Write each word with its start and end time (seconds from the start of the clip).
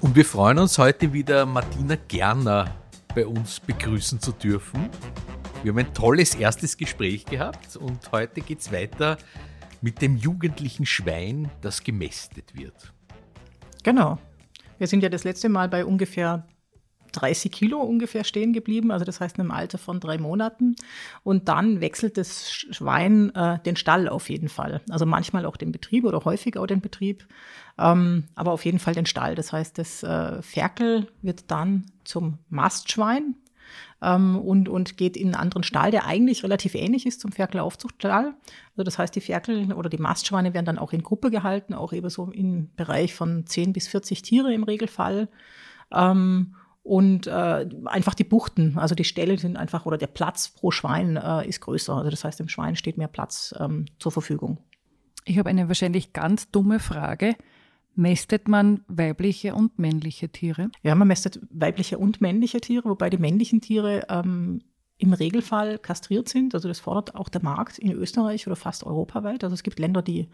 Und 0.00 0.14
wir 0.14 0.24
freuen 0.24 0.60
uns 0.60 0.78
heute 0.78 1.12
wieder 1.12 1.44
Martina 1.44 1.96
Gerner 2.06 2.72
bei 3.16 3.26
uns 3.26 3.58
begrüßen 3.58 4.20
zu 4.20 4.30
dürfen. 4.30 4.88
Wir 5.64 5.72
haben 5.72 5.78
ein 5.78 5.92
tolles 5.92 6.36
erstes 6.36 6.76
Gespräch 6.76 7.24
gehabt 7.24 7.74
und 7.76 8.12
heute 8.12 8.40
geht 8.40 8.60
es 8.60 8.70
weiter 8.70 9.18
mit 9.80 10.00
dem 10.00 10.16
jugendlichen 10.16 10.86
Schwein, 10.86 11.50
das 11.62 11.82
gemästet 11.82 12.56
wird. 12.56 12.92
Genau. 13.82 14.18
Wir 14.78 14.86
sind 14.86 15.02
ja 15.02 15.08
das 15.08 15.24
letzte 15.24 15.48
Mal 15.48 15.68
bei 15.68 15.84
ungefähr 15.84 16.46
30 17.12 17.50
Kilo 17.52 17.80
ungefähr 17.80 18.24
stehen 18.24 18.52
geblieben, 18.52 18.90
also 18.90 19.04
das 19.04 19.20
heißt 19.20 19.36
in 19.36 19.42
einem 19.42 19.50
Alter 19.50 19.78
von 19.78 20.00
drei 20.00 20.18
Monaten. 20.18 20.76
Und 21.22 21.48
dann 21.48 21.80
wechselt 21.80 22.16
das 22.16 22.50
Schwein 22.50 23.34
äh, 23.34 23.58
den 23.60 23.76
Stall 23.76 24.08
auf 24.08 24.30
jeden 24.30 24.48
Fall. 24.48 24.80
Also 24.90 25.06
manchmal 25.06 25.46
auch 25.46 25.56
den 25.56 25.72
Betrieb 25.72 26.04
oder 26.04 26.24
häufig 26.24 26.56
auch 26.56 26.66
den 26.66 26.80
Betrieb, 26.80 27.26
ähm, 27.78 28.24
aber 28.34 28.52
auf 28.52 28.64
jeden 28.64 28.78
Fall 28.78 28.94
den 28.94 29.06
Stall. 29.06 29.34
Das 29.34 29.52
heißt, 29.52 29.78
das 29.78 30.02
äh, 30.02 30.42
Ferkel 30.42 31.08
wird 31.22 31.50
dann 31.50 31.86
zum 32.04 32.38
Mastschwein 32.48 33.34
ähm, 34.02 34.36
und, 34.36 34.68
und 34.68 34.96
geht 34.96 35.16
in 35.16 35.28
einen 35.28 35.34
anderen 35.34 35.62
Stall, 35.62 35.90
der 35.90 36.06
eigentlich 36.06 36.42
relativ 36.42 36.74
ähnlich 36.74 37.06
ist 37.06 37.20
zum 37.20 37.32
Ferkelaufzuchtstall. 37.32 38.34
Also 38.72 38.84
das 38.84 38.98
heißt, 38.98 39.14
die 39.14 39.20
Ferkel 39.20 39.72
oder 39.72 39.88
die 39.88 39.98
Mastschweine 39.98 40.54
werden 40.54 40.66
dann 40.66 40.78
auch 40.78 40.92
in 40.92 41.02
Gruppe 41.02 41.30
gehalten, 41.30 41.74
auch 41.74 41.92
eben 41.92 42.08
so 42.10 42.30
im 42.30 42.70
Bereich 42.76 43.14
von 43.14 43.46
10 43.46 43.72
bis 43.72 43.88
40 43.88 44.22
Tiere 44.22 44.52
im 44.52 44.64
Regelfall. 44.64 45.28
Ähm, 45.92 46.54
und 46.88 47.26
äh, 47.26 47.68
einfach 47.84 48.14
die 48.14 48.24
Buchten, 48.24 48.78
also 48.78 48.94
die 48.94 49.04
Ställe 49.04 49.36
sind 49.36 49.58
einfach, 49.58 49.84
oder 49.84 49.98
der 49.98 50.06
Platz 50.06 50.48
pro 50.48 50.70
Schwein 50.70 51.16
äh, 51.16 51.46
ist 51.46 51.60
größer. 51.60 51.94
Also 51.94 52.10
das 52.10 52.24
heißt, 52.24 52.40
dem 52.40 52.48
Schwein 52.48 52.76
steht 52.76 52.96
mehr 52.96 53.08
Platz 53.08 53.54
ähm, 53.58 53.84
zur 53.98 54.10
Verfügung. 54.10 54.58
Ich 55.26 55.38
habe 55.38 55.50
eine 55.50 55.68
wahrscheinlich 55.68 56.14
ganz 56.14 56.50
dumme 56.50 56.80
Frage. 56.80 57.36
Mästet 57.94 58.48
man 58.48 58.84
weibliche 58.88 59.54
und 59.54 59.78
männliche 59.78 60.30
Tiere? 60.30 60.70
Ja, 60.82 60.94
man 60.94 61.08
mästet 61.08 61.40
weibliche 61.50 61.98
und 61.98 62.22
männliche 62.22 62.60
Tiere, 62.60 62.88
wobei 62.88 63.10
die 63.10 63.18
männlichen 63.18 63.60
Tiere 63.60 64.06
ähm, 64.08 64.62
im 64.96 65.12
Regelfall 65.12 65.78
kastriert 65.78 66.30
sind. 66.30 66.54
Also 66.54 66.68
das 66.68 66.80
fordert 66.80 67.14
auch 67.14 67.28
der 67.28 67.42
Markt 67.42 67.78
in 67.78 67.92
Österreich 67.92 68.46
oder 68.46 68.56
fast 68.56 68.84
europaweit. 68.84 69.44
Also 69.44 69.52
es 69.52 69.62
gibt 69.62 69.78
Länder, 69.78 70.00
die 70.00 70.30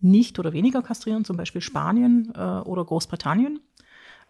nicht 0.00 0.38
oder 0.38 0.52
weniger 0.52 0.82
kastrieren, 0.82 1.24
zum 1.24 1.38
Beispiel 1.38 1.62
Spanien 1.62 2.30
äh, 2.34 2.40
oder 2.40 2.84
Großbritannien. 2.84 3.60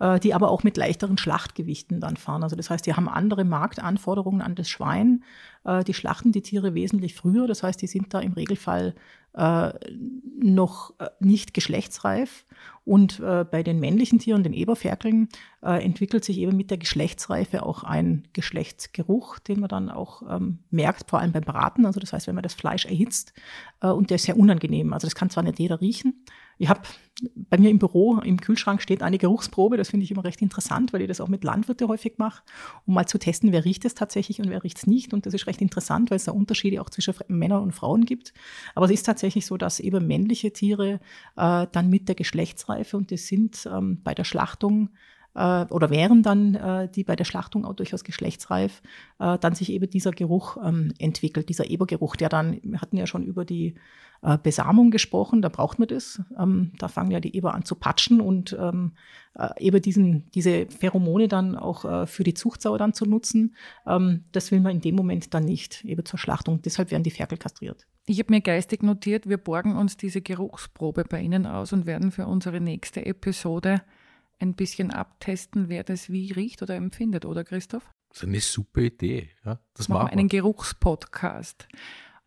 Äh, 0.05 0.20
die 0.20 0.34
aber 0.34 0.50
auch 0.50 0.64
mit 0.64 0.77
leichteren 0.77 1.16
Schlachtgewichten 1.16 1.98
dann 1.98 2.19
fahren. 2.19 2.42
Also 2.42 2.56
das 2.56 2.69
heißt, 2.69 2.84
die 2.84 2.92
haben 2.92 3.08
andere 3.08 3.44
Marktanforderungen 3.44 4.42
an 4.42 4.55
das 4.55 4.69
Schwein. 4.69 5.24
Äh, 5.64 5.83
die 5.83 5.94
schlachten 5.94 6.30
die 6.30 6.42
Tiere 6.42 6.74
wesentlich 6.74 7.14
früher. 7.14 7.47
Das 7.47 7.62
heißt, 7.62 7.80
die 7.80 7.86
sind 7.86 8.12
da 8.12 8.20
im 8.20 8.34
Regelfall 8.34 8.94
äh, 9.32 9.72
noch 10.38 10.92
nicht 11.20 11.55
geschlechtsreif. 11.55 12.44
Und 12.84 13.22
bei 13.22 13.62
den 13.62 13.80
männlichen 13.80 14.19
Tieren, 14.19 14.42
den 14.42 14.52
Eberferkeln, 14.52 15.30
entwickelt 15.62 16.22
sich 16.22 16.36
eben 16.36 16.55
mit 16.55 16.70
der 16.70 16.77
Geschlechtsreife 16.77 17.62
auch 17.62 17.82
ein 17.82 18.28
Geschlechtsgeruch, 18.34 19.38
den 19.38 19.60
man 19.60 19.70
dann 19.70 19.88
auch 19.88 20.22
ähm, 20.28 20.58
merkt, 20.70 21.08
vor 21.08 21.19
allem 21.19 21.32
beim 21.32 21.44
Braten. 21.44 21.86
Also 21.86 21.98
das 21.98 22.12
heißt, 22.12 22.27
wenn 22.27 22.34
man 22.34 22.42
das 22.42 22.52
Fleisch 22.52 22.84
erhitzt, 22.84 23.32
und 23.81 24.10
der 24.10 24.16
ist 24.16 24.25
sehr 24.25 24.36
unangenehm. 24.36 24.92
Also 24.92 25.06
das 25.06 25.15
kann 25.15 25.31
zwar 25.31 25.44
nicht 25.44 25.59
jeder 25.59 25.81
riechen, 25.81 26.25
ich 26.59 26.69
habe 26.69 26.82
bei 27.37 27.59
mir 27.59 27.70
im 27.70 27.78
Büro, 27.78 28.19
im 28.19 28.41
Kühlschrank 28.41 28.82
steht 28.82 29.03
eine 29.03 29.19
Geruchsprobe. 29.19 29.76
Das 29.76 29.91
finde 29.91 30.04
ich 30.04 30.10
immer 30.10 30.25
recht 30.25 30.42
interessant, 30.42 30.92
weil 30.92 31.03
ich 31.03 31.09
das 31.09 31.20
auch 31.20 31.28
mit 31.28 31.44
Landwirte 31.44 31.87
häufig 31.88 32.15
mache, 32.19 32.42
um 32.87 32.94
mal 32.94 33.06
zu 33.06 33.19
testen, 33.19 33.53
wer 33.53 33.65
riecht 33.65 33.84
es 33.84 33.94
tatsächlich 33.94 34.41
und 34.41 34.50
wer 34.50 34.65
riecht 34.65 34.78
es 34.78 34.87
nicht. 34.87 35.15
Und 35.15 35.26
das 35.26 35.34
ist 35.34 35.47
recht 35.47 35.62
interessant, 35.62 36.10
weil 36.10 36.16
es 36.16 36.25
da 36.25 36.32
Unterschiede 36.32 36.81
auch 36.81 36.91
zwischen 36.91 37.15
Männern 37.28 37.62
und 37.62 37.72
Frauen 37.72 38.04
gibt. 38.04 38.32
Aber 38.75 38.87
es 38.87 38.92
ist 38.92 39.04
tatsächlich 39.04 39.47
so, 39.47 39.56
dass 39.56 39.81
eben 39.81 40.06
männliche 40.06 40.53
Tiere 40.53 41.00
äh, 41.37 41.66
dann 41.70 41.88
mit 41.88 42.09
der 42.09 42.16
Geschlechtsreife 42.16 42.97
und 42.97 43.10
die 43.10 43.16
sind 43.16 43.69
ähm, 43.72 44.00
bei 44.03 44.15
der 44.15 44.25
Schlachtung 44.25 44.91
äh, 45.34 45.65
oder 45.67 45.91
wären 45.91 46.22
dann 46.22 46.55
äh, 46.55 46.89
die 46.89 47.05
bei 47.05 47.17
der 47.17 47.25
Schlachtung 47.25 47.65
auch 47.65 47.75
durchaus 47.75 48.05
geschlechtsreif, 48.05 48.83
äh, 49.19 49.39
dann 49.39 49.55
sich 49.55 49.71
eben 49.71 49.89
dieser 49.89 50.12
Geruch 50.12 50.56
ähm, 50.65 50.93
entwickelt, 50.99 51.49
dieser 51.49 51.69
Ebergeruch, 51.69 52.17
der 52.17 52.28
dann, 52.28 52.59
wir 52.62 52.81
hatten 52.81 52.97
ja 52.97 53.06
schon 53.06 53.25
über 53.25 53.45
die 53.45 53.75
äh, 54.22 54.39
Besamung 54.39 54.91
gesprochen, 54.91 55.43
da 55.43 55.49
braucht 55.50 55.78
man 55.78 55.89
das. 55.89 56.22
Ähm, 56.39 56.72
da 56.78 56.89
fangen 56.89 57.11
ja 57.11 57.21
die 57.21 57.37
Eber 57.37 57.55
an 57.55 57.65
zu 57.65 57.75
patschen 57.75 58.21
und 58.21 58.56
ähm, 58.59 58.93
äh, 59.34 59.49
eben 59.59 59.83
diesen, 59.83 60.31
diese 60.31 60.67
Pheromone 60.67 61.28
dann 61.28 61.56
auch 61.56 61.84
äh, 61.84 62.06
für 62.06 62.25
die 62.25 62.34
Zuchtsau 62.34 62.78
dann 62.78 62.95
zu 62.95 63.05
nutzen. 63.05 63.55
Ähm, 63.87 64.25
das 64.33 64.51
will 64.51 64.61
man 64.61 64.77
in 64.77 64.81
dem 64.81 64.95
Moment 64.95 65.34
dann 65.34 65.45
nicht, 65.45 65.84
eben 65.84 66.05
zur 66.05 66.19
Schlachtung. 66.19 66.62
Deshalb 66.62 66.91
werden 66.91 67.03
die 67.03 67.11
Ferkel 67.11 67.37
kastriert. 67.37 67.87
Ich 68.06 68.19
habe 68.19 68.33
mir 68.33 68.41
geistig 68.41 68.83
notiert, 68.83 69.28
wir 69.28 69.39
borgen 69.39 69.77
uns 69.77 69.97
diese 69.97 70.21
Geruchsprobe 70.21 71.05
bei 71.05 71.21
Ihnen 71.21 71.47
aus 71.47 71.72
und 71.72 71.87
werden 71.87 72.11
für 72.11 72.27
unsere 72.27 72.61
nächste 72.61 73.05
Episode 73.05 73.83
ein 74.39 74.55
bisschen 74.55 74.91
abtesten, 74.91 75.69
wer 75.69 75.84
das 75.84 76.11
wie 76.11 76.33
riecht 76.33 76.62
oder 76.62 76.75
empfindet, 76.75 77.25
oder 77.25 77.45
Christoph? 77.45 77.91
Das 78.09 78.22
ist 78.22 78.28
eine 78.28 78.41
super 78.41 78.81
Idee. 78.83 79.31
Ja, 79.45 79.59
das 79.75 79.89
machen 79.89 80.06
wir. 80.06 80.12
Einen 80.12 80.28
Geruchspodcast. 80.28 81.67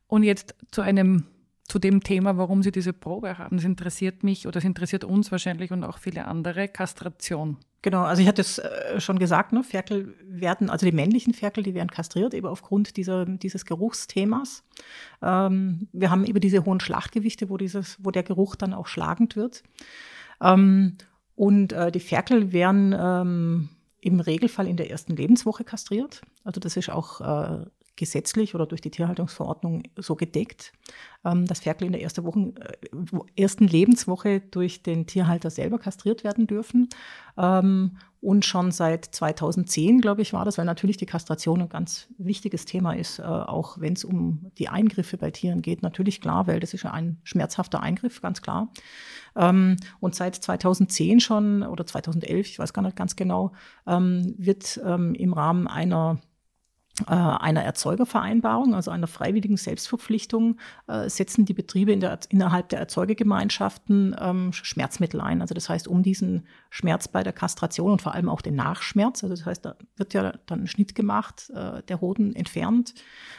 Und 0.07 0.23
jetzt 0.23 0.55
zu 0.71 0.81
einem 0.81 1.25
zu 1.67 1.79
dem 1.79 2.01
Thema, 2.01 2.37
warum 2.37 2.63
Sie 2.63 2.71
diese 2.71 2.93
Probe 2.93 3.37
haben. 3.37 3.57
Das 3.57 3.65
interessiert 3.65 4.23
mich 4.23 4.47
oder 4.47 4.57
es 4.57 4.63
interessiert 4.63 5.03
uns 5.03 5.31
wahrscheinlich 5.31 5.71
und 5.71 5.83
auch 5.83 5.97
viele 5.97 6.25
andere, 6.25 6.69
Kastration. 6.69 7.57
Genau, 7.81 8.03
also 8.03 8.21
ich 8.21 8.27
hatte 8.27 8.41
es 8.41 8.57
äh, 8.57 8.99
schon 8.99 9.19
gesagt, 9.19 9.53
ne, 9.53 9.63
Ferkel 9.63 10.15
werden, 10.25 10.69
also 10.69 10.85
die 10.85 10.91
männlichen 10.91 11.33
Ferkel, 11.33 11.63
die 11.63 11.73
werden 11.73 11.89
kastriert, 11.91 12.33
eben 12.33 12.47
aufgrund 12.47 12.97
dieser, 12.97 13.25
dieses 13.25 13.65
Geruchsthemas. 13.65 14.63
Ähm, 15.21 15.87
wir 15.91 16.09
haben 16.09 16.25
eben 16.25 16.39
diese 16.39 16.65
hohen 16.65 16.79
Schlachtgewichte, 16.79 17.49
wo, 17.49 17.57
dieses, 17.57 17.97
wo 18.03 18.11
der 18.11 18.23
Geruch 18.23 18.55
dann 18.55 18.73
auch 18.73 18.87
schlagend 18.87 19.35
wird. 19.35 19.63
Ähm, 20.41 20.97
und 21.37 21.71
äh, 21.71 21.91
die 21.91 21.99
Ferkel 21.99 22.51
werden 22.51 22.95
ähm, 22.99 23.69
im 24.01 24.19
Regelfall 24.19 24.67
in 24.67 24.75
der 24.75 24.89
ersten 24.89 25.15
Lebenswoche 25.15 25.63
kastriert. 25.63 26.21
Also 26.43 26.59
das 26.59 26.75
ist 26.75 26.89
auch 26.89 27.21
äh, 27.21 27.65
gesetzlich 27.97 28.55
oder 28.55 28.65
durch 28.65 28.79
die 28.79 28.91
Tierhaltungsverordnung 28.91 29.83
so 29.97 30.15
gedeckt, 30.15 30.71
ähm, 31.25 31.45
dass 31.45 31.59
Ferkel 31.59 31.87
in 31.87 31.91
der 31.91 32.01
ersten, 32.01 32.23
Wochen, 32.23 32.53
äh, 32.55 33.41
ersten 33.41 33.67
Lebenswoche 33.67 34.39
durch 34.39 34.83
den 34.83 35.07
Tierhalter 35.07 35.49
selber 35.49 35.79
kastriert 35.79 36.23
werden 36.23 36.47
dürfen. 36.47 36.87
Ähm, 37.37 37.97
und 38.21 38.45
schon 38.45 38.71
seit 38.71 39.05
2010, 39.05 40.01
glaube 40.01 40.21
ich, 40.21 40.33
war 40.33 40.45
das, 40.45 40.57
weil 40.57 40.65
natürlich 40.65 40.97
die 40.97 41.05
Kastration 41.05 41.61
ein 41.61 41.69
ganz 41.69 42.07
wichtiges 42.17 42.65
Thema 42.65 42.93
ist, 42.93 43.19
äh, 43.19 43.23
auch 43.23 43.79
wenn 43.79 43.93
es 43.93 44.03
um 44.03 44.51
die 44.57 44.69
Eingriffe 44.69 45.17
bei 45.17 45.31
Tieren 45.31 45.61
geht. 45.61 45.81
Natürlich 45.81 46.21
klar, 46.21 46.47
weil 46.47 46.59
das 46.59 46.73
ist 46.73 46.83
ja 46.83 46.91
ein 46.91 47.17
schmerzhafter 47.23 47.81
Eingriff, 47.81 48.21
ganz 48.21 48.41
klar. 48.41 48.71
Ähm, 49.35 49.77
und 49.99 50.15
seit 50.15 50.35
2010 50.35 51.19
schon 51.19 51.63
oder 51.63 51.85
2011, 51.85 52.47
ich 52.47 52.59
weiß 52.59 52.73
gar 52.73 52.81
nicht 52.81 52.95
ganz 52.95 53.15
genau, 53.15 53.51
wird 53.85 54.77
im 54.77 55.33
Rahmen 55.33 55.67
einer 55.67 56.19
einer 57.05 57.63
Erzeugervereinbarung, 57.63 58.73
also 58.73 58.89
einer 58.89 59.05
freiwilligen 59.07 59.57
Selbstverpflichtung, 59.57 60.57
äh, 60.87 61.09
setzen 61.09 61.45
die 61.45 61.53
Betriebe 61.53 61.91
in 61.91 61.99
der, 61.99 62.19
innerhalb 62.29 62.69
der 62.69 62.79
Erzeugergemeinschaften 62.79 64.15
ähm, 64.19 64.51
Schmerzmittel 64.51 65.21
ein. 65.21 65.41
Also 65.41 65.53
das 65.53 65.69
heißt, 65.69 65.87
um 65.87 66.01
diesen 66.01 66.47
Schmerz 66.71 67.07
bei 67.07 67.21
der 67.21 67.33
Kastration 67.33 67.91
und 67.91 68.01
vor 68.01 68.15
allem 68.15 68.29
auch 68.29 68.41
den 68.41 68.55
Nachschmerz, 68.55 69.23
also 69.23 69.35
das 69.35 69.45
heißt, 69.45 69.65
da 69.65 69.75
wird 69.95 70.15
ja 70.15 70.33
dann 70.47 70.63
ein 70.63 70.67
Schnitt 70.67 70.95
gemacht, 70.95 71.51
äh, 71.53 71.83
der 71.83 72.01
Hoden 72.01 72.35
entfernt 72.35 72.95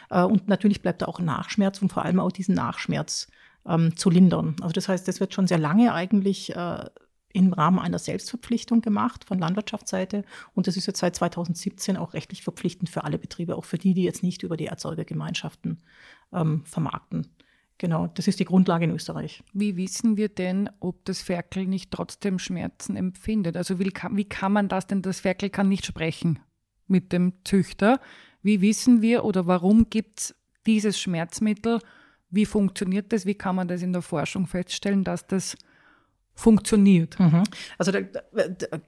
äh, 0.09 0.23
und 0.23 0.47
natürlich 0.47 0.81
bleibt 0.81 1.01
da 1.01 1.07
auch 1.07 1.19
ein 1.19 1.25
Nachschmerz 1.25 1.81
und 1.81 1.91
vor 1.91 2.05
allem 2.05 2.21
auch 2.21 2.31
diesen 2.31 2.55
Nachschmerz 2.55 3.27
ähm, 3.67 3.95
zu 3.97 4.09
lindern. 4.09 4.55
Also 4.61 4.71
das 4.71 4.87
heißt, 4.87 5.07
das 5.07 5.19
wird 5.19 5.33
schon 5.33 5.47
sehr 5.47 5.59
lange 5.59 5.93
eigentlich 5.93 6.55
äh, 6.55 6.85
im 7.31 7.53
Rahmen 7.53 7.79
einer 7.79 7.99
Selbstverpflichtung 7.99 8.81
gemacht 8.81 9.23
von 9.23 9.39
Landwirtschaftsseite. 9.39 10.23
Und 10.55 10.67
das 10.67 10.77
ist 10.77 10.87
jetzt 10.87 10.99
seit 10.99 11.15
2017 11.15 11.97
auch 11.97 12.13
rechtlich 12.13 12.41
verpflichtend 12.41 12.89
für 12.89 13.03
alle 13.03 13.19
Betriebe, 13.19 13.55
auch 13.55 13.65
für 13.65 13.77
die, 13.77 13.93
die 13.93 14.03
jetzt 14.03 14.23
nicht 14.23 14.43
über 14.43 14.57
die 14.57 14.65
Erzeugergemeinschaften 14.65 15.79
ähm, 16.33 16.63
vermarkten. 16.65 17.27
Genau, 17.77 18.07
das 18.07 18.27
ist 18.27 18.41
die 18.41 18.45
Grundlage 18.45 18.85
in 18.85 18.91
Österreich. 18.91 19.41
Wie 19.53 19.77
wissen 19.77 20.17
wir 20.17 20.27
denn, 20.27 20.69
ob 20.81 21.05
das 21.05 21.21
Ferkel 21.21 21.65
nicht 21.65 21.91
trotzdem 21.91 22.37
Schmerzen 22.37 22.97
empfindet? 22.97 23.55
Also 23.55 23.79
wie 23.79 23.89
kann, 23.89 24.17
wie 24.17 24.25
kann 24.25 24.51
man 24.51 24.67
das 24.67 24.87
denn? 24.87 25.01
Das 25.01 25.21
Ferkel 25.21 25.49
kann 25.49 25.69
nicht 25.69 25.85
sprechen 25.85 26.39
mit 26.87 27.13
dem 27.13 27.33
Züchter. 27.45 28.01
Wie 28.41 28.59
wissen 28.59 29.01
wir 29.01 29.23
oder 29.23 29.47
warum 29.47 29.89
gibt 29.89 30.19
es 30.19 30.35
dieses 30.65 30.99
Schmerzmittel? 30.99 31.79
Wie 32.29 32.45
funktioniert 32.45 33.13
das? 33.13 33.25
Wie 33.25 33.35
kann 33.35 33.55
man 33.55 33.69
das 33.69 33.81
in 33.81 33.93
der 33.93 34.01
Forschung 34.01 34.45
feststellen, 34.45 35.05
dass 35.05 35.25
das 35.25 35.55
funktioniert. 36.39 37.19
Mhm. 37.19 37.43
Also 37.77 37.91
da, 37.91 37.99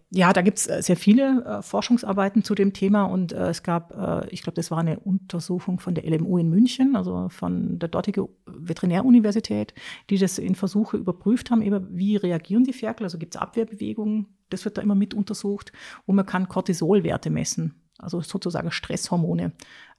ja, 0.09 0.31
da 0.31 0.41
gibt 0.41 0.57
es 0.57 0.67
äh, 0.67 0.81
sehr 0.81 0.95
viele 0.95 1.43
äh, 1.43 1.61
Forschungsarbeiten 1.61 2.43
zu 2.43 2.55
dem 2.55 2.71
Thema 2.71 3.03
und 3.03 3.33
äh, 3.33 3.49
es 3.49 3.61
gab, 3.61 3.93
äh, 3.93 4.29
ich 4.29 4.41
glaube, 4.41 4.55
das 4.55 4.71
war 4.71 4.77
eine 4.77 4.99
Untersuchung 4.99 5.79
von 5.79 5.93
der 5.93 6.09
LMU 6.09 6.37
in 6.37 6.49
München, 6.49 6.95
also 6.95 7.27
von 7.27 7.77
der 7.77 7.89
dortigen 7.89 8.29
Veterinäruniversität, 8.45 9.73
die 10.09 10.17
das 10.17 10.37
in 10.37 10.55
Versuche 10.55 10.95
überprüft 10.95 11.51
haben, 11.51 11.61
eben 11.61 11.87
wie 11.91 12.15
reagieren 12.15 12.63
die 12.63 12.73
Ferkel, 12.73 13.03
also 13.03 13.17
gibt 13.17 13.35
es 13.35 13.41
Abwehrbewegungen, 13.41 14.27
das 14.49 14.63
wird 14.63 14.77
da 14.77 14.81
immer 14.81 14.95
mit 14.95 15.13
untersucht 15.13 15.73
und 16.05 16.15
man 16.15 16.25
kann 16.25 16.47
Cortisolwerte 16.47 17.29
messen 17.29 17.80
also 18.01 18.21
sozusagen 18.21 18.71
Stresshormone 18.71 19.51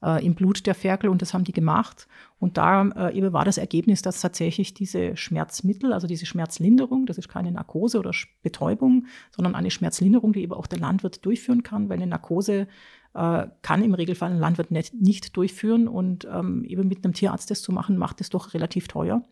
äh, 0.03 0.25
im 0.25 0.35
Blut 0.35 0.65
der 0.65 0.75
Ferkel 0.75 1.09
und 1.09 1.21
das 1.21 1.33
haben 1.33 1.43
die 1.43 1.53
gemacht. 1.53 2.07
Und 2.39 2.57
da 2.57 2.83
äh, 3.09 3.33
war 3.33 3.45
das 3.45 3.57
Ergebnis, 3.57 4.01
dass 4.01 4.21
tatsächlich 4.21 4.73
diese 4.73 5.15
Schmerzmittel, 5.15 5.93
also 5.93 6.07
diese 6.07 6.25
Schmerzlinderung, 6.25 7.05
das 7.05 7.17
ist 7.17 7.29
keine 7.29 7.51
Narkose 7.51 7.99
oder 7.99 8.11
Betäubung, 8.41 9.07
sondern 9.35 9.55
eine 9.55 9.71
Schmerzlinderung, 9.71 10.33
die 10.33 10.41
eben 10.41 10.53
auch 10.53 10.67
der 10.67 10.79
Landwirt 10.79 11.25
durchführen 11.25 11.63
kann, 11.63 11.89
weil 11.89 11.97
eine 11.97 12.07
Narkose 12.07 12.67
äh, 13.13 13.47
kann 13.61 13.83
im 13.83 13.93
Regelfall 13.93 14.31
ein 14.31 14.39
Landwirt 14.39 14.71
nicht, 14.71 14.93
nicht 14.93 15.37
durchführen 15.37 15.87
und 15.87 16.27
ähm, 16.31 16.63
eben 16.65 16.87
mit 16.87 17.03
einem 17.03 17.13
Tierarzt 17.13 17.51
das 17.51 17.61
zu 17.61 17.71
machen, 17.71 17.97
macht 17.97 18.21
es 18.21 18.29
doch 18.29 18.53
relativ 18.53 18.87
teuer. 18.87 19.23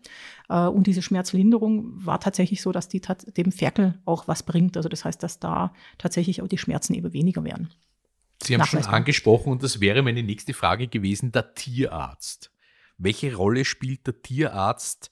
Äh, 0.49 0.67
und 0.67 0.87
diese 0.87 1.01
Schmerzlinderung 1.01 2.05
war 2.05 2.19
tatsächlich 2.19 2.61
so, 2.61 2.71
dass 2.71 2.89
die 2.89 3.01
dem 3.01 3.51
Ferkel 3.51 3.99
auch 4.05 4.27
was 4.27 4.43
bringt. 4.43 4.77
Also 4.77 4.87
das 4.87 5.03
heißt, 5.03 5.21
dass 5.23 5.39
da 5.39 5.73
tatsächlich 5.97 6.41
auch 6.41 6.47
die 6.47 6.59
Schmerzen 6.59 6.93
eben 6.93 7.11
weniger 7.13 7.43
werden. 7.43 7.69
Sie 8.51 8.57
haben 8.57 8.67
schon 8.67 8.83
angesprochen, 8.83 9.53
und 9.53 9.63
das 9.63 9.79
wäre 9.79 10.01
meine 10.01 10.23
nächste 10.23 10.53
Frage 10.53 10.89
gewesen, 10.89 11.31
der 11.31 11.53
Tierarzt. 11.53 12.51
Welche 12.97 13.33
Rolle 13.33 13.63
spielt 13.63 14.05
der 14.05 14.21
Tierarzt 14.21 15.09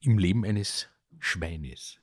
im 0.00 0.18
Leben 0.18 0.44
eines 0.44 0.88
Schweines? 1.20 2.00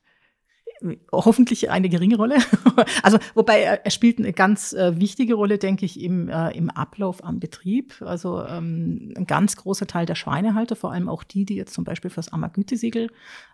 Hoffentlich 1.11 1.69
eine 1.69 1.89
geringe 1.89 2.17
Rolle. 2.17 2.37
also, 3.03 3.17
wobei 3.33 3.61
er, 3.61 3.85
er, 3.85 3.91
spielt 3.91 4.19
eine 4.19 4.33
ganz 4.33 4.73
äh, 4.73 4.99
wichtige 4.99 5.35
Rolle, 5.35 5.57
denke 5.57 5.85
ich, 5.85 6.01
im, 6.01 6.29
äh, 6.29 6.51
im 6.51 6.69
Ablauf 6.69 7.23
am 7.23 7.39
Betrieb. 7.39 8.01
Also 8.01 8.45
ähm, 8.45 9.13
ein 9.15 9.25
ganz 9.25 9.55
großer 9.55 9.87
Teil 9.87 10.05
der 10.05 10.15
Schweinehalter, 10.15 10.75
vor 10.75 10.91
allem 10.91 11.09
auch 11.09 11.23
die, 11.23 11.45
die 11.45 11.55
jetzt 11.55 11.73
zum 11.73 11.83
Beispiel 11.83 12.11
fürs 12.11 12.31
Ammergütesiegel 12.31 13.09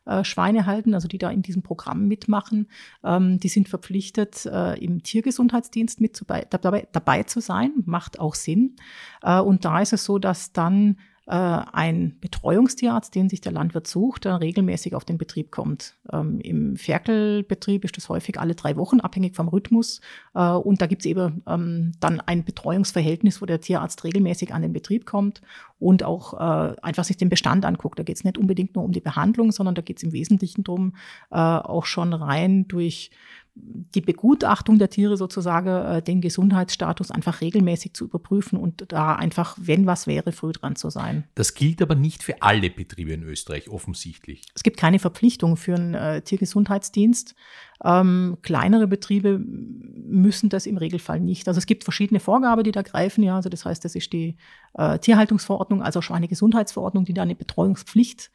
äh, 0.05 0.23
Schweine 0.23 0.65
halten, 0.65 0.93
also 0.93 1.07
die 1.07 1.17
da 1.17 1.29
in 1.29 1.41
diesem 1.41 1.61
Programm 1.61 2.07
mitmachen, 2.07 2.67
ähm, 3.03 3.39
die 3.39 3.49
sind 3.49 3.69
verpflichtet, 3.69 4.45
äh, 4.45 4.77
im 4.83 5.03
Tiergesundheitsdienst 5.03 6.01
mit 6.01 6.21
dabei, 6.49 6.87
dabei 6.91 7.23
zu 7.23 7.39
sein. 7.39 7.71
Macht 7.85 8.19
auch 8.19 8.35
Sinn. 8.35 8.75
Äh, 9.21 9.39
und 9.39 9.65
da 9.65 9.81
ist 9.81 9.93
es 9.93 10.03
so, 10.03 10.17
dass 10.19 10.53
dann 10.53 10.97
äh, 11.27 11.33
ein 11.33 12.17
Betreuungstierarzt, 12.19 13.13
den 13.13 13.29
sich 13.29 13.41
der 13.41 13.51
Landwirt 13.51 13.87
sucht, 13.87 14.25
der 14.25 14.41
regelmäßig 14.41 14.95
auf 14.95 15.05
den 15.05 15.17
Betrieb 15.17 15.51
kommt. 15.51 15.95
Ähm, 16.11 16.39
Im 16.39 16.75
Ferkelbetrieb 16.77 17.85
ist 17.85 17.95
das 17.97 18.09
häufig 18.09 18.39
alle 18.39 18.55
drei 18.55 18.75
Wochen, 18.75 18.99
abhängig 18.99 19.35
vom 19.35 19.47
Rhythmus. 19.47 20.01
Äh, 20.33 20.49
und 20.49 20.81
da 20.81 20.87
gibt 20.87 21.03
es 21.03 21.05
eben 21.05 21.43
ähm, 21.47 21.91
dann 21.99 22.21
ein 22.21 22.43
Betreuungsverhältnis, 22.43 23.41
wo 23.41 23.45
der 23.45 23.61
Tierarzt 23.61 24.03
regelmäßig 24.03 24.53
an 24.53 24.63
den 24.63 24.73
Betrieb 24.73 25.05
kommt 25.05 25.41
und 25.79 26.03
auch 26.03 26.33
äh, 26.33 26.75
einfach 26.81 27.03
sich 27.03 27.17
den 27.17 27.29
Bestand 27.29 27.65
anguckt. 27.65 27.99
Da 27.99 28.03
geht 28.03 28.17
es 28.17 28.23
nicht 28.23 28.37
unbedingt 28.37 28.75
nur 28.75 28.83
um 28.83 28.91
die 28.91 28.99
Behandlung, 28.99 29.51
sondern 29.51 29.75
da 29.75 29.81
geht 29.81 29.97
es 29.97 30.03
im 30.03 30.13
Wesentlichen 30.13 30.63
darum, 30.63 30.95
äh, 31.29 31.37
auch 31.37 31.85
schon 31.85 32.13
rein 32.13 32.67
durch 32.67 33.11
die 33.53 34.01
Begutachtung 34.01 34.79
der 34.79 34.89
Tiere 34.89 35.17
sozusagen, 35.17 35.67
äh, 35.67 36.01
den 36.01 36.21
Gesundheitsstatus 36.21 37.11
einfach 37.11 37.41
regelmäßig 37.41 37.93
zu 37.93 38.05
überprüfen 38.05 38.57
und 38.57 38.85
da 38.91 39.15
einfach, 39.15 39.57
wenn 39.59 39.85
was 39.85 40.07
wäre, 40.07 40.31
früh 40.31 40.53
dran 40.53 40.77
zu 40.77 40.89
sein. 40.89 41.25
Das 41.35 41.53
gilt 41.53 41.81
aber 41.81 41.95
nicht 41.95 42.23
für 42.23 42.41
alle 42.41 42.69
Betriebe 42.69 43.11
in 43.11 43.23
Österreich, 43.23 43.69
offensichtlich. 43.69 44.43
Es 44.55 44.63
gibt 44.63 44.77
keine 44.77 44.99
Verpflichtung 44.99 45.57
für 45.57 45.75
einen 45.75 45.93
äh, 45.95 46.21
Tiergesundheitsdienst. 46.21 47.35
Ähm, 47.83 48.37
kleinere 48.41 48.87
Betriebe 48.87 49.39
müssen 49.39 50.49
das 50.49 50.65
im 50.65 50.77
Regelfall 50.77 51.19
nicht. 51.19 51.47
Also 51.49 51.57
es 51.57 51.65
gibt 51.65 51.83
verschiedene 51.83 52.21
Vorgaben, 52.21 52.63
die 52.63 52.71
da 52.71 52.83
greifen. 52.83 53.23
Ja, 53.23 53.35
also 53.35 53.49
das 53.49 53.65
heißt, 53.65 53.83
das 53.83 53.95
ist 53.95 54.13
die 54.13 54.37
äh, 54.75 54.97
Tierhaltungsverordnung, 54.99 55.81
also 55.81 56.01
Schweinegesundheitsverordnung, 56.01 57.03
die 57.03 57.13
da 57.13 57.23
eine 57.23 57.35
Betreuungspflicht 57.35 58.31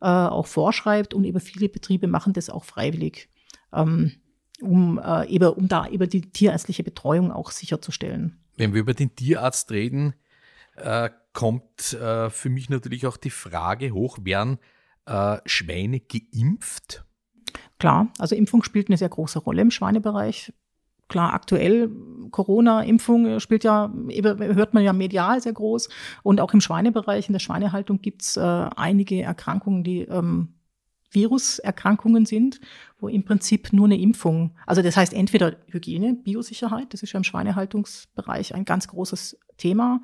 äh, 0.00 0.06
auch 0.06 0.46
vorschreibt. 0.46 1.12
Und 1.12 1.24
eben 1.24 1.40
viele 1.40 1.68
Betriebe 1.68 2.06
machen 2.06 2.34
das 2.34 2.50
auch 2.50 2.64
freiwillig. 2.64 3.28
Ähm, 3.72 4.12
um, 4.60 5.00
äh, 5.02 5.26
eben, 5.26 5.48
um 5.48 5.68
da 5.68 5.86
eben 5.86 6.08
die 6.08 6.22
tierärztliche 6.22 6.82
Betreuung 6.82 7.32
auch 7.32 7.50
sicherzustellen. 7.50 8.38
Wenn 8.56 8.74
wir 8.74 8.80
über 8.80 8.94
den 8.94 9.14
Tierarzt 9.14 9.70
reden, 9.70 10.14
äh, 10.76 11.10
kommt 11.32 11.94
äh, 11.94 12.30
für 12.30 12.50
mich 12.50 12.70
natürlich 12.70 13.06
auch 13.06 13.16
die 13.16 13.30
Frage 13.30 13.92
hoch, 13.92 14.18
werden 14.22 14.58
äh, 15.06 15.38
Schweine 15.46 16.00
geimpft? 16.00 17.04
Klar, 17.78 18.08
also 18.18 18.34
Impfung 18.34 18.62
spielt 18.62 18.88
eine 18.88 18.96
sehr 18.96 19.08
große 19.08 19.38
Rolle 19.38 19.62
im 19.62 19.70
Schweinebereich. 19.70 20.52
Klar, 21.08 21.34
aktuell 21.34 21.90
Corona-Impfung 22.30 23.40
spielt 23.40 23.64
ja, 23.64 23.92
hört 23.92 24.74
man 24.74 24.84
ja 24.84 24.92
medial 24.92 25.40
sehr 25.40 25.52
groß. 25.52 25.88
Und 26.22 26.40
auch 26.40 26.52
im 26.54 26.60
Schweinebereich, 26.60 27.28
in 27.28 27.32
der 27.32 27.40
Schweinehaltung 27.40 28.00
gibt 28.00 28.22
es 28.22 28.36
äh, 28.36 28.40
einige 28.40 29.22
Erkrankungen, 29.22 29.82
die 29.82 30.02
ähm, 30.02 30.54
Viruserkrankungen 31.10 32.26
sind, 32.26 32.60
wo 32.98 33.08
im 33.08 33.24
Prinzip 33.24 33.72
nur 33.72 33.86
eine 33.86 33.98
Impfung, 33.98 34.52
also 34.66 34.82
das 34.82 34.96
heißt 34.96 35.12
entweder 35.12 35.56
Hygiene, 35.68 36.14
Biosicherheit, 36.14 36.92
das 36.92 37.02
ist 37.02 37.12
ja 37.12 37.18
im 37.18 37.24
Schweinehaltungsbereich 37.24 38.54
ein 38.54 38.64
ganz 38.64 38.88
großes 38.88 39.38
Thema. 39.56 40.02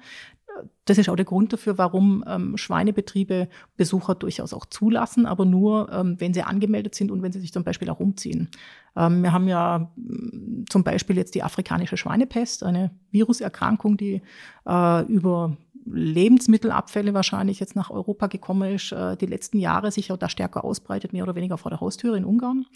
Das 0.86 0.96
ist 0.96 1.08
auch 1.08 1.16
der 1.16 1.24
Grund 1.24 1.52
dafür, 1.52 1.76
warum 1.76 2.24
ähm, 2.26 2.56
Schweinebetriebe 2.56 3.48
Besucher 3.76 4.14
durchaus 4.14 4.54
auch 4.54 4.64
zulassen, 4.64 5.26
aber 5.26 5.44
nur, 5.44 5.92
ähm, 5.92 6.18
wenn 6.18 6.32
sie 6.32 6.42
angemeldet 6.42 6.94
sind 6.94 7.10
und 7.10 7.22
wenn 7.22 7.32
sie 7.32 7.40
sich 7.40 7.52
zum 7.52 7.62
Beispiel 7.62 7.90
auch 7.90 8.00
umziehen. 8.00 8.48
Ähm, 8.96 9.22
wir 9.22 9.32
haben 9.32 9.48
ja 9.48 9.90
mm, 9.96 10.64
zum 10.70 10.82
Beispiel 10.82 11.16
jetzt 11.16 11.34
die 11.34 11.42
afrikanische 11.42 11.98
Schweinepest, 11.98 12.62
eine 12.62 12.90
Viruserkrankung, 13.10 13.98
die 13.98 14.22
äh, 14.66 15.02
über 15.06 15.58
Lebensmittelabfälle 15.90 17.14
wahrscheinlich 17.14 17.60
jetzt 17.60 17.76
nach 17.76 17.90
Europa 17.90 18.26
gekommen 18.26 18.74
ist, 18.74 18.92
äh, 18.92 19.16
die 19.16 19.26
letzten 19.26 19.58
Jahre 19.58 19.90
sich 19.90 20.12
auch 20.12 20.16
da 20.16 20.28
stärker 20.28 20.64
ausbreitet, 20.64 21.12
mehr 21.12 21.22
oder 21.22 21.34
weniger 21.34 21.58
vor 21.58 21.70
der 21.70 21.80
Haustüre 21.80 22.16
in 22.16 22.24
Ungarn. 22.24 22.66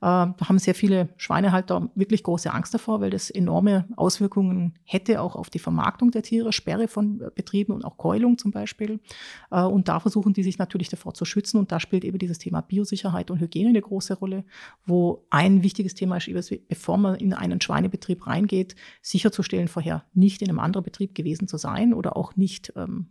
da 0.00 0.36
haben 0.48 0.58
sehr 0.58 0.74
viele 0.74 1.08
Schweinehalter 1.16 1.90
wirklich 1.94 2.22
große 2.22 2.52
Angst 2.52 2.74
davor, 2.74 3.00
weil 3.00 3.10
das 3.10 3.30
enorme 3.30 3.86
Auswirkungen 3.96 4.78
hätte 4.84 5.20
auch 5.20 5.36
auf 5.36 5.50
die 5.50 5.58
Vermarktung 5.58 6.10
der 6.10 6.22
Tiere, 6.22 6.52
Sperre 6.52 6.88
von 6.88 7.22
Betrieben 7.34 7.72
und 7.72 7.84
auch 7.84 7.96
Keulung 7.96 8.38
zum 8.38 8.50
Beispiel. 8.50 9.00
Äh, 9.50 9.62
und 9.62 9.88
da 9.88 10.00
versuchen 10.00 10.32
die 10.32 10.42
sich 10.42 10.58
natürlich 10.58 10.88
davor 10.88 11.14
zu 11.14 11.24
schützen. 11.24 11.58
Und 11.58 11.72
da 11.72 11.80
spielt 11.80 12.04
eben 12.04 12.18
dieses 12.18 12.38
Thema 12.38 12.60
Biosicherheit 12.60 13.30
und 13.30 13.40
Hygiene 13.40 13.70
eine 13.70 13.82
große 13.82 14.14
Rolle, 14.14 14.44
wo 14.86 15.24
ein 15.30 15.62
wichtiges 15.62 15.94
Thema 15.94 16.16
ist, 16.16 16.52
bevor 16.68 16.98
man 16.98 17.14
in 17.16 17.32
einen 17.32 17.60
Schweinebetrieb 17.60 18.26
reingeht, 18.26 18.74
sicherzustellen, 19.02 19.68
vorher 19.68 20.04
nicht 20.14 20.42
in 20.42 20.48
einem 20.48 20.58
anderen 20.58 20.84
Betrieb 20.84 21.14
gewesen 21.14 21.48
zu 21.48 21.56
sein 21.56 21.94
oder 21.94 22.16
auch 22.16 22.36
nicht 22.36 22.49
nicht 22.50 22.72
ähm, 22.76 23.06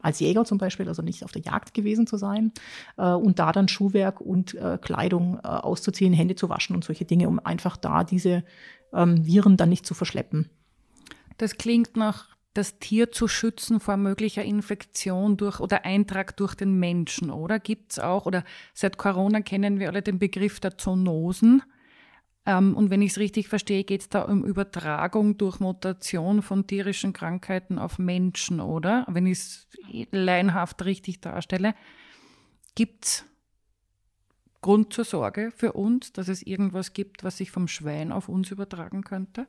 als 0.00 0.18
Jäger 0.18 0.44
zum 0.44 0.58
Beispiel, 0.58 0.88
also 0.88 1.00
nicht 1.00 1.24
auf 1.24 1.32
der 1.32 1.42
Jagd 1.42 1.74
gewesen 1.74 2.06
zu 2.06 2.16
sein 2.16 2.52
äh, 2.98 3.12
und 3.12 3.38
da 3.38 3.52
dann 3.52 3.68
Schuhwerk 3.68 4.20
und 4.20 4.54
äh, 4.54 4.78
Kleidung 4.82 5.38
äh, 5.38 5.46
auszuziehen, 5.46 6.12
Hände 6.12 6.34
zu 6.34 6.48
waschen 6.48 6.74
und 6.74 6.84
solche 6.84 7.04
Dinge, 7.04 7.28
um 7.28 7.38
einfach 7.38 7.76
da 7.76 8.02
diese 8.02 8.44
ähm, 8.92 9.24
Viren 9.24 9.56
dann 9.56 9.68
nicht 9.68 9.86
zu 9.86 9.94
verschleppen. 9.94 10.50
Das 11.38 11.56
klingt 11.56 11.96
nach 11.96 12.26
das 12.54 12.78
Tier 12.78 13.12
zu 13.12 13.28
schützen 13.28 13.80
vor 13.80 13.96
möglicher 13.96 14.44
Infektion 14.44 15.36
durch 15.38 15.60
oder 15.60 15.86
Eintrag 15.86 16.36
durch 16.36 16.54
den 16.54 16.78
Menschen, 16.78 17.30
oder? 17.30 17.58
Gibt 17.58 17.92
es 17.92 17.98
auch, 17.98 18.26
oder 18.26 18.44
seit 18.74 18.98
Corona 18.98 19.40
kennen 19.40 19.78
wir 19.78 19.88
alle 19.88 20.02
den 20.02 20.18
Begriff 20.18 20.60
der 20.60 20.76
Zoonosen. 20.76 21.62
Ähm, 22.44 22.76
und 22.76 22.90
wenn 22.90 23.02
ich 23.02 23.12
es 23.12 23.18
richtig 23.18 23.48
verstehe, 23.48 23.84
geht 23.84 24.00
es 24.00 24.08
da 24.08 24.22
um 24.22 24.44
Übertragung 24.44 25.38
durch 25.38 25.60
Mutation 25.60 26.42
von 26.42 26.66
tierischen 26.66 27.12
Krankheiten 27.12 27.78
auf 27.78 27.98
Menschen, 27.98 28.60
oder? 28.60 29.06
Wenn 29.08 29.26
ich 29.26 29.38
es 29.38 29.68
laienhaft 30.10 30.84
richtig 30.84 31.20
darstelle. 31.20 31.74
Gibt 32.74 33.04
es 33.04 33.24
Grund 34.60 34.92
zur 34.92 35.04
Sorge 35.04 35.52
für 35.54 35.72
uns, 35.72 36.12
dass 36.12 36.28
es 36.28 36.42
irgendwas 36.42 36.92
gibt, 36.92 37.24
was 37.24 37.36
sich 37.36 37.50
vom 37.50 37.68
Schwein 37.68 38.12
auf 38.12 38.28
uns 38.28 38.50
übertragen 38.50 39.02
könnte? 39.02 39.46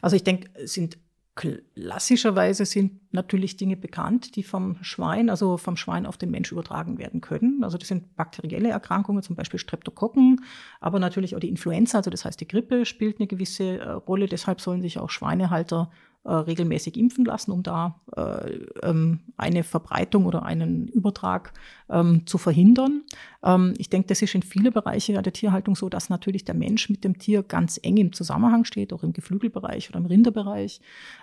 Also 0.00 0.16
ich 0.16 0.24
denke, 0.24 0.50
es 0.54 0.72
sind 0.74 0.98
Klassischerweise 1.36 2.66
sind 2.66 3.00
natürlich 3.12 3.56
Dinge 3.56 3.76
bekannt, 3.76 4.34
die 4.34 4.42
vom 4.42 4.76
Schwein, 4.82 5.30
also 5.30 5.56
vom 5.56 5.76
Schwein 5.76 6.04
auf 6.04 6.18
den 6.18 6.30
Mensch 6.30 6.50
übertragen 6.50 6.98
werden 6.98 7.20
können. 7.20 7.62
Also 7.62 7.78
das 7.78 7.88
sind 7.88 8.16
bakterielle 8.16 8.68
Erkrankungen, 8.68 9.22
zum 9.22 9.36
Beispiel 9.36 9.60
Streptokokken, 9.60 10.44
aber 10.80 10.98
natürlich 10.98 11.36
auch 11.36 11.40
die 11.40 11.48
Influenza, 11.48 11.98
also 11.98 12.10
das 12.10 12.24
heißt 12.24 12.40
die 12.40 12.48
Grippe 12.48 12.84
spielt 12.84 13.20
eine 13.20 13.28
gewisse 13.28 13.78
äh, 13.78 13.90
Rolle. 13.90 14.26
Deshalb 14.26 14.60
sollen 14.60 14.82
sich 14.82 14.98
auch 14.98 15.08
Schweinehalter 15.08 15.90
äh, 16.24 16.32
regelmäßig 16.32 16.96
impfen 16.96 17.24
lassen, 17.24 17.50
um 17.50 17.62
da 17.62 18.00
äh, 18.16 18.56
ähm, 18.82 19.20
eine 19.36 19.64
Verbreitung 19.64 20.26
oder 20.26 20.42
einen 20.42 20.86
Übertrag 20.88 21.52
ähm, 21.88 22.26
zu 22.26 22.36
verhindern. 22.36 23.02
Ähm, 23.42 23.74
ich 23.78 23.88
denke, 23.88 24.08
das 24.08 24.20
ist 24.20 24.34
in 24.34 24.42
vielen 24.42 24.72
Bereichen 24.72 25.14
der 25.14 25.32
Tierhaltung 25.32 25.74
so, 25.76 25.88
dass 25.88 26.10
natürlich 26.10 26.44
der 26.44 26.54
Mensch 26.54 26.90
mit 26.90 27.04
dem 27.04 27.18
Tier 27.18 27.42
ganz 27.42 27.80
eng 27.82 27.96
im 27.96 28.12
Zusammenhang 28.12 28.64
steht, 28.64 28.92
auch 28.92 29.02
im 29.02 29.12
Geflügelbereich 29.12 29.88
oder 29.88 29.98
im 29.98 30.06
Rinderbereich. 30.06 30.80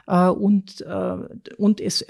Äh, 0.07 0.29
und, 0.29 0.81
äh, 0.81 1.17
und 1.57 1.79
es 1.79 2.05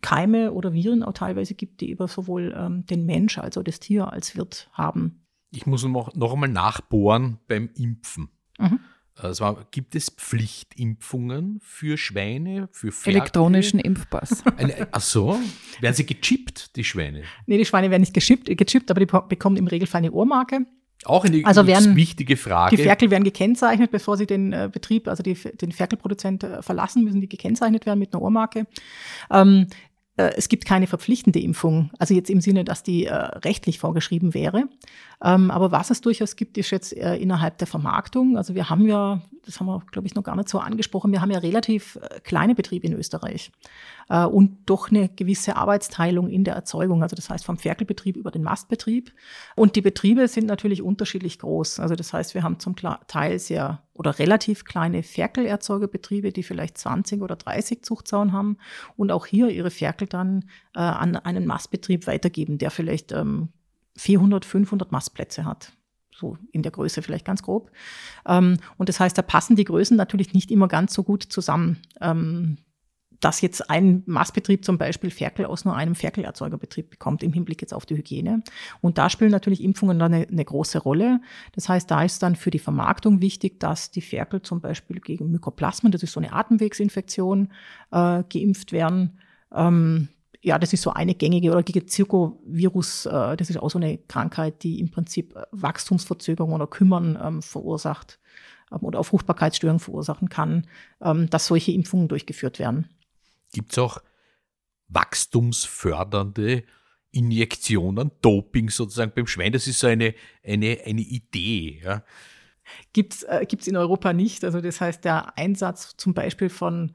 Keime 0.00 0.52
oder 0.52 0.72
Viren 0.72 1.02
auch 1.02 1.12
teilweise 1.12 1.54
gibt, 1.54 1.80
die 1.80 1.90
über 1.90 2.08
sowohl 2.08 2.54
ähm, 2.56 2.86
den 2.86 3.06
Mensch 3.06 3.38
als 3.38 3.58
auch 3.58 3.62
das 3.62 3.80
Tier 3.80 4.12
als 4.12 4.36
Wirt 4.36 4.68
haben. 4.72 5.22
Ich 5.50 5.66
muss 5.66 5.84
noch, 5.84 6.14
noch 6.14 6.32
einmal 6.32 6.48
nachbohren 6.48 7.38
beim 7.48 7.70
Impfen. 7.74 8.28
Mhm. 8.58 8.80
Also 9.18 9.56
gibt 9.70 9.94
es 9.94 10.10
Pflichtimpfungen 10.10 11.60
für 11.62 11.96
Schweine, 11.96 12.68
für 12.72 12.92
Pferde? 12.92 13.18
Elektronischen 13.18 13.80
Impfpass. 13.80 14.44
Eine, 14.58 14.88
ach 14.92 15.00
so, 15.00 15.38
werden 15.80 15.94
sie 15.94 16.04
gechippt, 16.04 16.76
die 16.76 16.84
Schweine? 16.84 17.22
Nee, 17.46 17.56
die 17.56 17.64
Schweine 17.64 17.90
werden 17.90 18.02
nicht 18.02 18.12
gechippt, 18.12 18.46
gechippt 18.46 18.90
aber 18.90 19.00
die 19.00 19.06
bekommen 19.06 19.56
im 19.56 19.66
Regelfall 19.66 20.00
eine 20.00 20.12
Ohrmarke. 20.12 20.66
Auch 21.04 21.24
eine 21.24 21.44
also 21.44 21.66
werden, 21.66 21.94
wichtige 21.94 22.36
Frage. 22.36 22.76
Die 22.76 22.82
Ferkel 22.82 23.10
werden 23.10 23.22
gekennzeichnet, 23.22 23.90
bevor 23.90 24.16
sie 24.16 24.26
den 24.26 24.52
äh, 24.52 24.68
Betrieb, 24.72 25.08
also 25.08 25.22
die, 25.22 25.34
den 25.34 25.70
Ferkelproduzent 25.70 26.42
äh, 26.42 26.62
verlassen, 26.62 27.04
müssen 27.04 27.20
die 27.20 27.28
gekennzeichnet 27.28 27.86
werden 27.86 27.98
mit 27.98 28.12
einer 28.12 28.22
Ohrmarke. 28.22 28.66
Ähm, 29.30 29.66
äh, 29.66 29.66
es 30.16 30.48
gibt 30.48 30.64
keine 30.64 30.86
verpflichtende 30.86 31.40
Impfung, 31.40 31.90
also 31.98 32.14
jetzt 32.14 32.30
im 32.30 32.40
Sinne, 32.40 32.64
dass 32.64 32.82
die 32.82 33.04
äh, 33.04 33.14
rechtlich 33.14 33.78
vorgeschrieben 33.78 34.32
wäre. 34.32 34.68
Ähm, 35.22 35.50
aber 35.50 35.72
was 35.72 35.90
es 35.90 36.00
durchaus 36.00 36.36
gibt, 36.36 36.56
ist 36.58 36.70
jetzt 36.70 36.96
äh, 36.96 37.16
innerhalb 37.16 37.58
der 37.58 37.66
Vermarktung. 37.66 38.36
Also 38.36 38.54
wir 38.54 38.70
haben 38.70 38.86
ja, 38.86 39.20
das 39.44 39.60
haben 39.60 39.66
wir, 39.66 39.82
glaube 39.90 40.06
ich, 40.06 40.14
noch 40.14 40.24
gar 40.24 40.36
nicht 40.36 40.48
so 40.48 40.58
angesprochen, 40.58 41.12
wir 41.12 41.20
haben 41.20 41.30
ja 41.30 41.38
relativ 41.38 41.96
äh, 41.96 42.20
kleine 42.20 42.54
Betriebe 42.54 42.86
in 42.86 42.94
Österreich 42.94 43.50
äh, 44.08 44.24
und 44.24 44.58
doch 44.66 44.90
eine 44.90 45.08
gewisse 45.08 45.56
Arbeitsteilung 45.56 46.28
in 46.28 46.44
der 46.44 46.54
Erzeugung. 46.54 47.02
Also 47.02 47.16
das 47.16 47.30
heißt 47.30 47.44
vom 47.44 47.58
Ferkelbetrieb 47.58 48.16
über 48.16 48.30
den 48.30 48.42
Mastbetrieb. 48.42 49.12
Und 49.54 49.76
die 49.76 49.82
Betriebe 49.82 50.28
sind 50.28 50.46
natürlich 50.46 50.82
unterschiedlich 50.82 51.38
groß. 51.38 51.80
Also 51.80 51.94
das 51.94 52.12
heißt, 52.12 52.34
wir 52.34 52.42
haben 52.42 52.58
zum 52.58 52.76
Teil 52.76 53.38
sehr 53.38 53.82
oder 53.94 54.18
relativ 54.18 54.64
kleine 54.64 55.02
Ferkelerzeugerbetriebe, 55.02 56.32
die 56.32 56.42
vielleicht 56.42 56.78
20 56.78 57.22
oder 57.22 57.36
30 57.36 57.82
Zuchtsauen 57.82 58.32
haben 58.32 58.58
und 58.96 59.10
auch 59.10 59.26
hier 59.26 59.48
ihre 59.48 59.70
Ferkel 59.70 60.06
dann 60.06 60.44
äh, 60.74 60.80
an 60.80 61.16
einen 61.16 61.46
Mastbetrieb 61.46 62.06
weitergeben, 62.06 62.58
der 62.58 62.70
vielleicht 62.70 63.12
ähm, 63.12 63.48
400, 63.96 64.44
500 64.44 64.92
Mastplätze 64.92 65.44
hat 65.44 65.72
so 66.18 66.38
in 66.50 66.62
der 66.62 66.72
Größe 66.72 67.02
vielleicht 67.02 67.26
ganz 67.26 67.42
grob. 67.42 67.70
Ähm, 68.26 68.56
und 68.78 68.88
das 68.88 69.00
heißt, 69.00 69.16
da 69.16 69.22
passen 69.22 69.56
die 69.56 69.64
Größen 69.64 69.96
natürlich 69.96 70.32
nicht 70.32 70.50
immer 70.50 70.68
ganz 70.68 70.94
so 70.94 71.02
gut 71.02 71.22
zusammen. 71.22 71.82
Dass 73.20 73.40
jetzt 73.40 73.70
ein 73.70 74.02
Mastbetrieb 74.06 74.64
zum 74.64 74.78
Beispiel 74.78 75.10
Ferkel 75.10 75.46
aus 75.46 75.64
nur 75.64 75.74
einem 75.74 75.94
Ferkelerzeugerbetrieb 75.94 76.90
bekommt 76.90 77.22
im 77.22 77.32
Hinblick 77.32 77.62
jetzt 77.62 77.72
auf 77.72 77.86
die 77.86 77.96
Hygiene. 77.96 78.42
Und 78.80 78.98
da 78.98 79.08
spielen 79.10 79.30
natürlich 79.30 79.62
Impfungen 79.62 79.98
dann 79.98 80.12
eine, 80.12 80.26
eine, 80.28 80.44
große 80.44 80.78
Rolle. 80.78 81.20
Das 81.52 81.68
heißt, 81.68 81.90
da 81.90 82.02
ist 82.02 82.22
dann 82.22 82.36
für 82.36 82.50
die 82.50 82.58
Vermarktung 82.58 83.20
wichtig, 83.20 83.58
dass 83.60 83.90
die 83.90 84.02
Ferkel 84.02 84.42
zum 84.42 84.60
Beispiel 84.60 85.00
gegen 85.00 85.30
Mykoplasmen, 85.30 85.92
das 85.92 86.02
ist 86.02 86.12
so 86.12 86.20
eine 86.20 86.32
Atemwegsinfektion, 86.32 87.52
äh, 87.90 88.22
geimpft 88.28 88.72
werden. 88.72 89.18
Ähm, 89.54 90.08
ja, 90.46 90.60
das 90.60 90.72
ist 90.72 90.82
so 90.82 90.90
eine 90.90 91.16
gängige 91.16 91.50
oder 91.50 91.64
gegen 91.64 91.88
Zirkovirus, 91.88 93.06
äh, 93.06 93.36
das 93.36 93.50
ist 93.50 93.56
auch 93.56 93.68
so 93.68 93.78
eine 93.78 93.98
Krankheit, 93.98 94.62
die 94.62 94.78
im 94.78 94.92
Prinzip 94.92 95.34
äh, 95.34 95.42
Wachstumsverzögerung 95.50 96.52
oder 96.52 96.68
Kümmern 96.68 97.18
ähm, 97.20 97.42
verursacht 97.42 98.20
ähm, 98.70 98.78
oder 98.82 99.00
auch 99.00 99.06
Fruchtbarkeitsstörungen 99.06 99.80
verursachen 99.80 100.28
kann, 100.28 100.68
ähm, 101.00 101.28
dass 101.30 101.46
solche 101.46 101.72
Impfungen 101.72 102.06
durchgeführt 102.06 102.60
werden. 102.60 102.88
Gibt 103.52 103.72
es 103.72 103.78
auch 103.78 104.02
wachstumsfördernde 104.88 106.64
Injektionen, 107.10 108.10
Doping 108.20 108.70
sozusagen 108.70 109.12
beim 109.14 109.26
Schwein? 109.26 109.52
Das 109.52 109.66
ist 109.66 109.80
so 109.80 109.86
eine, 109.86 110.14
eine, 110.44 110.80
eine 110.84 111.00
Idee. 111.00 111.80
Ja. 111.82 112.04
Gibt 112.92 113.14
es 113.14 113.22
äh, 113.22 113.46
in 113.66 113.76
Europa 113.76 114.12
nicht. 114.12 114.44
Also 114.44 114.60
das 114.60 114.80
heißt, 114.80 115.04
der 115.04 115.36
Einsatz 115.38 115.96
zum 115.96 116.14
Beispiel 116.14 116.48
von 116.48 116.94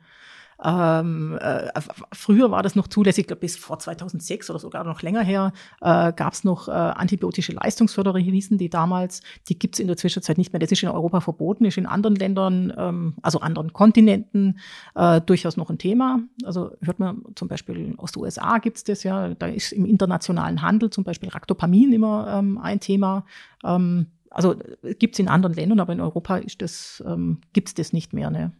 ähm, 0.63 1.37
äh, 1.41 1.69
früher 2.13 2.51
war 2.51 2.61
das 2.61 2.75
noch 2.75 2.87
zulässig, 2.87 3.27
glaube 3.27 3.41
bis 3.41 3.57
vor 3.57 3.79
2006 3.79 4.49
oder 4.49 4.59
sogar 4.59 4.83
noch 4.83 5.01
länger 5.01 5.21
her, 5.21 5.53
äh, 5.81 6.13
gab 6.13 6.33
es 6.33 6.43
noch 6.43 6.67
äh, 6.67 6.71
antibiotische 6.71 7.53
Leistungsförderer, 7.53 8.19
hießen 8.19 8.57
die 8.57 8.69
damals. 8.69 9.21
Die 9.49 9.57
gibt 9.57 9.75
es 9.75 9.79
in 9.79 9.87
der 9.87 9.97
Zwischenzeit 9.97 10.37
nicht 10.37 10.53
mehr. 10.53 10.59
Das 10.59 10.71
ist 10.71 10.83
in 10.83 10.89
Europa 10.89 11.21
verboten, 11.21 11.65
ist 11.65 11.77
in 11.77 11.85
anderen 11.85 12.15
Ländern, 12.15 12.73
ähm, 12.77 13.15
also 13.21 13.39
anderen 13.39 13.73
Kontinenten, 13.73 14.59
äh, 14.95 15.19
durchaus 15.21 15.57
noch 15.57 15.69
ein 15.69 15.77
Thema. 15.77 16.19
Also 16.43 16.71
hört 16.81 16.99
man 16.99 17.23
zum 17.35 17.47
Beispiel 17.47 17.95
aus 17.97 18.11
den 18.11 18.21
USA 18.21 18.59
gibt 18.59 18.77
es 18.77 18.83
das 18.83 19.03
ja. 19.03 19.33
Da 19.33 19.47
ist 19.47 19.71
im 19.71 19.85
internationalen 19.85 20.61
Handel 20.61 20.89
zum 20.89 21.03
Beispiel 21.03 21.29
Ractopamin 21.29 21.91
immer 21.93 22.37
ähm, 22.37 22.57
ein 22.59 22.79
Thema. 22.79 23.25
Ähm, 23.63 24.07
also 24.29 24.55
gibt 24.97 25.15
es 25.15 25.19
in 25.19 25.27
anderen 25.27 25.55
Ländern, 25.55 25.79
aber 25.81 25.93
in 25.93 25.99
Europa 25.99 26.37
ist 26.37 26.61
das, 26.61 27.03
ähm, 27.05 27.41
gibt 27.51 27.67
es 27.67 27.73
das 27.73 27.93
nicht 27.93 28.13
mehr. 28.13 28.29
Ne? 28.29 28.53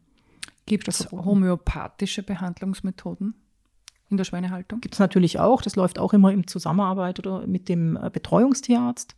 Gibt 0.71 0.87
es 0.87 1.11
homöopathische 1.11 2.23
Behandlungsmethoden 2.23 3.33
in 4.09 4.15
der 4.15 4.23
Schweinehaltung? 4.23 4.79
Gibt 4.79 4.95
es 4.95 5.01
natürlich 5.01 5.37
auch. 5.37 5.61
Das 5.61 5.75
läuft 5.75 5.99
auch 5.99 6.13
immer 6.13 6.31
in 6.31 6.47
Zusammenarbeit 6.47 7.19
oder 7.19 7.45
mit 7.45 7.67
dem 7.67 7.97
äh, 7.97 8.09
Betreuungstierarzt. 8.09 9.17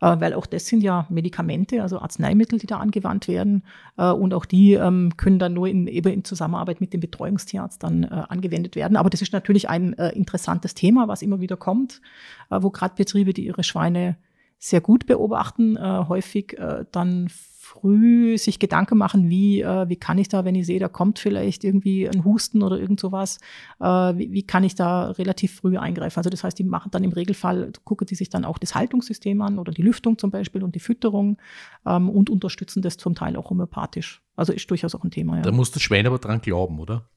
Äh, 0.00 0.18
weil 0.18 0.32
auch 0.32 0.46
das 0.46 0.66
sind 0.66 0.82
ja 0.82 1.06
Medikamente, 1.10 1.82
also 1.82 1.98
Arzneimittel, 1.98 2.58
die 2.58 2.66
da 2.66 2.78
angewandt 2.78 3.28
werden. 3.28 3.64
Äh, 3.98 4.12
und 4.12 4.32
auch 4.32 4.46
die 4.46 4.72
ähm, 4.72 5.14
können 5.18 5.38
dann 5.38 5.52
nur 5.52 5.68
in, 5.68 5.88
eben 5.88 6.10
in 6.10 6.24
Zusammenarbeit 6.24 6.80
mit 6.80 6.94
dem 6.94 7.00
Betreuungstierarzt 7.00 7.82
dann 7.82 8.06
angewendet 8.06 8.74
werden. 8.74 8.96
Aber 8.96 9.10
das 9.10 9.20
ist 9.20 9.34
natürlich 9.34 9.68
ein 9.68 9.92
interessantes 9.92 10.72
Thema, 10.72 11.06
was 11.06 11.20
immer 11.20 11.42
wieder 11.42 11.58
kommt, 11.58 12.00
wo 12.48 12.70
gerade 12.70 12.94
Betriebe, 12.96 13.34
die 13.34 13.44
ihre 13.44 13.62
Schweine 13.62 14.16
sehr 14.58 14.80
gut 14.80 15.06
beobachten, 15.06 15.78
häufig 15.78 16.56
dann 16.92 17.28
früh 17.68 18.38
sich 18.38 18.58
Gedanken 18.58 18.96
machen, 18.96 19.28
wie, 19.28 19.60
äh, 19.60 19.88
wie 19.88 19.96
kann 19.96 20.16
ich 20.16 20.28
da, 20.28 20.44
wenn 20.46 20.54
ich 20.54 20.64
sehe, 20.64 20.80
da 20.80 20.88
kommt 20.88 21.18
vielleicht 21.18 21.64
irgendwie 21.64 22.08
ein 22.08 22.24
Husten 22.24 22.62
oder 22.62 22.78
irgend 22.78 22.98
sowas, 22.98 23.38
äh, 23.78 23.84
wie, 23.84 24.32
wie, 24.32 24.42
kann 24.42 24.64
ich 24.64 24.74
da 24.74 25.10
relativ 25.10 25.56
früh 25.56 25.76
eingreifen? 25.76 26.18
Also 26.18 26.30
das 26.30 26.44
heißt, 26.44 26.58
die 26.58 26.64
machen 26.64 26.90
dann 26.90 27.04
im 27.04 27.12
Regelfall, 27.12 27.70
gucken 27.84 28.06
die 28.06 28.14
sich 28.14 28.30
dann 28.30 28.46
auch 28.46 28.56
das 28.56 28.74
Haltungssystem 28.74 29.42
an 29.42 29.58
oder 29.58 29.72
die 29.72 29.82
Lüftung 29.82 30.16
zum 30.16 30.30
Beispiel 30.30 30.64
und 30.64 30.74
die 30.74 30.80
Fütterung 30.80 31.36
ähm, 31.84 32.08
und 32.08 32.30
unterstützen 32.30 32.80
das 32.80 32.96
zum 32.96 33.14
Teil 33.14 33.36
auch 33.36 33.50
homöopathisch. 33.50 34.22
Also 34.34 34.54
ist 34.54 34.70
durchaus 34.70 34.94
auch 34.94 35.04
ein 35.04 35.10
Thema. 35.10 35.36
Ja. 35.36 35.42
Da 35.42 35.52
muss 35.52 35.70
das 35.70 35.82
Schwein 35.82 36.06
aber 36.06 36.18
dran 36.18 36.40
glauben, 36.40 36.80
oder? 36.80 37.10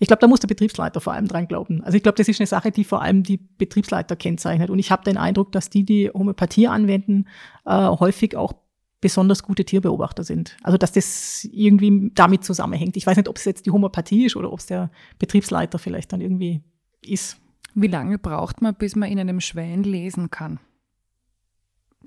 Ich 0.00 0.06
glaube, 0.06 0.20
da 0.20 0.26
muss 0.26 0.40
der 0.40 0.48
Betriebsleiter 0.48 1.00
vor 1.00 1.12
allem 1.12 1.28
dran 1.28 1.48
glauben. 1.48 1.82
Also 1.82 1.96
ich 1.96 2.02
glaube, 2.02 2.16
das 2.16 2.28
ist 2.28 2.40
eine 2.40 2.46
Sache, 2.46 2.70
die 2.70 2.84
vor 2.84 3.02
allem 3.02 3.22
die 3.22 3.36
Betriebsleiter 3.36 4.16
kennzeichnet. 4.16 4.70
Und 4.70 4.78
ich 4.78 4.90
habe 4.90 5.04
den 5.04 5.16
Eindruck, 5.16 5.52
dass 5.52 5.70
die, 5.70 5.84
die 5.84 6.10
Homöopathie 6.10 6.68
anwenden, 6.68 7.26
äh, 7.66 7.88
häufig 7.88 8.36
auch 8.36 8.54
besonders 9.00 9.42
gute 9.42 9.64
Tierbeobachter 9.64 10.24
sind. 10.24 10.56
Also 10.62 10.78
dass 10.78 10.92
das 10.92 11.46
irgendwie 11.52 12.10
damit 12.14 12.44
zusammenhängt. 12.44 12.96
Ich 12.96 13.06
weiß 13.06 13.16
nicht, 13.18 13.28
ob 13.28 13.36
es 13.36 13.44
jetzt 13.44 13.66
die 13.66 13.70
Homöopathie 13.70 14.26
ist 14.26 14.36
oder 14.36 14.50
ob 14.50 14.60
es 14.60 14.66
der 14.66 14.90
Betriebsleiter 15.18 15.78
vielleicht 15.78 16.12
dann 16.12 16.22
irgendwie 16.22 16.62
ist. 17.04 17.36
Wie 17.74 17.88
lange 17.88 18.18
braucht 18.18 18.62
man, 18.62 18.74
bis 18.74 18.96
man 18.96 19.10
in 19.10 19.18
einem 19.18 19.40
Schwein 19.40 19.82
lesen 19.82 20.30
kann? 20.30 20.58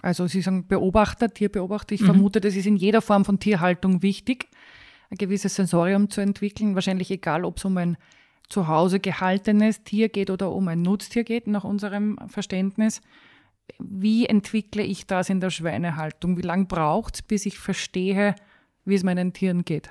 Also 0.02 0.28
Sie 0.28 0.42
sagen 0.42 0.68
Beobachter, 0.68 1.32
Tierbeobachter. 1.32 1.94
Ich 1.94 2.02
mhm. 2.02 2.06
vermute, 2.06 2.42
das 2.42 2.56
ist 2.56 2.66
in 2.66 2.78
jeder 2.78 3.02
Form 3.02 3.26
von 3.26 3.40
Tierhaltung 3.40 4.02
wichtig, 4.02 4.48
ein 5.10 5.18
gewisses 5.18 5.56
Sensorium 5.56 6.10
zu 6.10 6.22
entwickeln. 6.22 6.76
Wahrscheinlich 6.76 7.12
egal, 7.12 7.46
ob 7.46 7.58
es 7.58 7.66
um 7.66 7.78
ein 7.78 7.98
zu 8.50 8.68
Hause 8.68 9.00
gehaltenes 9.00 9.84
Tier 9.84 10.10
geht 10.10 10.30
oder 10.30 10.52
um 10.52 10.68
ein 10.68 10.82
Nutztier 10.82 11.24
geht, 11.24 11.48
nach 11.48 11.64
unserem 11.64 12.18
Verständnis 12.28 13.02
wie 13.80 14.26
entwickle 14.26 14.84
ich 14.84 15.08
das 15.08 15.30
in 15.30 15.40
der 15.40 15.50
Schweinehaltung? 15.50 16.38
Wie 16.38 16.42
lange 16.42 16.66
braucht 16.66 17.16
es, 17.16 17.22
bis 17.22 17.46
ich 17.46 17.60
verstehe, 17.60 18.36
wie 18.86 18.96
es 18.96 19.04
meinen 19.04 19.34
Tieren 19.34 19.66
geht? 19.66 19.90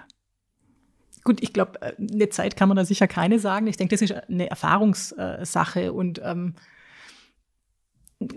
Gut, 1.25 1.43
ich 1.43 1.53
glaube, 1.53 1.81
äh, 1.83 1.93
eine 1.99 2.29
Zeit 2.29 2.57
kann 2.57 2.69
man 2.69 2.77
da 2.77 2.85
sicher 2.85 3.09
keine 3.09 3.39
sagen. 3.39 3.67
Ich 3.67 3.77
denke, 3.77 3.95
das 3.95 4.03
ist 4.03 4.13
eine 4.13 4.49
Erfahrungssache 4.49 5.93
und 5.93 6.21
ähm, 6.25 6.55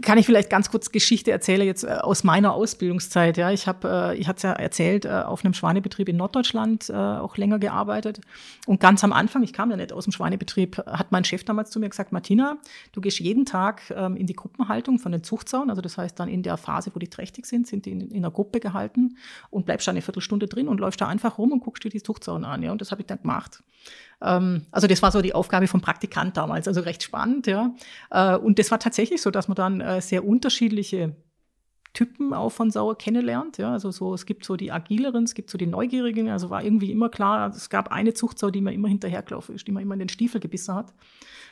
kann 0.01 0.17
ich 0.17 0.25
vielleicht 0.25 0.49
ganz 0.49 0.69
kurz 0.69 0.91
Geschichte 0.91 1.31
erzählen 1.31 1.65
jetzt 1.65 1.85
äh, 1.85 1.87
aus 1.87 2.25
meiner 2.25 2.53
Ausbildungszeit. 2.53 3.37
Ja, 3.37 3.49
ich 3.51 3.65
habe, 3.65 4.11
äh, 4.13 4.17
ich 4.17 4.27
hatte 4.27 4.37
es 4.37 4.43
ja 4.43 4.51
erzählt, 4.51 5.05
äh, 5.05 5.09
auf 5.09 5.45
einem 5.45 5.53
Schweinebetrieb 5.53 6.09
in 6.09 6.17
Norddeutschland 6.17 6.91
auch 6.91 7.37
länger 7.37 7.59
gearbeitet. 7.59 8.19
Und 8.65 8.79
ganz 8.79 9.03
am 9.03 9.13
Anfang, 9.13 9.43
ich 9.43 9.53
kam 9.53 9.69
ja 9.71 9.77
nicht 9.77 9.93
aus 9.93 10.05
dem 10.05 10.11
Schweinebetrieb, 10.11 10.77
hat 10.85 11.11
mein 11.11 11.23
Chef 11.23 11.43
damals 11.43 11.71
zu 11.71 11.79
mir 11.79 11.89
gesagt: 11.89 12.11
Martina, 12.11 12.57
du 12.91 13.01
gehst 13.01 13.19
jeden 13.19 13.45
Tag 13.45 13.93
ähm, 13.95 14.15
in 14.17 14.27
die 14.27 14.33
Gruppenhaltung 14.33 14.99
von 14.99 15.11
den 15.11 15.23
Zuchtsauen. 15.23 15.69
Also 15.69 15.81
das 15.81 15.97
heißt 15.97 16.19
dann 16.19 16.27
in 16.27 16.43
der 16.43 16.57
Phase, 16.57 16.91
wo 16.93 16.99
die 16.99 17.07
trächtig 17.07 17.45
sind, 17.45 17.67
sind 17.67 17.85
die 17.85 17.91
in, 17.91 18.01
in 18.01 18.17
einer 18.17 18.31
Gruppe 18.31 18.59
gehalten 18.59 19.17
und 19.49 19.65
bleibst 19.65 19.87
da 19.87 19.91
eine 19.91 20.01
Viertelstunde 20.01 20.47
drin 20.47 20.67
und 20.67 20.79
läufst 20.79 20.99
da 20.99 21.07
einfach 21.07 21.37
rum 21.37 21.51
und 21.51 21.61
guckst 21.61 21.83
dir 21.83 21.89
die 21.89 22.03
Zuchtsauen 22.03 22.43
an. 22.43 22.63
Ja, 22.63 22.71
und 22.71 22.81
das 22.81 22.91
habe 22.91 23.01
ich 23.01 23.07
dann 23.07 23.21
gemacht. 23.21 23.63
Ähm, 24.21 24.65
also 24.71 24.87
das 24.87 25.01
war 25.01 25.11
so 25.11 25.21
die 25.21 25.33
Aufgabe 25.33 25.67
vom 25.67 25.81
Praktikant 25.81 26.37
damals, 26.37 26.67
also 26.67 26.81
recht 26.81 27.03
spannend, 27.03 27.47
ja. 27.47 27.73
Äh, 28.11 28.35
und 28.37 28.59
das 28.59 28.71
war 28.71 28.79
tatsächlich 28.79 29.21
so, 29.21 29.31
dass 29.31 29.47
man 29.47 29.55
dann 29.55 29.81
äh, 29.81 30.01
sehr 30.01 30.25
unterschiedliche 30.25 31.15
Typen 31.93 32.33
auch 32.33 32.51
von 32.51 32.69
Sauer 32.69 32.97
kennenlernt. 32.97 33.57
Ja, 33.57 33.71
also 33.71 33.91
so, 33.91 34.13
es 34.13 34.25
gibt 34.25 34.45
so 34.45 34.55
die 34.55 34.71
agileren, 34.71 35.23
es 35.23 35.33
gibt 35.33 35.49
so 35.49 35.57
die 35.57 35.65
neugierigen. 35.65 36.29
Also 36.29 36.49
war 36.49 36.63
irgendwie 36.63 36.91
immer 36.91 37.09
klar, 37.09 37.49
es 37.49 37.69
gab 37.69 37.91
eine 37.91 38.13
Zuchtsau, 38.13 38.51
die 38.51 38.61
mir 38.61 38.73
immer 38.73 38.87
hinterhergelaufen 38.87 39.55
ist, 39.55 39.67
die 39.67 39.71
mir 39.71 39.81
immer 39.81 39.95
in 39.95 39.99
den 39.99 40.09
Stiefel 40.09 40.39
gebissen 40.39 40.75
hat. 40.75 40.93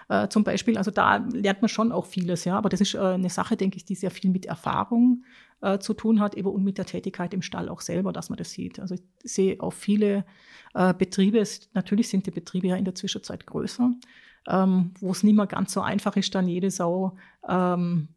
Äh, 0.09 0.29
zum 0.29 0.43
Beispiel, 0.43 0.77
also 0.77 0.91
da 0.91 1.17
lernt 1.17 1.61
man 1.61 1.69
schon 1.69 1.91
auch 1.91 2.05
vieles, 2.05 2.45
ja. 2.45 2.57
Aber 2.57 2.69
das 2.69 2.81
ist 2.81 2.95
äh, 2.95 2.99
eine 2.99 3.29
Sache, 3.29 3.57
denke 3.57 3.77
ich, 3.77 3.85
die 3.85 3.95
sehr 3.95 4.11
viel 4.11 4.31
mit 4.31 4.45
Erfahrung 4.45 5.23
äh, 5.61 5.79
zu 5.79 5.93
tun 5.93 6.19
hat, 6.19 6.35
eben 6.35 6.47
und 6.47 6.63
mit 6.63 6.77
der 6.77 6.85
Tätigkeit 6.85 7.33
im 7.33 7.41
Stall 7.41 7.69
auch 7.69 7.81
selber, 7.81 8.13
dass 8.13 8.29
man 8.29 8.37
das 8.37 8.51
sieht. 8.51 8.79
Also 8.79 8.95
ich 8.95 9.01
sehe 9.23 9.59
auch 9.59 9.73
viele 9.73 10.25
äh, 10.73 10.93
Betriebe, 10.93 11.39
es, 11.39 11.69
natürlich 11.73 12.09
sind 12.09 12.25
die 12.25 12.31
Betriebe 12.31 12.67
ja 12.67 12.75
in 12.75 12.85
der 12.85 12.95
Zwischenzeit 12.95 13.45
größer, 13.45 13.91
ähm, 14.47 14.91
wo 14.99 15.11
es 15.11 15.23
nicht 15.23 15.35
mehr 15.35 15.47
ganz 15.47 15.73
so 15.73 15.81
einfach 15.81 16.15
ist, 16.15 16.33
dann 16.35 16.47
jede 16.47 16.71
Sau 16.71 17.17
ähm, 17.47 18.07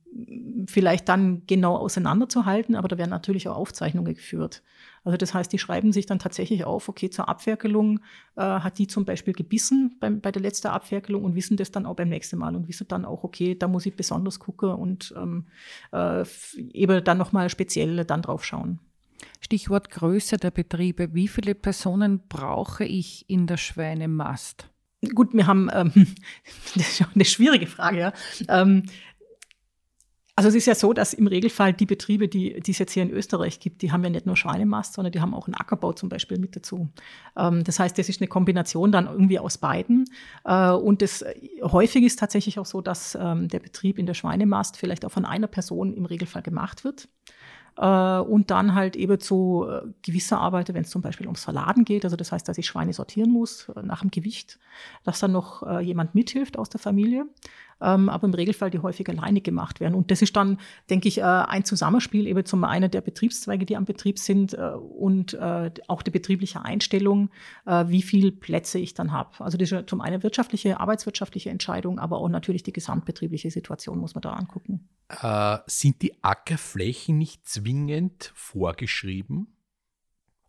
vielleicht 0.66 1.08
dann 1.08 1.42
genau 1.46 1.76
auseinanderzuhalten, 1.76 2.74
aber 2.76 2.88
da 2.88 2.98
werden 2.98 3.10
natürlich 3.10 3.48
auch 3.48 3.56
Aufzeichnungen 3.56 4.14
geführt. 4.14 4.62
Also 5.04 5.16
das 5.16 5.32
heißt, 5.32 5.52
die 5.52 5.58
schreiben 5.58 5.92
sich 5.92 6.06
dann 6.06 6.18
tatsächlich 6.18 6.64
auf, 6.64 6.88
okay, 6.88 7.10
zur 7.10 7.28
Abferkelung 7.28 8.00
äh, 8.36 8.42
hat 8.42 8.78
die 8.78 8.86
zum 8.86 9.04
Beispiel 9.04 9.34
gebissen 9.34 9.96
beim, 10.00 10.20
bei 10.20 10.30
der 10.30 10.42
letzten 10.42 10.68
Abferkelung 10.68 11.24
und 11.24 11.34
wissen 11.34 11.56
das 11.56 11.70
dann 11.70 11.86
auch 11.86 11.96
beim 11.96 12.08
nächsten 12.08 12.38
Mal 12.38 12.54
und 12.54 12.68
wissen 12.68 12.86
dann 12.88 13.04
auch, 13.04 13.24
okay, 13.24 13.54
da 13.54 13.68
muss 13.68 13.86
ich 13.86 13.96
besonders 13.96 14.38
gucken 14.38 14.70
und 14.70 15.14
ähm, 15.16 15.46
äh, 15.92 16.24
eben 16.72 17.02
dann 17.02 17.18
nochmal 17.18 17.48
speziell 17.48 18.04
dann 18.04 18.22
drauf 18.22 18.44
schauen. 18.44 18.78
Stichwort 19.40 19.90
Größe 19.90 20.36
der 20.36 20.50
Betriebe. 20.50 21.14
Wie 21.14 21.28
viele 21.28 21.54
Personen 21.54 22.20
brauche 22.28 22.84
ich 22.84 23.24
in 23.28 23.46
der 23.46 23.56
Schweinemast? 23.56 24.68
Gut, 25.14 25.32
wir 25.32 25.46
haben, 25.46 25.70
ähm, 25.72 25.92
das 26.74 27.00
ist 27.00 27.06
eine 27.14 27.24
schwierige 27.24 27.66
Frage, 27.66 27.98
ja. 27.98 28.12
Ähm, 28.48 28.84
also 30.40 30.48
es 30.48 30.54
ist 30.54 30.64
ja 30.64 30.74
so, 30.74 30.94
dass 30.94 31.12
im 31.12 31.26
Regelfall 31.26 31.74
die 31.74 31.84
Betriebe, 31.84 32.26
die, 32.26 32.60
die 32.60 32.70
es 32.70 32.78
jetzt 32.78 32.92
hier 32.92 33.02
in 33.02 33.10
Österreich 33.10 33.60
gibt, 33.60 33.82
die 33.82 33.92
haben 33.92 34.02
ja 34.04 34.08
nicht 34.08 34.24
nur 34.24 34.38
Schweinemast, 34.38 34.94
sondern 34.94 35.12
die 35.12 35.20
haben 35.20 35.34
auch 35.34 35.46
einen 35.46 35.54
Ackerbau 35.54 35.92
zum 35.92 36.08
Beispiel 36.08 36.38
mit 36.38 36.56
dazu. 36.56 36.88
Ähm, 37.36 37.62
das 37.62 37.78
heißt, 37.78 37.98
das 37.98 38.08
ist 38.08 38.22
eine 38.22 38.28
Kombination 38.28 38.90
dann 38.90 39.04
irgendwie 39.04 39.38
aus 39.38 39.58
beiden. 39.58 40.06
Äh, 40.46 40.70
und 40.70 41.02
das 41.02 41.22
häufig 41.60 42.04
ist 42.04 42.18
tatsächlich 42.18 42.58
auch 42.58 42.64
so, 42.64 42.80
dass 42.80 43.18
ähm, 43.20 43.48
der 43.48 43.58
Betrieb 43.58 43.98
in 43.98 44.06
der 44.06 44.14
Schweinemast 44.14 44.78
vielleicht 44.78 45.04
auch 45.04 45.10
von 45.10 45.26
einer 45.26 45.46
Person 45.46 45.92
im 45.92 46.06
Regelfall 46.06 46.40
gemacht 46.40 46.84
wird. 46.84 47.06
Äh, 47.76 48.20
und 48.20 48.50
dann 48.50 48.74
halt 48.74 48.96
eben 48.96 49.20
zu 49.20 49.66
äh, 49.68 49.82
gewisser 50.02 50.38
Arbeit, 50.38 50.72
wenn 50.72 50.82
es 50.82 50.90
zum 50.90 51.02
Beispiel 51.02 51.26
ums 51.26 51.44
Verladen 51.44 51.84
geht, 51.84 52.04
also 52.04 52.16
das 52.16 52.32
heißt, 52.32 52.48
dass 52.48 52.58
ich 52.58 52.66
Schweine 52.66 52.92
sortieren 52.92 53.30
muss 53.30 53.68
äh, 53.68 53.82
nach 53.82 54.00
dem 54.00 54.10
Gewicht, 54.10 54.58
dass 55.04 55.20
dann 55.20 55.32
noch 55.32 55.80
jemand 55.80 56.14
mithilft 56.14 56.58
aus 56.58 56.68
der 56.70 56.80
Familie 56.80 57.26
ähm, 57.80 58.08
aber 58.08 58.26
im 58.26 58.34
Regelfall 58.34 58.70
die 58.70 58.78
häufig 58.78 59.08
alleine 59.08 59.40
gemacht 59.40 59.80
werden. 59.80 59.94
Und 59.94 60.10
das 60.10 60.22
ist 60.22 60.36
dann, 60.36 60.58
denke 60.88 61.08
ich, 61.08 61.18
äh, 61.18 61.22
ein 61.22 61.64
Zusammenspiel 61.64 62.26
eben 62.26 62.44
zum 62.44 62.64
einen 62.64 62.90
der 62.90 63.00
Betriebszweige, 63.00 63.66
die 63.66 63.76
am 63.76 63.84
Betrieb 63.84 64.18
sind 64.18 64.54
äh, 64.54 64.70
und 64.70 65.34
äh, 65.34 65.70
auch 65.88 66.02
die 66.02 66.10
betriebliche 66.10 66.64
Einstellung, 66.64 67.30
äh, 67.66 67.84
wie 67.88 68.02
viel 68.02 68.32
Plätze 68.32 68.78
ich 68.78 68.94
dann 68.94 69.12
habe. 69.12 69.30
Also 69.38 69.58
das 69.58 69.72
ist 69.72 69.88
zum 69.88 70.00
einen 70.00 70.22
wirtschaftliche, 70.22 70.80
arbeitswirtschaftliche 70.80 71.50
Entscheidung, 71.50 71.98
aber 71.98 72.18
auch 72.18 72.28
natürlich 72.28 72.62
die 72.62 72.72
gesamtbetriebliche 72.72 73.50
Situation 73.50 73.98
muss 73.98 74.14
man 74.14 74.22
da 74.22 74.32
angucken. 74.32 74.88
Äh, 75.08 75.58
sind 75.66 76.02
die 76.02 76.22
Ackerflächen 76.22 77.18
nicht 77.18 77.48
zwingend 77.48 78.32
vorgeschrieben? 78.34 79.56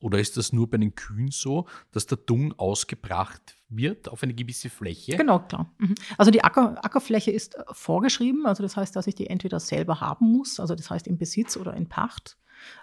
Oder 0.01 0.20
ist 0.20 0.36
das 0.36 0.51
nur 0.51 0.70
bei 0.70 0.77
den 0.77 0.96
Kühen 0.96 1.29
so, 1.31 1.67
dass 1.91 2.08
der 2.08 2.17
Dung 2.17 2.53
ausgebracht 2.58 3.55
wird 3.70 4.10
auf 4.10 4.24
eine 4.24 4.34
gewisse 4.34 4.70
Fläche? 4.70 5.15
Genau, 5.15 5.39
klar. 5.39 5.72
Mhm. 5.77 5.96
Also 6.17 6.31
die 6.31 6.43
Acker, 6.43 6.84
Ackerfläche 6.84 7.31
ist 7.31 7.55
äh, 7.55 7.63
vorgeschrieben. 7.72 8.46
Also 8.46 8.63
das 8.63 8.75
heißt, 8.75 8.96
dass 8.96 9.08
ich 9.08 9.15
die 9.15 9.27
entweder 9.27 9.60
selber 9.60 10.01
haben 10.01 10.31
muss, 10.31 10.60
also 10.60 10.75
das 10.75 10.89
heißt 10.89 11.08
im 11.08 11.17
Besitz 11.17 11.55
oder 11.55 11.75
in 11.75 11.88
Pacht. 11.88 12.38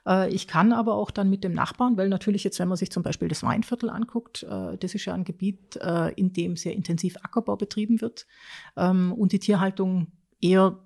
Äh, 0.06 0.32
ich 0.32 0.46
kann 0.46 0.72
aber 0.72 0.94
auch 0.94 1.10
dann 1.10 1.28
mit 1.28 1.42
dem 1.42 1.52
Nachbarn, 1.52 1.96
weil 1.96 2.08
natürlich 2.08 2.44
jetzt, 2.44 2.58
wenn 2.60 2.68
man 2.68 2.76
sich 2.76 2.90
zum 2.90 3.02
Beispiel 3.02 3.28
das 3.28 3.42
Weinviertel 3.42 3.90
anguckt, 3.90 4.44
äh, 4.44 4.78
das 4.78 4.94
ist 4.94 5.04
ja 5.04 5.14
ein 5.14 5.24
Gebiet, 5.24 5.76
in 6.16 6.32
dem 6.32 6.56
sehr 6.56 6.74
intensiv 6.74 7.16
Ackerbau 7.22 7.56
betrieben 7.56 8.00
wird 8.00 8.26
ähm, 8.76 9.12
und 9.12 9.32
die 9.32 9.38
Tierhaltung 9.38 10.08
eher 10.40 10.78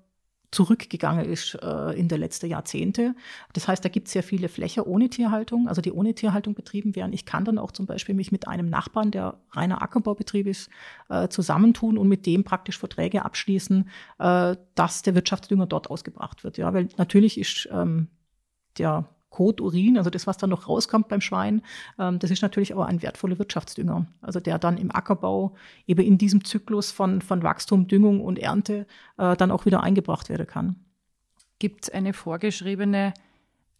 zurückgegangen 0.53 1.25
ist 1.25 1.55
äh, 1.61 1.97
in 1.99 2.07
der 2.07 2.17
letzten 2.17 2.47
Jahrzehnte. 2.47 3.15
Das 3.53 3.67
heißt, 3.67 3.83
da 3.83 3.89
gibt 3.89 4.07
es 4.07 4.13
sehr 4.13 4.23
viele 4.23 4.49
Flächen 4.49 4.83
ohne 4.83 5.09
Tierhaltung, 5.09 5.67
also 5.67 5.81
die 5.81 5.91
ohne 5.91 6.13
Tierhaltung 6.13 6.53
betrieben 6.53 6.95
werden. 6.95 7.13
Ich 7.13 7.25
kann 7.25 7.45
dann 7.45 7.57
auch 7.57 7.71
zum 7.71 7.85
Beispiel 7.85 8.15
mich 8.15 8.31
mit 8.31 8.47
einem 8.47 8.69
Nachbarn, 8.69 9.11
der 9.11 9.39
reiner 9.51 9.81
Ackerbaubetrieb 9.81 10.47
ist, 10.47 10.69
äh, 11.09 11.27
zusammentun 11.27 11.97
und 11.97 12.07
mit 12.07 12.25
dem 12.25 12.43
praktisch 12.43 12.77
Verträge 12.77 13.25
abschließen, 13.25 13.89
äh, 14.19 14.55
dass 14.75 15.01
der 15.01 15.15
Wirtschaftsdünger 15.15 15.65
dort 15.65 15.89
ausgebracht 15.89 16.43
wird. 16.43 16.57
Ja, 16.57 16.73
weil 16.73 16.87
natürlich 16.97 17.37
ist 17.37 17.67
ähm, 17.71 18.07
der 18.77 19.09
Kot, 19.33 19.59
Urin, 19.59 19.97
also 19.97 20.09
das, 20.11 20.27
was 20.27 20.37
dann 20.37 20.51
noch 20.51 20.69
rauskommt 20.69 21.07
beim 21.07 21.19
Schwein, 21.19 21.63
ähm, 21.97 22.19
das 22.19 22.29
ist 22.29 22.43
natürlich 22.43 22.71
aber 22.71 22.85
ein 22.85 23.01
wertvoller 23.01 23.39
Wirtschaftsdünger. 23.39 24.05
Also 24.21 24.39
der 24.39 24.59
dann 24.59 24.77
im 24.77 24.95
Ackerbau 24.95 25.55
eben 25.87 26.05
in 26.05 26.19
diesem 26.19 26.45
Zyklus 26.45 26.91
von, 26.91 27.19
von 27.19 27.41
Wachstum, 27.41 27.87
Düngung 27.87 28.21
und 28.21 28.37
Ernte 28.37 28.85
äh, 29.17 29.35
dann 29.35 29.49
auch 29.49 29.65
wieder 29.65 29.81
eingebracht 29.81 30.29
werden 30.29 30.45
kann. 30.45 30.75
Gibt 31.57 31.85
es 31.85 31.89
eine 31.89 32.13
vorgeschriebene 32.13 33.15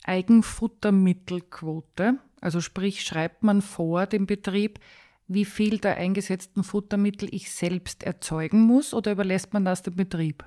Eigenfuttermittelquote? 0.04 2.18
Also 2.42 2.60
sprich, 2.60 3.04
schreibt 3.04 3.44
man 3.44 3.62
vor 3.62 4.08
dem 4.08 4.26
Betrieb, 4.26 4.80
wie 5.28 5.46
viel 5.46 5.78
der 5.78 5.98
eingesetzten 5.98 6.64
Futtermittel 6.64 7.30
ich 7.32 7.52
selbst 7.52 8.02
erzeugen 8.02 8.62
muss 8.62 8.96
oder 8.96 9.12
überlässt 9.12 9.54
man 9.54 9.66
das 9.66 9.84
dem 9.84 9.96
Betrieb? 9.96 10.46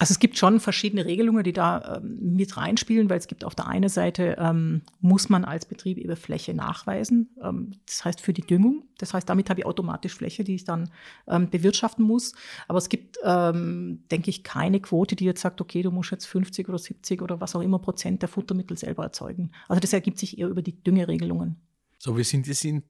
Also 0.00 0.12
es 0.12 0.20
gibt 0.20 0.38
schon 0.38 0.60
verschiedene 0.60 1.04
Regelungen, 1.06 1.42
die 1.42 1.52
da 1.52 1.96
ähm, 1.96 2.18
mit 2.36 2.56
reinspielen, 2.56 3.10
weil 3.10 3.18
es 3.18 3.26
gibt 3.26 3.44
auf 3.44 3.56
der 3.56 3.66
einen 3.66 3.88
Seite, 3.88 4.36
ähm, 4.38 4.82
muss 5.00 5.28
man 5.28 5.44
als 5.44 5.66
Betrieb 5.66 5.98
eben 5.98 6.14
Fläche 6.14 6.54
nachweisen. 6.54 7.30
Ähm, 7.42 7.72
das 7.84 8.04
heißt 8.04 8.20
für 8.20 8.32
die 8.32 8.42
Düngung. 8.42 8.84
Das 8.98 9.12
heißt, 9.12 9.28
damit 9.28 9.50
habe 9.50 9.60
ich 9.60 9.66
automatisch 9.66 10.14
Fläche, 10.14 10.44
die 10.44 10.54
ich 10.54 10.64
dann 10.64 10.90
ähm, 11.26 11.50
bewirtschaften 11.50 12.04
muss. 12.04 12.32
Aber 12.68 12.78
es 12.78 12.88
gibt, 12.88 13.18
ähm, 13.24 14.04
denke 14.08 14.30
ich, 14.30 14.44
keine 14.44 14.78
Quote, 14.78 15.16
die 15.16 15.24
jetzt 15.24 15.40
sagt, 15.40 15.60
okay, 15.60 15.82
du 15.82 15.90
musst 15.90 16.12
jetzt 16.12 16.26
50 16.26 16.68
oder 16.68 16.78
70 16.78 17.20
oder 17.20 17.40
was 17.40 17.56
auch 17.56 17.62
immer 17.62 17.80
Prozent 17.80 18.22
der 18.22 18.28
Futtermittel 18.28 18.78
selber 18.78 19.02
erzeugen. 19.02 19.50
Also 19.66 19.80
das 19.80 19.92
ergibt 19.92 20.18
sich 20.18 20.38
eher 20.38 20.48
über 20.48 20.62
die 20.62 20.80
Düngeregelungen. 20.80 21.56
So, 21.98 22.16
wir 22.16 22.24
sind 22.24 22.46
jetzt 22.46 22.64
in 22.64 22.84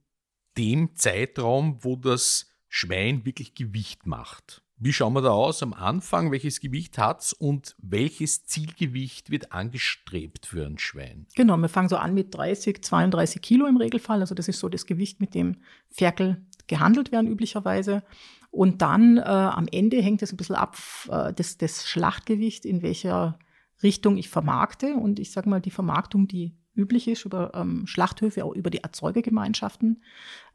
dem 0.59 0.95
Zeitraum, 0.95 1.79
wo 1.81 1.97
das 1.97 2.51
Schwein 2.69 3.25
wirklich 3.25 3.55
Gewicht 3.55 4.07
macht. 4.07 4.63
Wie 4.81 4.93
schauen 4.93 5.13
wir 5.13 5.23
da 5.23 5.31
aus 5.31 5.61
am 5.65 5.73
Anfang? 5.73 6.31
Welches 6.31 6.61
Gewicht 6.61 6.99
hat 6.99 7.23
es 7.23 7.33
und 7.33 7.75
welches 7.79 8.45
Zielgewicht 8.45 9.29
wird 9.29 9.51
angestrebt 9.51 10.47
für 10.47 10.65
ein 10.65 10.79
Schwein? 10.79 11.27
Genau, 11.35 11.57
wir 11.57 11.69
fangen 11.69 11.89
so 11.89 11.97
an 11.97 12.15
mit 12.15 12.33
30, 12.33 12.85
32 12.85 13.43
Kilo 13.43 13.67
im 13.67 13.77
Regelfall. 13.77 14.21
Also 14.21 14.37
das 14.37 14.47
ist 14.47 14.61
so 14.61 14.69
das 14.69 14.87
Gewicht, 14.87 15.21
mit 15.21 15.35
dem 15.35 15.57
Ferkel 15.91 16.47
gehandelt 16.69 17.11
werden 17.11 17.27
üblicherweise. 17.27 18.05
Und 18.53 18.81
dann 18.81 19.19
äh, 19.19 19.23
am 19.23 19.67
Ende 19.67 20.01
hängt 20.01 20.23
es 20.23 20.33
ein 20.33 20.37
bisschen 20.37 20.55
ab, 20.55 20.77
äh, 21.11 21.33
das, 21.33 21.59
das 21.59 21.85
Schlachtgewicht, 21.89 22.65
in 22.65 22.83
welcher 22.83 23.37
Richtung 23.83 24.17
ich 24.17 24.29
vermarkte. 24.29 24.95
Und 24.95 25.19
ich 25.19 25.33
sage 25.33 25.49
mal, 25.49 25.61
die 25.61 25.73
Vermarktung, 25.73 26.29
die 26.29 26.55
üblich 26.77 27.09
ist 27.09 27.25
über 27.25 27.51
ähm, 27.55 27.87
Schlachthöfe, 27.87 28.45
auch 28.45 28.55
über 28.55 28.71
die 28.71 28.79
Erzeugergemeinschaften. 28.79 30.03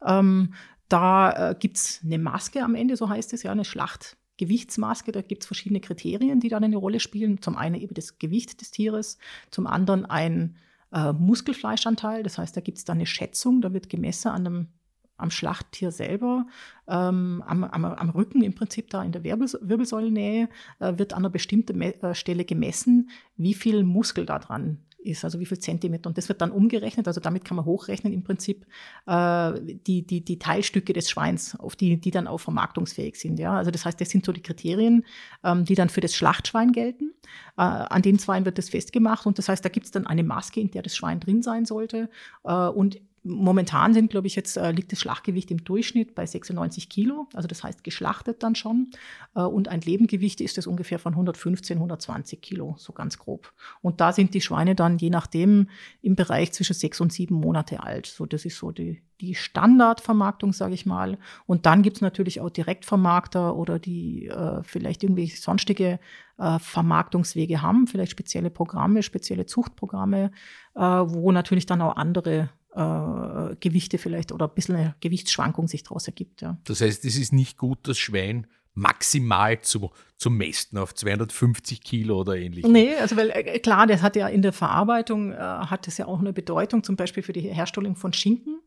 Ähm, 0.02 0.54
da 0.88 1.50
äh, 1.50 1.54
gibt 1.58 1.76
es 1.76 2.00
eine 2.04 2.18
Maske 2.18 2.62
am 2.62 2.74
Ende, 2.74 2.96
so 2.96 3.08
heißt 3.08 3.32
es 3.32 3.42
ja, 3.42 3.52
eine 3.52 3.64
Schlachtgewichtsmaske. 3.64 5.12
Da 5.12 5.22
gibt 5.22 5.42
es 5.42 5.46
verschiedene 5.46 5.80
Kriterien, 5.80 6.40
die 6.40 6.48
dann 6.48 6.64
eine 6.64 6.76
Rolle 6.76 7.00
spielen. 7.00 7.40
Zum 7.40 7.56
einen 7.56 7.76
eben 7.76 7.94
das 7.94 8.18
Gewicht 8.18 8.60
des 8.60 8.70
Tieres, 8.70 9.18
zum 9.50 9.66
anderen 9.66 10.04
ein 10.06 10.56
äh, 10.92 11.12
Muskelfleischanteil. 11.12 12.22
Das 12.22 12.38
heißt, 12.38 12.56
da 12.56 12.60
gibt 12.60 12.78
es 12.78 12.84
dann 12.84 12.98
eine 12.98 13.06
Schätzung, 13.06 13.60
da 13.60 13.72
wird 13.72 13.88
gemessen 13.88 14.28
an 14.28 14.46
einem 14.46 14.68
am 15.16 15.30
Schlachttier 15.30 15.92
selber, 15.92 16.46
ähm, 16.88 17.42
am, 17.46 17.62
am, 17.62 17.84
am, 17.84 18.10
Rücken 18.10 18.42
im 18.42 18.54
Prinzip 18.54 18.90
da 18.90 19.02
in 19.04 19.12
der 19.12 19.22
Wirbels 19.22 19.56
Wirbelsäulennähe, 19.60 20.48
äh, 20.80 20.98
wird 20.98 21.12
an 21.12 21.20
einer 21.20 21.30
bestimmten 21.30 21.78
Me 21.78 21.94
äh, 22.02 22.14
Stelle 22.14 22.44
gemessen, 22.44 23.10
wie 23.36 23.54
viel 23.54 23.84
Muskel 23.84 24.26
da 24.26 24.40
dran 24.40 24.78
ist, 25.04 25.24
also 25.24 25.40
wie 25.40 25.46
viel 25.46 25.58
Zentimeter. 25.58 26.08
Und 26.08 26.18
das 26.18 26.28
wird 26.28 26.40
dann 26.40 26.50
umgerechnet, 26.50 27.06
also 27.06 27.20
damit 27.20 27.44
kann 27.44 27.56
man 27.56 27.64
hochrechnen 27.64 28.12
im 28.12 28.22
Prinzip 28.22 28.66
äh, 29.06 29.52
die, 29.86 30.02
die, 30.06 30.24
die 30.24 30.38
Teilstücke 30.38 30.92
des 30.92 31.10
Schweins, 31.10 31.58
auf 31.58 31.76
die, 31.76 31.96
die 31.96 32.10
dann 32.10 32.26
auch 32.26 32.38
vermarktungsfähig 32.38 33.16
sind. 33.16 33.38
Ja? 33.38 33.56
Also 33.56 33.70
das 33.70 33.84
heißt, 33.84 34.00
das 34.00 34.10
sind 34.10 34.24
so 34.24 34.32
die 34.32 34.42
Kriterien, 34.42 35.04
ähm, 35.42 35.64
die 35.64 35.74
dann 35.74 35.88
für 35.88 36.00
das 36.00 36.14
Schlachtschwein 36.14 36.72
gelten. 36.72 37.12
Äh, 37.56 37.62
an 37.62 38.02
den 38.02 38.18
Zweien 38.18 38.44
wird 38.44 38.58
das 38.58 38.70
festgemacht 38.70 39.26
und 39.26 39.38
das 39.38 39.48
heißt, 39.48 39.64
da 39.64 39.68
gibt 39.68 39.86
es 39.86 39.92
dann 39.92 40.06
eine 40.06 40.24
Maske, 40.24 40.60
in 40.60 40.70
der 40.70 40.82
das 40.82 40.96
Schwein 40.96 41.20
drin 41.20 41.42
sein 41.42 41.64
sollte. 41.64 42.08
Äh, 42.44 42.52
und 42.52 43.00
Momentan 43.26 43.94
sind, 43.94 44.10
glaube 44.10 44.26
ich, 44.26 44.36
jetzt 44.36 44.58
äh, 44.58 44.70
liegt 44.70 44.92
das 44.92 45.00
Schlachtgewicht 45.00 45.50
im 45.50 45.64
Durchschnitt 45.64 46.14
bei 46.14 46.26
96 46.26 46.90
Kilo, 46.90 47.26
also 47.32 47.48
das 47.48 47.64
heißt 47.64 47.82
geschlachtet 47.82 48.42
dann 48.42 48.54
schon. 48.54 48.90
Äh, 49.34 49.40
und 49.40 49.68
ein 49.68 49.80
Lebengewicht 49.80 50.42
ist 50.42 50.58
es 50.58 50.66
ungefähr 50.66 50.98
von 50.98 51.14
115, 51.14 51.78
120 51.78 52.42
Kilo, 52.42 52.74
so 52.76 52.92
ganz 52.92 53.18
grob. 53.18 53.54
Und 53.80 54.02
da 54.02 54.12
sind 54.12 54.34
die 54.34 54.42
Schweine 54.42 54.74
dann 54.74 54.98
je 54.98 55.08
nachdem 55.08 55.70
im 56.02 56.16
Bereich 56.16 56.52
zwischen 56.52 56.74
sechs 56.74 57.00
und 57.00 57.14
sieben 57.14 57.36
Monate 57.36 57.82
alt. 57.82 58.06
So, 58.06 58.26
das 58.26 58.44
ist 58.44 58.58
so 58.58 58.72
die, 58.72 59.02
die 59.22 59.34
Standardvermarktung, 59.34 60.52
sage 60.52 60.74
ich 60.74 60.84
mal. 60.84 61.16
Und 61.46 61.64
dann 61.64 61.82
gibt 61.82 61.96
es 61.96 62.00
natürlich 62.02 62.42
auch 62.42 62.50
Direktvermarkter 62.50 63.56
oder 63.56 63.78
die 63.78 64.26
äh, 64.26 64.62
vielleicht 64.64 65.02
irgendwie 65.02 65.28
sonstige 65.28 65.98
äh, 66.36 66.58
Vermarktungswege 66.58 67.62
haben, 67.62 67.86
vielleicht 67.86 68.12
spezielle 68.12 68.50
Programme, 68.50 69.02
spezielle 69.02 69.46
Zuchtprogramme, 69.46 70.30
äh, 70.74 70.80
wo 70.80 71.32
natürlich 71.32 71.66
dann 71.66 71.80
auch 71.80 71.96
andere 71.96 72.50
äh, 72.74 73.56
Gewichte 73.60 73.98
vielleicht 73.98 74.32
oder 74.32 74.48
ein 74.48 74.54
bisschen 74.54 74.76
eine 74.76 74.94
Gewichtsschwankung 75.00 75.68
sich 75.68 75.82
daraus 75.82 76.06
ergibt. 76.06 76.42
Ja. 76.42 76.58
Das 76.64 76.80
heißt, 76.80 77.04
es 77.04 77.16
ist 77.16 77.32
nicht 77.32 77.56
gut, 77.56 77.78
das 77.82 77.98
Schwein 77.98 78.46
maximal 78.74 79.60
zu, 79.60 79.92
zu 80.16 80.30
mästen 80.30 80.78
auf 80.78 80.94
250 80.94 81.80
Kilo 81.80 82.20
oder 82.20 82.36
ähnliches. 82.36 82.70
Nee, 82.70 82.94
also 82.96 83.16
weil 83.16 83.30
äh, 83.30 83.60
klar, 83.60 83.86
das 83.86 84.02
hat 84.02 84.16
ja 84.16 84.26
in 84.28 84.42
der 84.42 84.52
Verarbeitung, 84.52 85.32
äh, 85.32 85.36
hat 85.36 85.86
das 85.86 85.98
ja 85.98 86.06
auch 86.06 86.18
eine 86.18 86.32
Bedeutung, 86.32 86.82
zum 86.82 86.96
Beispiel 86.96 87.22
für 87.22 87.32
die 87.32 87.42
Herstellung 87.42 87.94
von 87.94 88.12
Schinken. 88.12 88.60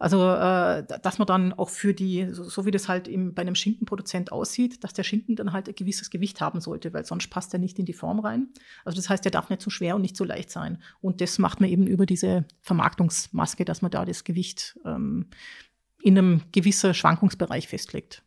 Also, 0.00 0.30
äh, 0.30 0.82
dass 1.02 1.18
man 1.18 1.26
dann 1.26 1.52
auch 1.52 1.68
für 1.68 1.92
die, 1.92 2.26
so, 2.30 2.42
so 2.44 2.64
wie 2.64 2.70
das 2.70 2.88
halt 2.88 3.06
im, 3.06 3.34
bei 3.34 3.42
einem 3.42 3.54
Schinkenproduzent 3.54 4.32
aussieht, 4.32 4.82
dass 4.82 4.94
der 4.94 5.02
Schinken 5.02 5.36
dann 5.36 5.52
halt 5.52 5.68
ein 5.68 5.74
gewisses 5.74 6.08
Gewicht 6.08 6.40
haben 6.40 6.62
sollte, 6.62 6.94
weil 6.94 7.04
sonst 7.04 7.28
passt 7.28 7.52
er 7.52 7.60
nicht 7.60 7.78
in 7.78 7.84
die 7.84 7.92
Form 7.92 8.18
rein. 8.18 8.48
Also 8.86 8.96
das 8.96 9.10
heißt, 9.10 9.22
der 9.26 9.30
darf 9.30 9.50
nicht 9.50 9.60
zu 9.60 9.68
schwer 9.68 9.96
und 9.96 10.00
nicht 10.00 10.16
zu 10.16 10.24
leicht 10.24 10.50
sein. 10.50 10.82
Und 11.02 11.20
das 11.20 11.38
macht 11.38 11.60
man 11.60 11.68
eben 11.68 11.86
über 11.86 12.06
diese 12.06 12.46
Vermarktungsmaske, 12.62 13.66
dass 13.66 13.82
man 13.82 13.90
da 13.90 14.06
das 14.06 14.24
Gewicht 14.24 14.80
ähm, 14.86 15.26
in 16.02 16.16
einem 16.16 16.40
gewissen 16.50 16.94
Schwankungsbereich 16.94 17.68
festlegt. 17.68 18.22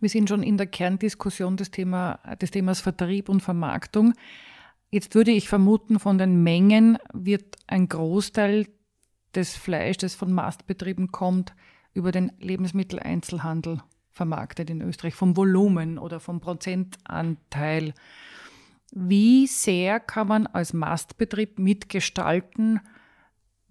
Wir 0.00 0.08
sind 0.08 0.30
schon 0.30 0.42
in 0.42 0.56
der 0.56 0.68
Kerndiskussion 0.68 1.58
des, 1.58 1.70
Thema, 1.70 2.18
des 2.40 2.50
Themas 2.50 2.80
Vertrieb 2.80 3.28
und 3.28 3.42
Vermarktung. 3.42 4.14
Jetzt 4.90 5.14
würde 5.14 5.32
ich 5.32 5.50
vermuten, 5.50 5.98
von 5.98 6.16
den 6.16 6.42
Mengen 6.42 6.96
wird 7.12 7.56
ein 7.66 7.88
Großteil 7.88 8.68
des 9.34 9.56
Fleisch, 9.56 9.98
das 9.98 10.14
von 10.14 10.32
Mastbetrieben 10.32 11.12
kommt, 11.12 11.54
über 11.92 12.12
den 12.12 12.32
Lebensmitteleinzelhandel 12.38 13.82
vermarktet 14.10 14.70
in 14.70 14.82
Österreich, 14.82 15.14
vom 15.14 15.36
Volumen 15.36 15.98
oder 15.98 16.20
vom 16.20 16.40
Prozentanteil. 16.40 17.94
Wie 18.90 19.46
sehr 19.46 20.00
kann 20.00 20.28
man 20.28 20.46
als 20.46 20.72
Mastbetrieb 20.72 21.58
mitgestalten, 21.58 22.80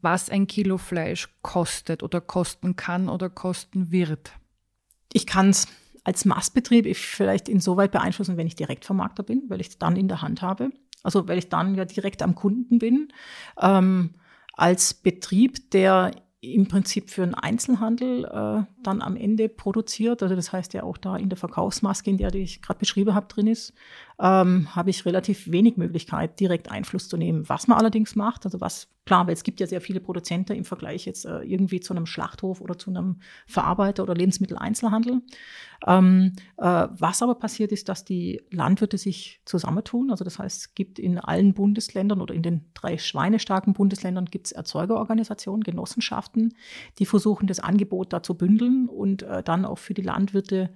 was 0.01 0.29
ein 0.29 0.47
Kilo 0.47 0.77
Fleisch 0.77 1.27
kostet 1.41 2.03
oder 2.03 2.21
kosten 2.21 2.75
kann 2.75 3.09
oder 3.09 3.29
kosten 3.29 3.91
wird? 3.91 4.31
Ich 5.11 5.25
kann 5.25 5.49
es 5.49 5.67
als 6.03 6.23
Mastbetrieb 6.23 6.95
vielleicht 6.95 7.49
insoweit 7.49 7.91
beeinflussen, 7.91 8.37
wenn 8.37 8.47
ich 8.47 8.55
Direktvermarkter 8.55 9.23
bin, 9.23 9.43
weil 9.49 9.59
ich 9.59 9.69
es 9.69 9.77
dann 9.79 9.97
in 9.97 10.07
der 10.07 10.21
Hand 10.21 10.41
habe. 10.41 10.71
Also 11.03 11.27
weil 11.27 11.37
ich 11.37 11.49
dann 11.49 11.75
ja 11.75 11.85
direkt 11.85 12.21
am 12.21 12.35
Kunden 12.35 12.79
bin. 12.79 13.11
Ähm, 13.59 14.13
als 14.57 14.93
Betrieb, 14.95 15.71
der 15.71 16.11
im 16.41 16.67
Prinzip 16.67 17.09
für 17.09 17.23
einen 17.23 17.33
Einzelhandel 17.33 18.25
äh, 18.25 18.63
dann 18.83 19.01
am 19.01 19.15
Ende 19.15 19.49
produziert. 19.49 20.21
Also 20.21 20.35
das 20.35 20.51
heißt 20.51 20.73
ja 20.73 20.83
auch 20.83 20.97
da 20.97 21.15
in 21.15 21.29
der 21.29 21.37
Verkaufsmaske, 21.37 22.09
in 22.09 22.17
der 22.17 22.31
die 22.31 22.39
ich 22.39 22.61
gerade 22.61 22.79
beschrieben 22.79 23.15
habe, 23.15 23.27
drin 23.27 23.47
ist, 23.47 23.73
ähm, 24.19 24.75
habe 24.75 24.89
ich 24.89 25.05
relativ 25.05 25.51
wenig 25.51 25.77
Möglichkeit, 25.77 26.39
direkt 26.39 26.71
Einfluss 26.71 27.07
zu 27.07 27.17
nehmen. 27.17 27.47
Was 27.49 27.67
man 27.67 27.77
allerdings 27.77 28.15
macht, 28.15 28.45
also 28.45 28.59
was 28.59 28.87
klar, 29.05 29.27
weil 29.27 29.33
es 29.33 29.43
gibt 29.43 29.59
ja 29.59 29.67
sehr 29.67 29.79
viele 29.79 29.99
Produzenten 29.99 30.53
im 30.53 30.65
Vergleich 30.65 31.05
jetzt 31.05 31.25
äh, 31.25 31.41
irgendwie 31.41 31.79
zu 31.79 31.93
einem 31.93 32.05
Schlachthof 32.05 32.59
oder 32.59 32.77
zu 32.77 32.89
einem 32.89 33.19
Verarbeiter 33.45 34.03
oder 34.03 34.15
Lebensmitteleinzelhandel. 34.15 35.21
Ähm, 35.85 36.33
äh, 36.57 36.87
was 36.91 37.21
aber 37.21 37.35
passiert 37.35 37.71
ist, 37.71 37.89
dass 37.89 38.05
die 38.05 38.41
Landwirte 38.51 38.97
sich 38.97 39.39
zusammentun. 39.45 40.09
Also 40.09 40.23
das 40.23 40.39
heißt, 40.39 40.61
es 40.61 40.75
gibt 40.75 40.97
in 40.97 41.19
allen 41.19 41.53
Bundesländern 41.53 42.19
oder 42.19 42.33
in 42.33 42.41
den 42.41 42.65
drei 42.73 42.97
schweinestarken 42.97 43.73
Bundesländern 43.73 44.25
gibt 44.25 44.47
es 44.47 44.51
Erzeugerorganisationen, 44.51 45.63
Genossenschaften, 45.63 46.55
die 46.99 47.05
versuchen, 47.05 47.47
das 47.47 47.59
Angebot 47.59 48.13
da 48.13 48.23
zu 48.23 48.35
bündeln 48.35 48.89
und 48.89 49.21
äh, 49.23 49.43
dann 49.43 49.63
auch 49.63 49.77
für 49.77 49.93
die 49.93 50.01
Landwirte 50.01 50.71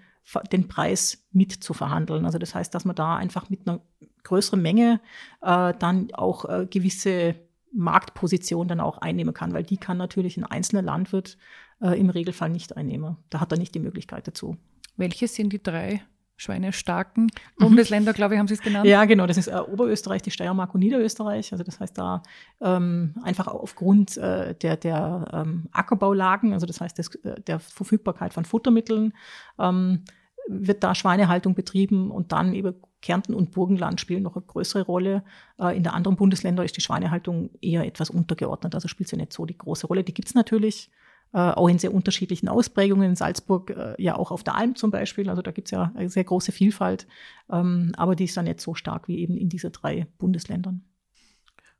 den 0.51 0.67
Preis 0.67 1.25
mit 1.31 1.51
zu 1.51 1.73
verhandeln. 1.73 2.25
Also 2.25 2.37
das 2.37 2.55
heißt, 2.55 2.73
dass 2.73 2.85
man 2.85 2.95
da 2.95 3.15
einfach 3.15 3.49
mit 3.49 3.67
einer 3.67 3.81
größeren 4.23 4.61
Menge 4.61 5.01
äh, 5.41 5.73
dann 5.77 6.13
auch 6.13 6.45
äh, 6.45 6.67
gewisse 6.69 7.35
Marktposition 7.73 8.67
dann 8.67 8.79
auch 8.79 8.97
einnehmen 8.97 9.33
kann, 9.33 9.53
weil 9.53 9.63
die 9.63 9.77
kann 9.77 9.97
natürlich 9.97 10.37
ein 10.37 10.43
einzelner 10.43 10.81
Landwirt 10.81 11.37
äh, 11.81 11.99
im 11.99 12.09
Regelfall 12.09 12.49
nicht 12.49 12.75
einnehmen. 12.77 13.17
Da 13.29 13.39
hat 13.39 13.51
er 13.51 13.57
nicht 13.57 13.73
die 13.75 13.79
Möglichkeit 13.79 14.27
dazu. 14.27 14.57
Welche 14.97 15.27
sind 15.27 15.53
die 15.53 15.63
drei 15.63 16.01
schweinestarken 16.41 17.25
mhm. 17.25 17.29
Bundesländer, 17.63 18.13
glaube 18.13 18.33
ich, 18.33 18.39
haben 18.39 18.47
Sie 18.47 18.55
es 18.55 18.61
genannt? 18.61 18.87
Ja, 18.87 19.05
genau. 19.05 19.27
Das 19.27 19.37
ist 19.37 19.47
äh, 19.47 19.59
Oberösterreich, 19.59 20.21
die 20.23 20.31
Steiermark 20.31 20.73
und 20.73 20.79
Niederösterreich. 20.79 21.51
Also 21.51 21.63
das 21.63 21.79
heißt 21.79 21.97
da 21.97 22.23
ähm, 22.61 23.13
einfach 23.23 23.47
aufgrund 23.47 24.17
äh, 24.17 24.55
der, 24.55 24.77
der 24.77 25.27
ähm, 25.31 25.67
Ackerbaulagen, 25.71 26.53
also 26.53 26.65
das 26.65 26.81
heißt 26.81 26.97
des, 26.97 27.13
äh, 27.23 27.39
der 27.41 27.59
Verfügbarkeit 27.59 28.33
von 28.33 28.45
Futtermitteln, 28.45 29.13
ähm, 29.59 30.03
wird 30.47 30.83
da 30.83 30.95
Schweinehaltung 30.95 31.53
betrieben 31.53 32.09
und 32.09 32.31
dann 32.31 32.53
eben 32.53 32.73
Kärnten 33.01 33.33
und 33.35 33.51
Burgenland 33.51 33.99
spielen 33.99 34.23
noch 34.23 34.35
eine 34.35 34.45
größere 34.45 34.83
Rolle. 34.83 35.23
Äh, 35.59 35.77
in 35.77 35.83
den 35.83 35.93
anderen 35.93 36.17
Bundesländern 36.17 36.65
ist 36.65 36.75
die 36.75 36.81
Schweinehaltung 36.81 37.51
eher 37.61 37.85
etwas 37.85 38.09
untergeordnet, 38.09 38.73
also 38.73 38.87
spielt 38.87 39.09
sie 39.09 39.17
nicht 39.17 39.33
so 39.33 39.45
die 39.45 39.57
große 39.57 39.85
Rolle. 39.85 40.03
Die 40.03 40.13
gibt 40.13 40.27
es 40.27 40.33
natürlich, 40.33 40.89
äh, 41.33 41.37
auch 41.37 41.67
in 41.67 41.79
sehr 41.79 41.93
unterschiedlichen 41.93 42.49
Ausprägungen. 42.49 43.11
In 43.11 43.15
Salzburg 43.15 43.69
äh, 43.69 44.01
ja 44.01 44.15
auch 44.15 44.31
auf 44.31 44.43
der 44.43 44.55
Alm 44.55 44.75
zum 44.75 44.91
Beispiel. 44.91 45.29
Also 45.29 45.41
da 45.41 45.51
gibt 45.51 45.67
es 45.67 45.71
ja 45.71 45.91
eine 45.95 46.09
sehr 46.09 46.23
große 46.23 46.51
Vielfalt. 46.51 47.07
Ähm, 47.49 47.93
aber 47.95 48.15
die 48.15 48.25
ist 48.25 48.35
dann 48.35 48.45
nicht 48.45 48.61
so 48.61 48.75
stark 48.75 49.07
wie 49.07 49.19
eben 49.19 49.37
in 49.37 49.49
diesen 49.49 49.71
drei 49.71 50.07
Bundesländern. 50.17 50.83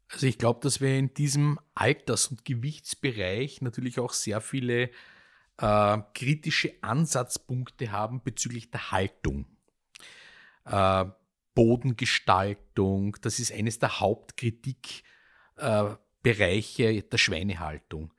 Also 0.09 0.27
ich 0.27 0.37
glaube, 0.37 0.59
dass 0.61 0.81
wir 0.81 0.97
in 0.97 1.13
diesem 1.13 1.59
Alters- 1.73 2.27
und 2.27 2.45
Gewichtsbereich 2.45 3.61
natürlich 3.61 3.99
auch 3.99 4.13
sehr 4.13 4.41
viele 4.41 4.89
äh, 5.57 5.97
kritische 6.13 6.73
Ansatzpunkte 6.81 7.91
haben 7.91 8.21
bezüglich 8.23 8.71
der 8.71 8.91
Haltung. 8.91 9.45
Äh, 10.65 11.05
Bodengestaltung, 11.53 13.17
das 13.21 13.39
ist 13.39 13.51
eines 13.51 13.79
der 13.79 13.99
Hauptkritikbereiche 13.99 16.83
äh, 16.83 17.01
der 17.03 17.17
Schweinehaltung. 17.17 18.13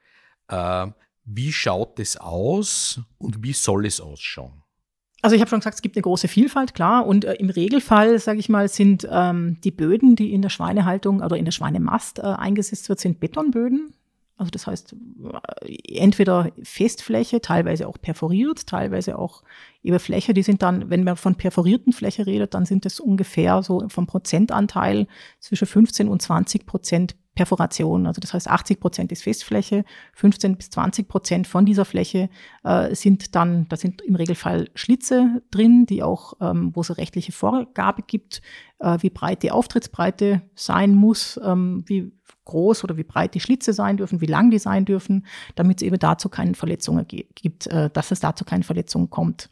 Wie 1.24 1.52
schaut 1.52 1.98
es 1.98 2.16
aus 2.16 3.00
und 3.18 3.42
wie 3.42 3.52
soll 3.52 3.86
es 3.86 4.00
ausschauen? 4.00 4.62
Also 5.22 5.36
ich 5.36 5.40
habe 5.40 5.48
schon 5.48 5.60
gesagt, 5.60 5.76
es 5.76 5.82
gibt 5.82 5.96
eine 5.96 6.02
große 6.02 6.26
Vielfalt, 6.26 6.74
klar. 6.74 7.06
Und 7.06 7.24
äh, 7.24 7.34
im 7.34 7.48
Regelfall, 7.48 8.18
sage 8.18 8.40
ich 8.40 8.48
mal, 8.48 8.68
sind 8.68 9.06
ähm, 9.08 9.58
die 9.62 9.70
Böden, 9.70 10.16
die 10.16 10.32
in 10.32 10.42
der 10.42 10.48
Schweinehaltung 10.48 11.22
oder 11.22 11.36
in 11.36 11.44
der 11.44 11.52
Schweinemast 11.52 12.18
äh, 12.18 12.22
eingesetzt 12.22 12.88
wird, 12.88 12.98
sind 12.98 13.20
Betonböden. 13.20 13.94
Also 14.42 14.50
das 14.50 14.66
heißt, 14.66 14.96
entweder 15.84 16.50
Festfläche, 16.64 17.40
teilweise 17.40 17.86
auch 17.86 17.96
perforiert, 18.02 18.66
teilweise 18.66 19.16
auch 19.16 19.44
über 19.84 20.00
Fläche. 20.00 20.34
Die 20.34 20.42
sind 20.42 20.62
dann, 20.62 20.90
wenn 20.90 21.04
man 21.04 21.16
von 21.16 21.36
perforierten 21.36 21.92
Fläche 21.92 22.26
redet, 22.26 22.54
dann 22.54 22.64
sind 22.64 22.84
das 22.84 22.98
ungefähr 22.98 23.62
so 23.62 23.88
vom 23.88 24.08
Prozentanteil 24.08 25.06
zwischen 25.38 25.68
15 25.68 26.08
und 26.08 26.20
20 26.20 26.66
Prozent 26.66 27.14
Perforation. 27.36 28.08
Also 28.08 28.20
das 28.20 28.34
heißt, 28.34 28.48
80 28.48 28.80
Prozent 28.80 29.12
ist 29.12 29.22
Festfläche, 29.22 29.84
15 30.14 30.56
bis 30.56 30.70
20 30.70 31.06
Prozent 31.06 31.46
von 31.46 31.64
dieser 31.64 31.84
Fläche 31.84 32.28
äh, 32.64 32.94
sind 32.96 33.36
dann, 33.36 33.68
da 33.68 33.76
sind 33.76 34.02
im 34.02 34.16
Regelfall 34.16 34.70
Schlitze 34.74 35.40
drin, 35.52 35.86
die 35.86 36.02
auch, 36.02 36.34
ähm, 36.40 36.72
wo 36.74 36.80
es 36.80 36.90
eine 36.90 36.98
rechtliche 36.98 37.32
Vorgabe 37.32 38.02
gibt, 38.02 38.42
äh, 38.80 38.98
wie 39.00 39.08
breit 39.08 39.42
die 39.42 39.50
Auftrittsbreite 39.50 40.42
sein 40.54 40.94
muss, 40.94 41.40
ähm, 41.42 41.84
wie 41.86 42.12
groß 42.44 42.84
oder 42.84 42.96
wie 42.96 43.04
breit 43.04 43.34
die 43.34 43.40
Schlitze 43.40 43.72
sein 43.72 43.96
dürfen, 43.96 44.20
wie 44.20 44.26
lang 44.26 44.50
die 44.50 44.58
sein 44.58 44.84
dürfen, 44.84 45.26
damit 45.54 45.80
es 45.80 45.86
eben 45.86 45.98
dazu 45.98 46.28
keine 46.28 46.54
Verletzungen 46.54 47.06
gibt, 47.06 47.66
äh, 47.68 47.90
dass 47.90 48.10
es 48.10 48.20
dazu 48.20 48.44
keine 48.44 48.64
Verletzungen 48.64 49.10
kommt. 49.10 49.50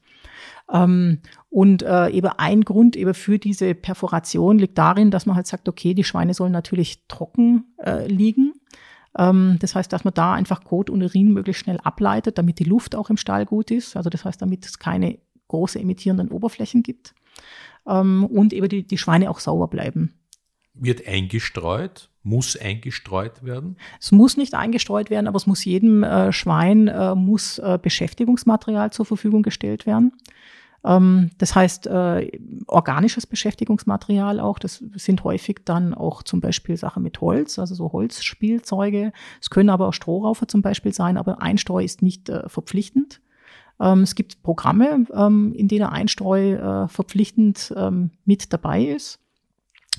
Ähm, 0.72 1.18
und 1.48 1.82
äh, 1.82 2.08
eben 2.10 2.30
ein 2.36 2.62
Grund 2.62 2.96
eben 2.96 3.14
für 3.14 3.38
diese 3.38 3.74
Perforation 3.74 4.58
liegt 4.58 4.78
darin, 4.78 5.10
dass 5.10 5.26
man 5.26 5.36
halt 5.36 5.46
sagt, 5.46 5.68
okay, 5.68 5.94
die 5.94 6.04
Schweine 6.04 6.34
sollen 6.34 6.52
natürlich 6.52 7.06
trocken 7.08 7.74
äh, 7.78 8.06
liegen. 8.06 8.54
Ähm, 9.18 9.56
das 9.60 9.74
heißt, 9.74 9.92
dass 9.92 10.04
man 10.04 10.14
da 10.14 10.32
einfach 10.32 10.64
Kot 10.64 10.90
und 10.90 11.02
Urin 11.02 11.32
möglichst 11.32 11.64
schnell 11.64 11.78
ableitet, 11.82 12.38
damit 12.38 12.58
die 12.58 12.64
Luft 12.64 12.94
auch 12.94 13.10
im 13.10 13.16
Stall 13.16 13.46
gut 13.46 13.70
ist. 13.70 13.96
Also 13.96 14.10
das 14.10 14.24
heißt, 14.24 14.40
damit 14.40 14.64
es 14.64 14.78
keine 14.78 15.18
große 15.48 15.80
emittierenden 15.80 16.30
Oberflächen 16.30 16.82
gibt. 16.82 17.14
Ähm, 17.86 18.24
und 18.24 18.52
eben 18.52 18.68
die, 18.68 18.86
die 18.86 18.98
Schweine 18.98 19.30
auch 19.30 19.40
sauber 19.40 19.68
bleiben. 19.68 20.19
Wird 20.80 21.06
eingestreut? 21.06 22.08
Muss 22.22 22.56
eingestreut 22.56 23.44
werden? 23.44 23.76
Es 24.00 24.12
muss 24.12 24.38
nicht 24.38 24.54
eingestreut 24.54 25.10
werden, 25.10 25.26
aber 25.26 25.36
es 25.36 25.46
muss 25.46 25.64
jedem 25.64 26.02
äh, 26.02 26.32
Schwein 26.32 26.88
äh, 26.88 27.14
muss 27.14 27.58
äh, 27.58 27.78
Beschäftigungsmaterial 27.80 28.90
zur 28.90 29.04
Verfügung 29.04 29.42
gestellt 29.42 29.86
werden. 29.86 30.12
Ähm, 30.82 31.30
das 31.36 31.54
heißt, 31.54 31.86
äh, 31.86 32.30
organisches 32.66 33.26
Beschäftigungsmaterial 33.26 34.40
auch, 34.40 34.58
das 34.58 34.82
sind 34.94 35.22
häufig 35.22 35.60
dann 35.66 35.92
auch 35.92 36.22
zum 36.22 36.40
Beispiel 36.40 36.78
Sachen 36.78 37.02
mit 37.02 37.20
Holz, 37.20 37.58
also 37.58 37.74
so 37.74 37.92
Holzspielzeuge. 37.92 39.12
Es 39.40 39.50
können 39.50 39.68
aber 39.68 39.88
auch 39.88 39.94
Strohraufer 39.94 40.48
zum 40.48 40.62
Beispiel 40.62 40.94
sein, 40.94 41.18
aber 41.18 41.42
Einstreu 41.42 41.84
ist 41.84 42.00
nicht 42.00 42.30
äh, 42.30 42.48
verpflichtend. 42.48 43.20
Ähm, 43.78 44.00
es 44.00 44.14
gibt 44.14 44.42
Programme, 44.42 45.04
ähm, 45.14 45.52
in 45.54 45.68
denen 45.68 45.86
Einstreu 45.86 46.52
äh, 46.54 46.88
verpflichtend 46.88 47.74
ähm, 47.76 48.12
mit 48.24 48.50
dabei 48.52 48.84
ist 48.84 49.20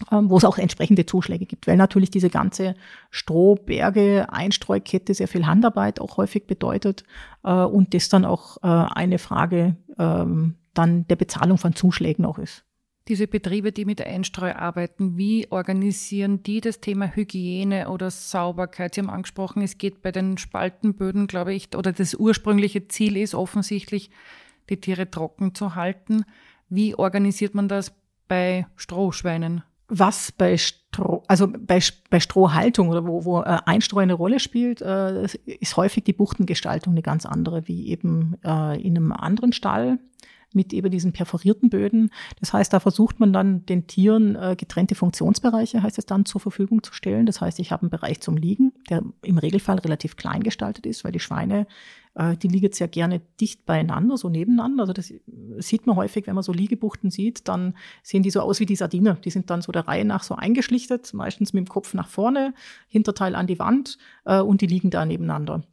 wo 0.09 0.37
es 0.37 0.45
auch 0.45 0.57
entsprechende 0.57 1.05
Zuschläge 1.05 1.45
gibt, 1.45 1.67
weil 1.67 1.77
natürlich 1.77 2.09
diese 2.09 2.29
ganze 2.29 2.75
Strohberge, 3.09 4.27
Einstreukette 4.31 5.13
sehr 5.13 5.27
viel 5.27 5.45
Handarbeit 5.45 6.01
auch 6.01 6.17
häufig 6.17 6.47
bedeutet 6.47 7.03
äh, 7.43 7.51
und 7.51 7.93
das 7.93 8.09
dann 8.09 8.25
auch 8.25 8.57
äh, 8.63 8.67
eine 8.67 9.19
Frage 9.19 9.75
ähm, 9.97 10.55
dann 10.73 11.07
der 11.07 11.15
Bezahlung 11.15 11.57
von 11.57 11.75
Zuschlägen 11.75 12.25
auch 12.25 12.37
ist. 12.37 12.63
Diese 13.07 13.27
Betriebe, 13.27 13.71
die 13.71 13.85
mit 13.85 13.99
Einstreu 14.05 14.53
arbeiten, 14.53 15.17
wie 15.17 15.51
organisieren 15.51 16.43
die 16.43 16.61
das 16.61 16.81
Thema 16.81 17.13
Hygiene 17.13 17.89
oder 17.89 18.11
Sauberkeit? 18.11 18.93
Sie 18.93 19.01
haben 19.01 19.09
angesprochen, 19.09 19.63
es 19.63 19.79
geht 19.79 20.01
bei 20.01 20.11
den 20.11 20.37
Spaltenböden, 20.37 21.27
glaube 21.27 21.53
ich, 21.53 21.75
oder 21.75 21.91
das 21.91 22.13
ursprüngliche 22.13 22.87
Ziel 22.87 23.17
ist 23.17 23.33
offensichtlich, 23.33 24.11
die 24.69 24.79
Tiere 24.79 25.09
trocken 25.09 25.55
zu 25.55 25.75
halten. 25.75 26.25
Wie 26.69 26.95
organisiert 26.95 27.55
man 27.55 27.67
das 27.67 27.91
bei 28.27 28.67
Strohschweinen? 28.75 29.63
Was 29.93 30.31
bei 30.31 30.55
Stroh, 30.57 31.21
also 31.27 31.49
bei, 31.49 31.81
bei 32.09 32.21
Strohhaltung 32.21 32.87
oder 32.87 33.05
wo, 33.05 33.25
wo 33.25 33.41
äh, 33.41 33.57
Einstreu 33.65 33.99
eine 33.99 34.13
Rolle 34.13 34.39
spielt, 34.39 34.81
äh, 34.81 35.25
ist 35.45 35.75
häufig 35.75 36.05
die 36.05 36.13
Buchtengestaltung 36.13 36.93
eine 36.93 37.01
ganz 37.01 37.25
andere 37.25 37.67
wie 37.67 37.89
eben 37.89 38.37
äh, 38.45 38.81
in 38.81 38.95
einem 38.95 39.11
anderen 39.11 39.51
Stall 39.51 39.99
mit 40.53 40.71
eben 40.71 40.89
diesen 40.91 41.11
perforierten 41.11 41.69
Böden. 41.69 42.09
Das 42.39 42.53
heißt, 42.53 42.71
da 42.71 42.79
versucht 42.79 43.19
man 43.19 43.33
dann 43.33 43.65
den 43.65 43.87
Tieren 43.87 44.37
äh, 44.37 44.55
getrennte 44.57 44.95
Funktionsbereiche, 44.95 45.83
heißt 45.83 45.97
es 45.97 46.05
dann, 46.05 46.23
zur 46.23 46.39
Verfügung 46.39 46.83
zu 46.83 46.93
stellen. 46.93 47.25
Das 47.25 47.41
heißt, 47.41 47.59
ich 47.59 47.73
habe 47.73 47.83
einen 47.83 47.89
Bereich 47.89 48.21
zum 48.21 48.37
Liegen, 48.37 48.71
der 48.89 49.03
im 49.23 49.37
Regelfall 49.37 49.79
relativ 49.79 50.15
klein 50.15 50.41
gestaltet 50.41 50.85
ist, 50.85 51.03
weil 51.03 51.11
die 51.11 51.19
Schweine, 51.19 51.67
äh, 52.15 52.35
die 52.37 52.47
liegen 52.47 52.71
sehr 52.71 52.87
gerne 52.87 53.21
dicht 53.39 53.65
beieinander, 53.65 54.17
so 54.17 54.29
nebeneinander. 54.29 54.83
Also 54.83 54.93
das 54.93 55.13
sieht 55.57 55.87
man 55.87 55.95
häufig, 55.95 56.27
wenn 56.27 56.35
man 56.35 56.43
so 56.43 56.51
Liegebuchten 56.51 57.11
sieht, 57.11 57.47
dann 57.47 57.75
sehen 58.03 58.23
die 58.23 58.31
so 58.31 58.41
aus 58.41 58.59
wie 58.59 58.65
die 58.65 58.75
Sardine. 58.75 59.17
Die 59.23 59.29
sind 59.29 59.49
dann 59.49 59.61
so 59.61 59.71
der 59.71 59.87
Reihe 59.87 60.05
nach 60.05 60.23
so 60.23 60.35
eingeschlichtet, 60.35 61.13
meistens 61.13 61.53
mit 61.53 61.65
dem 61.65 61.69
Kopf 61.69 61.93
nach 61.93 62.07
vorne, 62.07 62.53
Hinterteil 62.87 63.35
an 63.35 63.47
die 63.47 63.59
Wand 63.59 63.97
äh, 64.25 64.39
und 64.39 64.61
die 64.61 64.67
liegen 64.67 64.89
da 64.89 65.05
nebeneinander. 65.05 65.63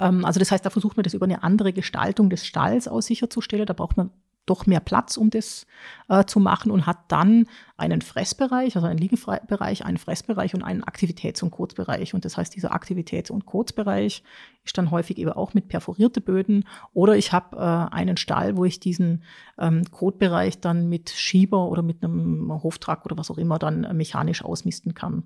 Ähm, 0.00 0.24
also 0.24 0.38
das 0.38 0.50
heißt, 0.50 0.64
da 0.64 0.70
versucht 0.70 0.96
man 0.96 1.04
das 1.04 1.14
über 1.14 1.24
eine 1.24 1.42
andere 1.42 1.72
Gestaltung 1.72 2.30
des 2.30 2.44
Stalls 2.46 2.88
aus 2.88 3.06
sicherzustellen. 3.06 3.66
Da 3.66 3.72
braucht 3.72 3.96
man 3.96 4.10
doch 4.46 4.66
mehr 4.66 4.80
Platz, 4.80 5.16
um 5.16 5.30
das 5.30 5.66
äh, 6.08 6.24
zu 6.24 6.40
machen 6.40 6.70
und 6.70 6.86
hat 6.86 6.98
dann 7.08 7.46
einen 7.76 8.00
Fressbereich, 8.00 8.76
also 8.76 8.86
einen 8.86 8.98
Liegebereich, 8.98 9.84
einen 9.84 9.98
Fressbereich 9.98 10.54
und 10.54 10.62
einen 10.62 10.84
Aktivitäts- 10.84 11.42
und 11.42 11.50
Kurzbereich. 11.50 12.14
Und 12.14 12.24
das 12.24 12.36
heißt, 12.36 12.54
dieser 12.54 12.72
Aktivitäts- 12.72 13.30
und 13.30 13.44
Kurzbereich 13.44 14.22
ist 14.64 14.78
dann 14.78 14.90
häufig 14.90 15.18
eben 15.18 15.32
auch 15.32 15.52
mit 15.52 15.68
perforierte 15.68 16.20
Böden. 16.20 16.64
Oder 16.94 17.16
ich 17.16 17.32
habe 17.32 17.56
äh, 17.56 17.94
einen 17.94 18.16
Stall, 18.16 18.56
wo 18.56 18.64
ich 18.64 18.80
diesen 18.80 19.24
ähm, 19.58 19.84
Kotbereich 19.90 20.60
dann 20.60 20.88
mit 20.88 21.10
Schieber 21.10 21.68
oder 21.68 21.82
mit 21.82 22.02
einem 22.02 22.62
Hoftrag 22.62 23.04
oder 23.04 23.18
was 23.18 23.30
auch 23.30 23.38
immer 23.38 23.58
dann 23.58 23.84
äh, 23.84 23.92
mechanisch 23.92 24.44
ausmisten 24.44 24.94
kann. 24.94 25.24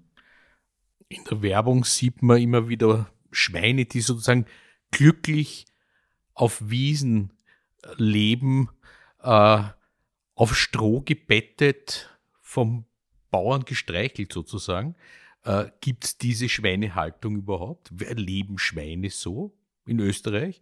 In 1.09 1.25
der 1.31 1.43
Werbung 1.43 1.85
sieht 1.85 2.23
man 2.23 2.41
immer 2.41 2.69
wieder 2.69 3.11
Schweine, 3.31 3.85
die 3.85 4.01
sozusagen 4.01 4.47
glücklich 4.91 5.67
auf 6.35 6.71
Wiesen 6.71 7.33
leben, 7.97 8.69
äh, 9.23 9.63
auf 10.35 10.57
Stroh 10.57 11.03
gebettet, 11.03 12.09
vom 12.41 12.85
Bauern 13.31 13.65
gestreichelt 13.65 14.33
sozusagen. 14.33 14.97
Äh, 15.45 15.67
Gibt 15.81 16.05
es 16.05 16.19
diese 16.19 16.49
Schweinehaltung 16.49 17.37
überhaupt? 17.37 17.91
Leben 17.99 18.59
Schweine 18.59 19.11
so 19.11 19.53
in 19.87 20.01
Österreich? 20.01 20.61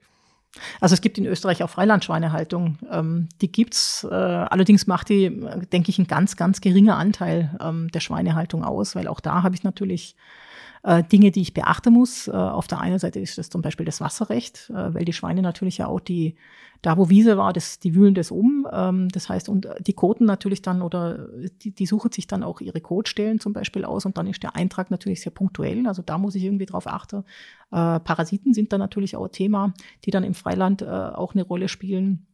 Also 0.81 0.94
es 0.94 1.01
gibt 1.01 1.18
in 1.18 1.27
Österreich 1.27 1.62
auch 1.62 1.71
Freilandschweinehaltung. 1.71 2.79
Ähm, 2.90 3.29
die 3.40 3.53
gibt's. 3.53 4.05
Äh, 4.05 4.14
allerdings 4.14 4.87
macht 4.87 5.09
die, 5.09 5.31
denke 5.73 5.90
ich, 5.90 5.99
ein 5.99 6.07
ganz, 6.07 6.37
ganz 6.37 6.61
geringer 6.61 6.97
Anteil 6.97 7.57
ähm, 7.61 7.88
der 7.88 8.01
Schweinehaltung 8.01 8.64
aus, 8.64 8.94
weil 8.94 9.09
auch 9.09 9.21
da 9.21 9.42
habe 9.42 9.55
ich 9.55 9.62
natürlich 9.62 10.16
äh, 10.82 11.02
Dinge, 11.02 11.30
die 11.30 11.40
ich 11.40 11.54
beachten 11.54 11.92
muss. 11.92 12.28
Äh, 12.28 12.32
auf 12.32 12.66
der 12.66 12.80
einen 12.80 12.98
Seite 12.98 13.20
ist 13.20 13.38
das 13.38 13.50
zum 13.50 13.62
Beispiel 13.62 13.86
das 13.86 14.00
Wasserrecht, 14.00 14.70
äh, 14.70 14.94
weil 14.94 15.04
die 15.04 15.12
Schweine 15.12 15.42
natürlich 15.42 15.78
ja 15.78 15.86
auch 15.86 16.00
die, 16.00 16.36
da 16.82 16.96
wo 16.96 17.08
Wiese 17.08 17.36
war, 17.36 17.52
das, 17.52 17.78
die 17.78 17.94
wühlen 17.94 18.14
das 18.14 18.30
um. 18.30 18.66
Ähm, 18.72 19.08
das 19.08 19.28
heißt, 19.28 19.48
und 19.48 19.68
die 19.80 19.92
Koten 19.92 20.24
natürlich 20.24 20.62
dann 20.62 20.82
oder 20.82 21.28
die, 21.62 21.72
die 21.72 21.86
suchen 21.86 22.12
sich 22.12 22.26
dann 22.26 22.42
auch 22.42 22.60
ihre 22.60 22.80
Kotstellen 22.80 23.40
zum 23.40 23.52
Beispiel 23.52 23.84
aus 23.84 24.06
und 24.06 24.16
dann 24.16 24.26
ist 24.26 24.42
der 24.42 24.54
Eintrag 24.56 24.90
natürlich 24.90 25.20
sehr 25.20 25.32
punktuell. 25.32 25.86
Also 25.86 26.02
da 26.02 26.18
muss 26.18 26.34
ich 26.34 26.44
irgendwie 26.44 26.66
drauf 26.66 26.86
achten. 26.86 27.24
Parasiten 27.70 28.54
sind 28.54 28.72
dann 28.72 28.80
natürlich 28.80 29.14
auch 29.16 29.28
Thema, 29.28 29.74
die 30.04 30.10
dann 30.10 30.24
im 30.24 30.32
Freiland 30.34 30.82
auch 30.82 31.34
eine 31.34 31.42
Rolle 31.42 31.68
spielen. 31.68 32.27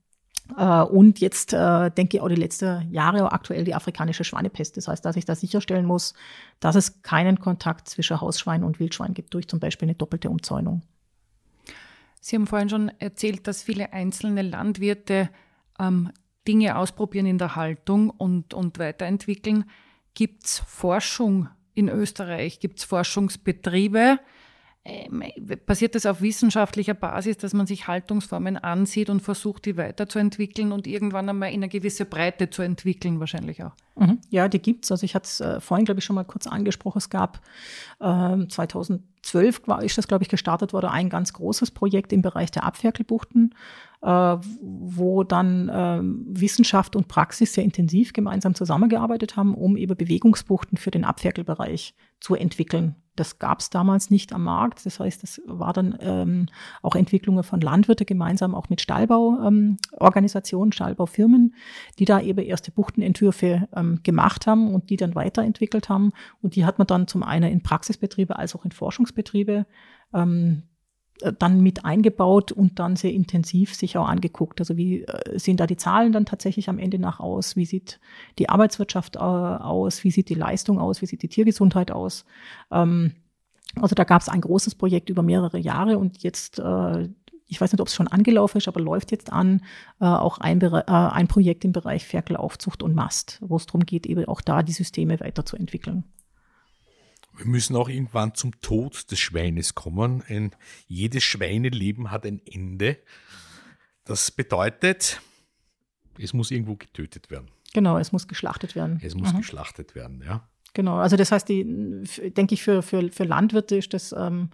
Äh, 0.56 0.82
und 0.82 1.20
jetzt 1.20 1.52
äh, 1.52 1.90
denke 1.90 2.16
ich 2.16 2.20
auch 2.20 2.28
die 2.28 2.34
letzten 2.34 2.90
Jahre 2.92 3.32
aktuell 3.32 3.64
die 3.64 3.74
afrikanische 3.74 4.24
Schweinepest. 4.24 4.76
Das 4.76 4.88
heißt, 4.88 5.04
dass 5.04 5.16
ich 5.16 5.24
da 5.24 5.34
sicherstellen 5.34 5.86
muss, 5.86 6.14
dass 6.60 6.76
es 6.76 7.02
keinen 7.02 7.40
Kontakt 7.40 7.88
zwischen 7.88 8.20
Hausschwein 8.20 8.64
und 8.64 8.80
Wildschwein 8.80 9.14
gibt 9.14 9.34
durch 9.34 9.48
zum 9.48 9.60
Beispiel 9.60 9.86
eine 9.86 9.94
doppelte 9.94 10.30
Umzäunung. 10.30 10.82
Sie 12.20 12.36
haben 12.36 12.46
vorhin 12.46 12.70
schon 12.70 12.90
erzählt, 13.00 13.46
dass 13.46 13.62
viele 13.62 13.92
einzelne 13.92 14.42
Landwirte 14.42 15.28
ähm, 15.78 16.10
Dinge 16.46 16.76
ausprobieren 16.76 17.26
in 17.26 17.38
der 17.38 17.56
Haltung 17.56 18.10
und, 18.10 18.54
und 18.54 18.78
weiterentwickeln. 18.78 19.64
Gibt 20.14 20.44
es 20.44 20.58
Forschung 20.58 21.48
in 21.74 21.88
Österreich? 21.88 22.60
Gibt 22.60 22.78
es 22.78 22.84
Forschungsbetriebe? 22.84 24.18
Ähm, 24.86 25.22
passiert 25.64 25.94
das 25.94 26.04
auf 26.04 26.20
wissenschaftlicher 26.20 26.92
Basis, 26.92 27.38
dass 27.38 27.54
man 27.54 27.66
sich 27.66 27.88
Haltungsformen 27.88 28.58
ansieht 28.58 29.08
und 29.08 29.20
versucht, 29.20 29.64
die 29.64 29.78
weiterzuentwickeln 29.78 30.72
und 30.72 30.86
irgendwann 30.86 31.26
einmal 31.26 31.48
in 31.50 31.56
eine 31.56 31.70
gewisse 31.70 32.04
Breite 32.04 32.50
zu 32.50 32.60
entwickeln, 32.60 33.18
wahrscheinlich 33.18 33.64
auch? 33.64 33.72
Mhm. 33.96 34.18
Ja, 34.28 34.46
die 34.48 34.58
gibt 34.58 34.84
es. 34.84 34.90
Also 34.90 35.04
ich 35.04 35.14
hatte 35.14 35.24
es 35.24 35.40
äh, 35.40 35.60
vorhin, 35.60 35.86
glaube 35.86 36.00
ich, 36.00 36.04
schon 36.04 36.16
mal 36.16 36.24
kurz 36.24 36.46
angesprochen. 36.46 36.98
Es 36.98 37.08
gab 37.08 37.40
äh, 38.00 38.46
2012 38.46 39.62
war, 39.66 39.82
ist 39.82 39.96
das, 39.96 40.06
glaube 40.06 40.24
ich, 40.24 40.28
gestartet 40.28 40.74
worden, 40.74 40.90
ein 40.90 41.08
ganz 41.08 41.32
großes 41.32 41.70
Projekt 41.70 42.12
im 42.12 42.20
Bereich 42.20 42.50
der 42.50 42.64
Abferkelbuchten, 42.64 43.54
wo 44.04 45.24
dann 45.24 45.68
äh, 45.68 46.00
Wissenschaft 46.02 46.94
und 46.94 47.08
Praxis 47.08 47.54
sehr 47.54 47.64
intensiv 47.64 48.12
gemeinsam 48.12 48.54
zusammengearbeitet 48.54 49.36
haben, 49.36 49.54
um 49.54 49.76
eben 49.76 49.96
Bewegungsbuchten 49.96 50.76
für 50.76 50.90
den 50.90 51.04
Abferkelbereich 51.04 51.94
zu 52.20 52.34
entwickeln. 52.34 52.96
Das 53.16 53.38
gab 53.38 53.60
es 53.60 53.70
damals 53.70 54.10
nicht 54.10 54.32
am 54.32 54.44
Markt. 54.44 54.84
Das 54.84 54.98
heißt, 54.98 55.22
das 55.22 55.40
war 55.46 55.72
dann 55.72 55.96
ähm, 56.00 56.46
auch 56.82 56.96
Entwicklungen 56.96 57.44
von 57.44 57.60
Landwirte 57.60 58.04
gemeinsam 58.04 58.54
auch 58.54 58.68
mit 58.68 58.80
Stallbauorganisationen, 58.80 60.68
ähm, 60.68 60.72
Stallbaufirmen, 60.72 61.54
die 61.98 62.04
da 62.04 62.20
eben 62.20 62.44
erste 62.44 62.72
Buchtenentwürfe 62.72 63.68
ähm, 63.74 64.00
gemacht 64.02 64.46
haben 64.46 64.74
und 64.74 64.90
die 64.90 64.96
dann 64.96 65.14
weiterentwickelt 65.14 65.88
haben. 65.88 66.12
Und 66.42 66.56
die 66.56 66.64
hat 66.64 66.78
man 66.78 66.86
dann 66.88 67.06
zum 67.06 67.22
einen 67.22 67.52
in 67.52 67.62
Praxisbetriebe 67.62 68.36
als 68.36 68.56
auch 68.56 68.64
in 68.64 68.72
Forschungsbetriebe 68.72 69.64
ähm, 70.12 70.64
dann 71.38 71.60
mit 71.60 71.84
eingebaut 71.84 72.52
und 72.52 72.78
dann 72.78 72.96
sehr 72.96 73.12
intensiv 73.12 73.74
sich 73.74 73.96
auch 73.96 74.08
angeguckt. 74.08 74.60
Also 74.60 74.76
wie 74.76 75.02
äh, 75.02 75.38
sehen 75.38 75.56
da 75.56 75.66
die 75.66 75.76
Zahlen 75.76 76.12
dann 76.12 76.26
tatsächlich 76.26 76.68
am 76.68 76.78
Ende 76.78 76.98
nach 76.98 77.20
aus? 77.20 77.56
Wie 77.56 77.64
sieht 77.64 78.00
die 78.38 78.48
Arbeitswirtschaft 78.48 79.16
äh, 79.16 79.20
aus? 79.20 80.02
Wie 80.04 80.10
sieht 80.10 80.28
die 80.28 80.34
Leistung 80.34 80.78
aus? 80.78 81.02
Wie 81.02 81.06
sieht 81.06 81.22
die 81.22 81.28
Tiergesundheit 81.28 81.90
aus? 81.90 82.24
Ähm, 82.70 83.12
also 83.80 83.94
da 83.94 84.04
gab 84.04 84.22
es 84.22 84.28
ein 84.28 84.40
großes 84.40 84.74
Projekt 84.74 85.08
über 85.08 85.22
mehrere 85.22 85.58
Jahre 85.58 85.98
und 85.98 86.22
jetzt, 86.22 86.58
äh, 86.58 87.08
ich 87.46 87.60
weiß 87.60 87.72
nicht, 87.72 87.80
ob 87.80 87.88
es 87.88 87.94
schon 87.94 88.08
angelaufen 88.08 88.58
ist, 88.58 88.68
aber 88.68 88.80
läuft 88.80 89.12
jetzt 89.12 89.32
an, 89.32 89.62
auch 89.98 90.38
ein, 90.38 90.62
ein 90.62 91.28
Projekt 91.28 91.64
im 91.64 91.72
Bereich 91.72 92.06
Ferkelaufzucht 92.06 92.82
und 92.82 92.94
Mast, 92.94 93.38
wo 93.42 93.56
es 93.56 93.66
darum 93.66 93.84
geht, 93.84 94.06
eben 94.06 94.24
auch 94.24 94.40
da 94.40 94.62
die 94.62 94.72
Systeme 94.72 95.20
weiterzuentwickeln. 95.20 96.04
Wir 97.36 97.46
müssen 97.46 97.74
auch 97.76 97.88
irgendwann 97.88 98.34
zum 98.34 98.60
Tod 98.60 99.10
des 99.10 99.18
Schweines 99.18 99.74
kommen. 99.74 100.22
Ein, 100.28 100.52
jedes 100.86 101.24
Schweineleben 101.24 102.10
hat 102.10 102.26
ein 102.26 102.40
Ende. 102.46 102.98
Das 104.04 104.30
bedeutet, 104.30 105.20
es 106.18 106.32
muss 106.32 106.50
irgendwo 106.50 106.76
getötet 106.76 107.30
werden. 107.30 107.50
Genau, 107.72 107.98
es 107.98 108.12
muss 108.12 108.28
geschlachtet 108.28 108.76
werden. 108.76 109.00
Es 109.02 109.14
muss 109.14 109.32
mhm. 109.32 109.38
geschlachtet 109.38 109.94
werden, 109.94 110.22
ja. 110.24 110.48
Genau, 110.74 110.96
also 110.96 111.16
das 111.16 111.32
heißt, 111.32 111.48
die, 111.48 112.04
denke 112.36 112.54
ich, 112.54 112.62
für, 112.62 112.82
für, 112.82 113.10
für 113.10 113.24
Landwirte 113.24 113.76
ist 113.76 113.94
das 113.94 114.12
ähm, 114.12 114.50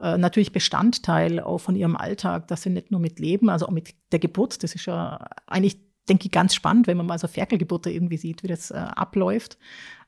äh, 0.00 0.16
natürlich 0.16 0.52
Bestandteil 0.52 1.40
auch 1.40 1.58
von 1.58 1.76
ihrem 1.76 1.96
Alltag, 1.96 2.48
dass 2.48 2.62
sie 2.62 2.70
nicht 2.70 2.90
nur 2.90 3.00
mit 3.00 3.18
Leben, 3.20 3.50
also 3.50 3.66
auch 3.66 3.70
mit 3.70 3.94
der 4.12 4.18
Geburt, 4.18 4.62
das 4.62 4.74
ist 4.74 4.86
ja 4.86 5.26
eigentlich 5.46 5.78
denke 6.10 6.26
ich, 6.26 6.32
ganz 6.32 6.54
spannend, 6.54 6.86
wenn 6.86 6.96
man 6.96 7.06
mal 7.06 7.18
so 7.18 7.28
Ferkelgeburte 7.28 7.90
irgendwie 7.90 8.16
sieht, 8.18 8.42
wie 8.42 8.48
das 8.48 8.70
äh, 8.70 8.74
abläuft, 8.74 9.56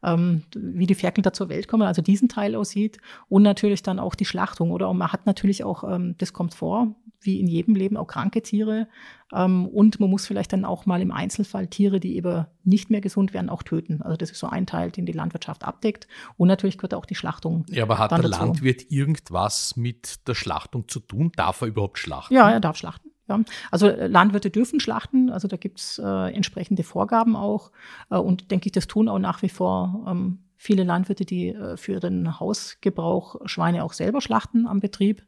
ähm, 0.02 0.42
wie 0.54 0.86
die 0.86 0.96
Ferkel 0.96 1.22
da 1.22 1.32
zur 1.32 1.48
Welt 1.48 1.68
kommen, 1.68 1.84
also 1.84 2.02
diesen 2.02 2.28
Teil 2.28 2.56
aussieht 2.56 2.98
und 3.28 3.42
natürlich 3.42 3.82
dann 3.82 3.98
auch 3.98 4.14
die 4.14 4.24
Schlachtung, 4.24 4.72
oder? 4.72 4.90
Und 4.90 4.98
man 4.98 5.12
hat 5.12 5.26
natürlich 5.26 5.64
auch, 5.64 5.84
ähm, 5.84 6.16
das 6.18 6.32
kommt 6.32 6.54
vor, 6.54 6.94
wie 7.20 7.38
in 7.38 7.46
jedem 7.46 7.76
Leben, 7.76 7.96
auch 7.96 8.08
kranke 8.08 8.42
Tiere 8.42 8.88
ähm, 9.32 9.68
und 9.68 10.00
man 10.00 10.10
muss 10.10 10.26
vielleicht 10.26 10.52
dann 10.52 10.64
auch 10.64 10.86
mal 10.86 11.00
im 11.00 11.12
Einzelfall 11.12 11.68
Tiere, 11.68 12.00
die 12.00 12.16
eben 12.16 12.46
nicht 12.64 12.90
mehr 12.90 13.00
gesund 13.00 13.32
werden, 13.32 13.48
auch 13.48 13.62
töten. 13.62 14.02
Also 14.02 14.16
das 14.16 14.32
ist 14.32 14.40
so 14.40 14.48
ein 14.48 14.66
Teil, 14.66 14.90
den 14.90 15.06
die 15.06 15.12
Landwirtschaft 15.12 15.64
abdeckt 15.64 16.08
und 16.36 16.48
natürlich 16.48 16.78
gehört 16.78 16.94
auch 16.94 17.06
die 17.06 17.14
Schlachtung. 17.14 17.64
Ja, 17.68 17.84
aber 17.84 17.98
hat 17.98 18.10
der 18.10 18.18
dazu. 18.18 18.40
Landwirt 18.40 18.90
irgendwas 18.90 19.76
mit 19.76 20.26
der 20.26 20.34
Schlachtung 20.34 20.88
zu 20.88 20.98
tun? 20.98 21.30
Darf 21.36 21.60
er 21.60 21.68
überhaupt 21.68 21.98
schlachten? 21.98 22.34
Ja, 22.34 22.50
er 22.50 22.58
darf 22.58 22.76
schlachten. 22.76 23.11
Ja, 23.32 23.44
also 23.70 23.88
äh, 23.88 24.06
Landwirte 24.06 24.50
dürfen 24.50 24.80
schlachten, 24.80 25.30
also 25.30 25.48
da 25.48 25.56
gibt 25.56 25.80
es 25.80 26.00
äh, 26.02 26.34
entsprechende 26.34 26.82
Vorgaben 26.82 27.36
auch. 27.36 27.72
Äh, 28.10 28.16
und 28.16 28.50
denke 28.50 28.66
ich, 28.66 28.72
das 28.72 28.86
tun 28.86 29.08
auch 29.08 29.18
nach 29.18 29.42
wie 29.42 29.48
vor 29.48 30.04
ähm, 30.08 30.38
viele 30.62 30.84
Landwirte, 30.84 31.24
die 31.24 31.48
äh, 31.48 31.76
für 31.76 31.98
den 31.98 32.38
Hausgebrauch 32.38 33.36
Schweine 33.46 33.82
auch 33.82 33.92
selber 33.92 34.20
schlachten 34.20 34.66
am 34.66 34.80
Betrieb. 34.80 35.24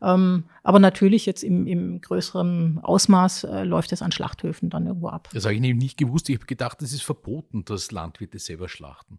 Ähm, 0.00 0.44
aber 0.62 0.78
natürlich 0.78 1.26
jetzt 1.26 1.42
im, 1.42 1.66
im 1.66 2.00
größeren 2.00 2.78
Ausmaß 2.82 3.44
äh, 3.44 3.64
läuft 3.64 3.92
es 3.92 4.02
an 4.02 4.12
Schlachthöfen 4.12 4.70
dann 4.70 4.86
irgendwo 4.86 5.08
ab. 5.08 5.28
Das 5.32 5.44
habe 5.44 5.54
ich 5.54 5.60
nämlich 5.60 5.82
nicht 5.82 5.98
gewusst. 5.98 6.28
Ich 6.28 6.36
habe 6.36 6.46
gedacht, 6.46 6.80
es 6.82 6.92
ist 6.92 7.02
verboten, 7.02 7.64
dass 7.64 7.90
Landwirte 7.90 8.38
selber 8.38 8.68
schlachten. 8.68 9.18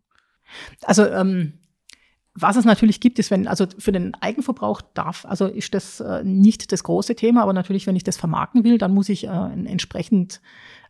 Also 0.84 1.06
ähm, 1.06 1.60
was 2.40 2.56
es 2.56 2.66
natürlich 2.66 3.00
gibt, 3.00 3.18
ist, 3.18 3.32
wenn, 3.32 3.48
also 3.48 3.66
für 3.80 3.92
den 3.92 4.14
Eigenverbrauch 4.16 4.82
darf, 4.94 5.26
also 5.26 5.48
ist 5.48 5.74
das 5.74 6.00
äh, 6.00 6.24
nicht 6.24 6.72
das 6.72 6.84
große 6.84 7.16
Thema, 7.16 7.42
aber 7.42 7.54
natürlich, 7.54 7.88
wenn 7.88 7.96
ich 7.96 8.04
das 8.04 8.18
vermarkten 8.18 8.64
will, 8.64 8.78
dann 8.78 8.94
muss 8.94 9.10
ich 9.10 9.26
äh, 9.26 9.30
ein 9.30 9.66
entsprechend 9.66 10.40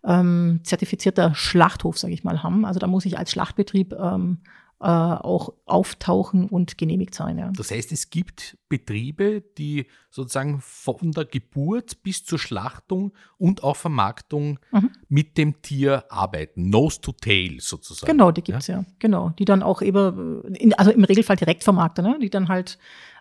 ähm, 0.04 0.60
zertifizierter 0.64 1.34
Schlachthof, 1.36 1.98
sage 1.98 2.14
ich 2.14 2.26
mal, 2.26 2.44
haben. 2.44 2.66
Also 2.66 2.80
da 2.80 2.88
muss 2.88 3.06
ich 3.06 3.18
als 3.18 3.32
Schlachtbetrieb 3.32 3.94
ähm, 3.94 4.40
äh, 4.44 4.48
auch 4.80 5.54
auftauchen 5.66 6.48
und 6.50 6.78
genehmigt 6.78 7.16
sein. 7.16 7.40
Ja. 7.40 7.52
Das 7.56 7.72
heißt, 7.72 7.92
es 7.92 8.12
gibt 8.12 8.60
Betriebe, 8.70 9.42
die 9.58 9.88
sozusagen 10.12 10.60
von 10.62 11.12
der 11.13 11.26
Geburt 11.26 12.04
bis 12.04 12.24
zur 12.24 12.38
Schlachtung 12.38 13.12
und 13.40 13.63
auch 13.63 13.76
Vermarktung 13.76 14.60
mhm. 14.72 14.92
mit 15.10 15.36
dem 15.38 15.63
Tier 15.63 16.04
arbeiten. 16.10 16.70
Nose 16.70 17.02
to 17.02 17.12
tail 17.12 17.58
sozusagen. 17.60 18.12
Genau, 18.12 18.32
die 18.32 18.44
gibt 18.44 18.60
es 18.60 18.68
ja? 18.68 18.78
ja? 18.78 18.86
Genau. 19.00 19.32
Die 19.40 19.46
dann 19.46 19.63
auch 19.63 19.82
eben, 19.82 20.44
also 20.78 20.92
im 20.92 21.04
Regelfall 21.04 21.38
direkt 21.38 21.63
vermarkten, 21.63 22.06
ne? 22.06 22.20
die 22.22 22.30
dann 22.30 22.48
halt 22.48 22.78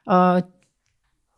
äh, 0.06 0.42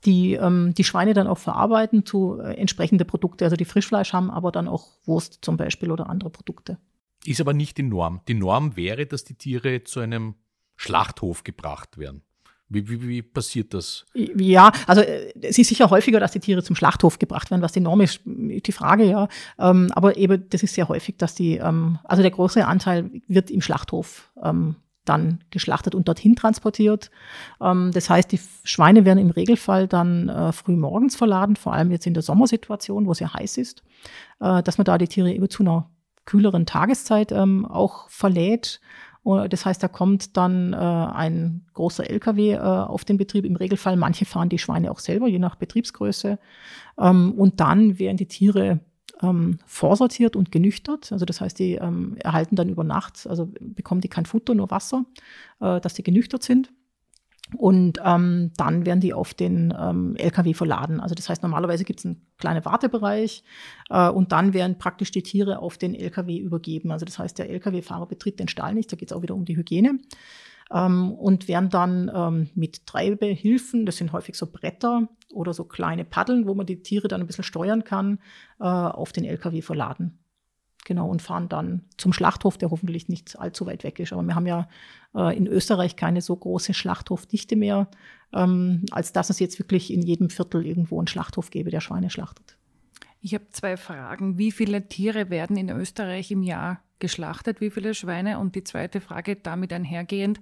die 0.05 0.35
ähm, 0.35 0.75
die 0.75 0.85
Schweine 0.85 1.15
dann 1.15 1.27
auch 1.27 1.39
verarbeiten 1.39 2.05
zu 2.07 2.41
äh, 2.41 2.55
entsprechende 2.55 3.05
Produkte, 3.05 3.45
also 3.45 3.57
die 3.57 3.65
Frischfleisch 3.65 4.13
haben, 4.13 4.31
aber 4.31 4.53
dann 4.53 4.69
auch 4.69 4.89
Wurst 5.05 5.39
zum 5.43 5.57
Beispiel 5.57 5.91
oder 5.91 6.09
andere 6.09 6.31
Produkte. 6.31 6.79
Ist 7.25 7.41
aber 7.41 7.53
nicht 7.53 7.79
die 7.79 7.83
Norm. 7.83 8.21
Die 8.29 8.35
Norm 8.35 8.77
wäre, 8.77 9.07
dass 9.07 9.25
die 9.25 9.35
Tiere 9.35 9.85
zu 9.85 10.01
einem 10.01 10.35
Schlachthof 10.77 11.45
gebracht 11.45 11.99
werden. 11.99 12.23
Wie, 12.71 12.89
wie, 12.89 13.09
wie 13.09 13.23
passiert 13.23 13.73
das? 13.73 14.05
Ja, 14.15 14.73
also 14.87 15.01
äh, 15.01 15.33
es 15.41 15.59
ist 15.59 15.69
sicher 15.69 15.89
häufiger, 15.89 16.21
dass 16.21 16.33
die 16.33 16.41
Tiere 16.41 16.63
zum 16.63 16.77
Schlachthof 16.77 17.19
gebracht 17.19 17.51
werden, 17.51 17.63
was 17.63 17.73
die 17.73 17.81
Norm 17.81 18.03
ist, 18.03 18.21
die 18.25 18.73
Frage, 18.73 19.05
ja. 19.05 19.29
Ähm, 19.59 19.91
aber 19.93 20.17
eben, 20.17 20.49
das 20.51 20.63
ist 20.63 20.75
sehr 20.75 20.89
häufig, 20.89 21.17
dass 21.17 21.35
die, 21.35 21.57
ähm, 21.57 21.99
also 22.05 22.23
der 22.23 22.31
große 22.31 22.67
Anteil 22.67 23.11
wird 23.27 23.51
im 23.51 23.63
Schlachthof 23.63 24.31
ähm, 24.43 24.77
dann 25.07 25.43
geschlachtet 25.51 25.95
und 25.95 26.09
dorthin 26.09 26.37
transportiert. 26.37 27.11
Ähm, 27.63 27.91
das 27.93 28.11
heißt, 28.11 28.31
die 28.33 28.41
Schweine 28.65 29.07
werden 29.07 29.19
im 29.19 29.31
Regelfall 29.31 29.89
dann 29.89 30.29
äh, 30.29 30.53
früh 30.53 30.77
morgens 30.77 31.17
verladen, 31.17 31.57
vor 31.57 31.73
allem 31.73 31.91
jetzt 31.91 32.07
in 32.07 32.13
der 32.13 32.23
Sommersituation, 32.23 33.07
wo 33.07 33.13
es 33.13 33.21
ja 33.21 33.33
heiß 33.33 33.57
ist, 33.57 33.83
äh, 34.41 34.63
dass 34.63 34.77
man 34.77 34.85
da 34.85 34.99
die 34.99 35.09
Tiere 35.09 35.33
eben 35.33 35.49
zu 35.49 35.63
einer 35.63 35.89
kühleren 36.29 36.67
Tageszeit 36.67 37.33
ähm, 37.33 37.65
auch 37.65 38.09
verlädt. 38.11 38.81
Das 39.25 39.67
heißt, 39.67 39.83
da 39.83 39.89
kommt 39.89 40.37
dann 40.37 40.73
äh, 40.73 40.77
ein 40.77 41.67
großer 41.75 42.09
LKW 42.09 42.53
äh, 42.53 42.59
auf 42.59 43.05
den 43.05 43.17
Betrieb. 43.17 43.45
Im 43.45 43.57
Regelfall, 43.57 43.97
manche 43.97 44.25
fahren 44.25 44.49
die 44.49 44.59
Schweine 44.59 44.91
auch 44.91 45.01
selber, 45.01 45.27
je 45.27 45.39
nach 45.39 45.57
Betriebsgröße. 45.57 46.39
Ähm, 46.99 47.33
und 47.33 47.61
dann 47.61 47.99
werden 47.99 48.17
die 48.17 48.27
Tiere 48.27 48.81
ähm, 49.23 49.59
vorsortiert 49.67 50.37
und 50.37 50.53
genüchtert. 50.53 51.13
Also 51.13 51.25
das 51.25 51.41
heißt, 51.41 51.59
die 51.59 51.75
ähm, 51.75 52.17
erhalten 52.21 52.57
dann 52.57 52.69
über 52.69 52.85
Nacht, 52.85 53.27
also 53.27 53.51
bekommen 53.61 54.01
die 54.01 54.09
kein 54.09 54.27
Futter, 54.27 54.55
nur 54.55 54.71
Wasser, 54.71 55.05
äh, 55.61 55.81
dass 55.81 55.95
die 55.95 56.03
genüchtert 56.03 56.43
sind. 56.43 56.71
Und 57.57 57.99
ähm, 58.05 58.53
dann 58.57 58.85
werden 58.85 59.01
die 59.01 59.15
auf 59.15 59.35
den 59.35 59.75
ähm, 59.79 60.17
LKW 60.17 60.53
verladen. 60.55 61.01
Also 61.01 61.15
das 61.15 61.29
heißt, 61.29 61.43
normalerweise 61.43 61.85
gibt 61.85 62.01
es 62.01 62.07
einen 62.07 62.27
kleinen 62.37 62.65
Wartebereich 62.65 63.43
äh, 63.91 64.09
und 64.09 64.33
dann 64.33 64.53
werden 64.53 64.79
praktisch 64.79 65.11
die 65.11 65.23
Tiere 65.23 65.61
auf 65.61 65.79
den 65.79 65.95
LKW 65.95 66.37
übergeben. 66.37 66.93
Also 66.93 67.07
das 67.07 67.19
heißt, 67.19 67.39
der 67.39 67.49
LKW-Fahrer 67.49 68.07
betritt 68.07 68.39
den 68.39 68.49
Stall 68.49 68.75
nicht, 68.75 68.93
da 68.93 68.97
geht 68.97 69.11
es 69.11 69.17
auch 69.17 69.23
wieder 69.23 69.35
um 69.35 69.45
die 69.45 69.57
Hygiene. 69.57 69.99
Ähm, 70.71 71.13
und 71.13 71.49
werden 71.49 71.71
dann 71.71 72.11
ähm, 72.15 72.51
mit 72.55 72.87
Treibehilfen, 72.87 73.87
das 73.87 73.97
sind 73.97 74.13
häufig 74.13 74.37
so 74.37 74.47
Bretter 74.47 75.09
oder 75.33 75.55
so 75.55 75.65
kleine 75.65 76.05
Paddeln, 76.05 76.47
wo 76.47 76.55
man 76.55 76.67
die 76.67 76.83
Tiere 76.83 77.09
dann 77.09 77.23
ein 77.23 77.27
bisschen 77.27 77.45
steuern 77.45 77.85
kann, 77.85 78.19
äh, 78.61 78.65
auf 78.65 79.13
den 79.13 79.25
LKW 79.25 79.63
verladen. 79.63 80.19
Genau, 80.89 81.07
und 81.11 81.21
fahren 81.21 81.51
dann 81.51 81.83
zum 81.99 82.15
Schlachthof, 82.15 82.57
der 82.57 82.71
hoffentlich 82.71 83.11
nicht 83.11 83.39
allzu 83.39 83.67
weit 83.67 83.85
weg 83.85 83.99
ist. 83.99 84.15
Aber 84.15 84.23
wir 84.23 84.35
haben 84.35 84.47
ja 84.47 84.71
äh, 85.15 85.37
in 85.37 85.47
Österreich 85.47 85.97
keine 85.97 86.23
so 86.23 86.35
große 86.35 86.73
Schlachthofdichte 86.73 87.57
mehr, 87.57 87.89
ähm, 88.33 88.87
als 88.91 89.13
dass 89.13 89.29
es 89.29 89.39
jetzt 89.39 89.59
wirklich 89.59 89.93
in 89.93 90.01
jedem 90.01 90.31
Viertel 90.31 90.65
irgendwo 90.65 90.99
einen 90.99 91.07
Schlachthof 91.07 91.51
gäbe, 91.51 91.69
der 91.69 91.83
Schweine 91.83 92.09
schlachtet. 92.09 92.57
Ich 93.21 93.35
habe 93.35 93.47
zwei 93.51 93.77
Fragen. 93.77 94.39
Wie 94.39 94.51
viele 94.51 94.89
Tiere 94.89 95.29
werden 95.29 95.59
in 95.59 95.69
Österreich 95.69 96.31
im 96.31 96.43
Jahr 96.43 96.81
geschlachtet? 97.01 97.61
Wie 97.61 97.69
viele 97.69 97.93
Schweine? 97.93 98.39
Und 98.39 98.55
die 98.55 98.65
zweite 98.65 99.03
Frage 99.03 99.37
damit 99.37 99.75
einhergehend. 99.75 100.41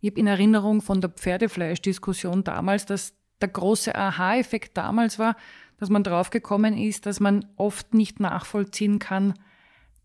Ich 0.00 0.10
habe 0.10 0.18
in 0.18 0.26
Erinnerung 0.26 0.82
von 0.82 1.00
der 1.00 1.10
Pferdefleischdiskussion 1.10 2.42
damals, 2.42 2.86
dass 2.86 3.14
der 3.40 3.50
große 3.50 3.94
Aha-Effekt 3.94 4.76
damals 4.76 5.20
war, 5.20 5.36
dass 5.78 5.90
man 5.90 6.02
draufgekommen 6.02 6.76
ist, 6.76 7.06
dass 7.06 7.20
man 7.20 7.46
oft 7.54 7.94
nicht 7.94 8.18
nachvollziehen 8.18 8.98
kann, 8.98 9.34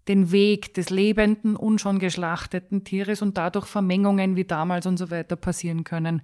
den 0.08 0.32
Weg 0.32 0.74
des 0.74 0.90
lebenden 0.90 1.56
und 1.56 1.80
schon 1.80 2.00
geschlachteten 2.00 2.84
Tieres 2.84 3.22
und 3.22 3.38
dadurch 3.38 3.66
Vermengungen 3.66 4.36
wie 4.36 4.46
damals 4.46 4.86
und 4.86 4.98
so 4.98 5.12
weiter 5.12 5.36
passieren 5.36 5.84
können. 5.84 6.22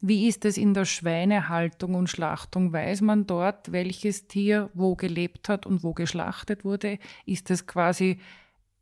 Wie 0.00 0.28
ist 0.28 0.44
es 0.44 0.56
in 0.56 0.74
der 0.74 0.84
Schweinehaltung 0.84 1.96
und 1.96 2.08
Schlachtung? 2.08 2.72
Weiß 2.72 3.00
man 3.00 3.26
dort, 3.26 3.72
welches 3.72 4.28
Tier 4.28 4.70
wo 4.72 4.94
gelebt 4.94 5.48
hat 5.48 5.66
und 5.66 5.82
wo 5.82 5.92
geschlachtet 5.92 6.64
wurde? 6.64 6.98
Ist 7.26 7.50
es 7.50 7.66
quasi 7.66 8.18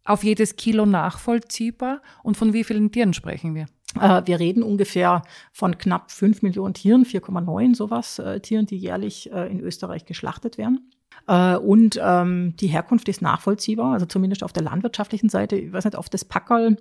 auf 0.04 0.22
jedes 0.22 0.56
Kilo 0.56 0.84
nachvollziehbar? 0.84 2.02
Und 2.22 2.36
von 2.36 2.52
wie 2.52 2.64
vielen 2.64 2.92
Tieren 2.92 3.14
sprechen 3.14 3.54
wir? 3.54 3.66
Äh, 3.98 4.26
wir 4.26 4.38
reden 4.38 4.62
ungefähr 4.62 5.22
von 5.52 5.78
knapp 5.78 6.10
5 6.10 6.42
Millionen 6.42 6.74
Tieren, 6.74 7.04
4,9 7.04 7.74
sowas, 7.74 8.18
äh, 8.18 8.40
Tieren, 8.40 8.66
die 8.66 8.76
jährlich 8.76 9.32
äh, 9.32 9.50
in 9.50 9.60
Österreich 9.60 10.04
geschlachtet 10.04 10.58
werden. 10.58 10.90
Äh, 11.26 11.56
und 11.56 11.98
ähm, 12.02 12.54
die 12.56 12.68
Herkunft 12.68 13.08
ist 13.08 13.22
nachvollziehbar, 13.22 13.92
also 13.92 14.06
zumindest 14.06 14.42
auf 14.42 14.52
der 14.52 14.62
landwirtschaftlichen 14.62 15.28
Seite. 15.28 15.56
Ich 15.56 15.72
weiß 15.72 15.84
nicht, 15.84 15.96
auf 15.96 16.08
das 16.08 16.24
Packerl, 16.24 16.76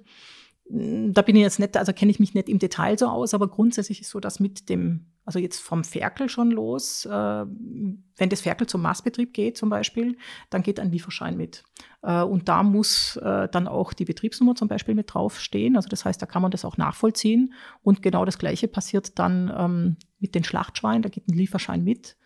hm, 0.70 1.14
da 1.14 1.22
bin 1.22 1.36
ich 1.36 1.42
jetzt 1.42 1.60
nicht, 1.60 1.78
also 1.78 1.94
kenne 1.94 2.12
ich 2.12 2.20
mich 2.20 2.34
nicht 2.34 2.50
im 2.50 2.60
Detail 2.60 2.98
so 2.98 3.08
aus, 3.08 3.34
aber 3.34 3.48
grundsätzlich 3.48 4.02
ist 4.02 4.10
so, 4.10 4.20
dass 4.20 4.40
mit 4.40 4.70
dem, 4.70 5.06
also 5.26 5.40
jetzt 5.40 5.60
vom 5.60 5.84
Ferkel 5.84 6.30
schon 6.30 6.52
los, 6.52 7.06
äh, 7.06 7.10
wenn 7.10 8.30
das 8.30 8.42
Ferkel 8.42 8.68
zum 8.68 8.82
Maßbetrieb 8.82 9.34
geht 9.34 9.58
zum 9.58 9.70
Beispiel, 9.70 10.18
dann 10.50 10.64
geht 10.64 10.80
ein 10.80 10.92
Lieferschein 10.92 11.38
mit. 11.38 11.64
Äh, 12.02 12.22
und 12.22 12.50
da 12.50 12.64
muss 12.64 13.18
äh, 13.18 13.48
dann 13.50 13.68
auch 13.68 13.94
die 13.94 14.06
Betriebsnummer 14.06 14.56
zum 14.56 14.68
Beispiel 14.68 14.96
mit 14.96 15.14
draufstehen. 15.14 15.76
Also 15.76 15.90
das 15.90 16.06
heißt, 16.06 16.22
da 16.22 16.26
kann 16.26 16.42
man 16.42 16.52
das 16.52 16.66
auch 16.66 16.78
nachvollziehen. 16.78 17.54
Und 17.84 18.02
genau 18.02 18.26
das 18.26 18.40
Gleiche 18.40 18.68
passiert 18.68 19.20
dann 19.20 19.54
ähm, 19.56 19.98
mit 20.20 20.34
den 20.34 20.44
Schlachtschweinen, 20.44 21.02
da 21.02 21.10
geht 21.10 21.28
ein 21.28 21.36
Lieferschein 21.38 21.84
mit 21.84 22.18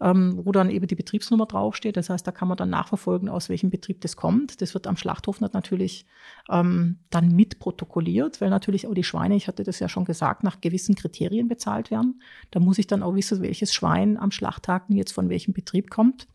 ähm, 0.00 0.40
wo 0.44 0.52
dann 0.52 0.70
eben 0.70 0.86
die 0.86 0.94
Betriebsnummer 0.94 1.46
draufsteht. 1.46 1.96
Das 1.96 2.10
heißt, 2.10 2.26
da 2.26 2.32
kann 2.32 2.48
man 2.48 2.56
dann 2.56 2.70
nachverfolgen, 2.70 3.28
aus 3.28 3.48
welchem 3.48 3.70
Betrieb 3.70 4.00
das 4.00 4.16
kommt. 4.16 4.60
Das 4.60 4.74
wird 4.74 4.86
am 4.86 4.96
Schlachthof 4.96 5.40
natürlich 5.40 6.06
ähm, 6.48 6.98
dann 7.10 7.34
mit 7.34 7.58
protokolliert, 7.58 8.40
weil 8.40 8.50
natürlich 8.50 8.86
auch 8.86 8.94
die 8.94 9.04
Schweine, 9.04 9.36
ich 9.36 9.48
hatte 9.48 9.64
das 9.64 9.78
ja 9.80 9.88
schon 9.88 10.04
gesagt, 10.04 10.44
nach 10.44 10.60
gewissen 10.60 10.94
Kriterien 10.94 11.48
bezahlt 11.48 11.90
werden. 11.90 12.22
Da 12.50 12.60
muss 12.60 12.78
ich 12.78 12.86
dann 12.86 13.02
auch 13.02 13.14
wissen, 13.14 13.42
welches 13.42 13.74
Schwein 13.74 14.16
am 14.16 14.30
Schlachttag 14.30 14.84
jetzt 14.88 15.12
von 15.12 15.28
welchem 15.28 15.52
Betrieb 15.52 15.90
kommt. 15.90 16.28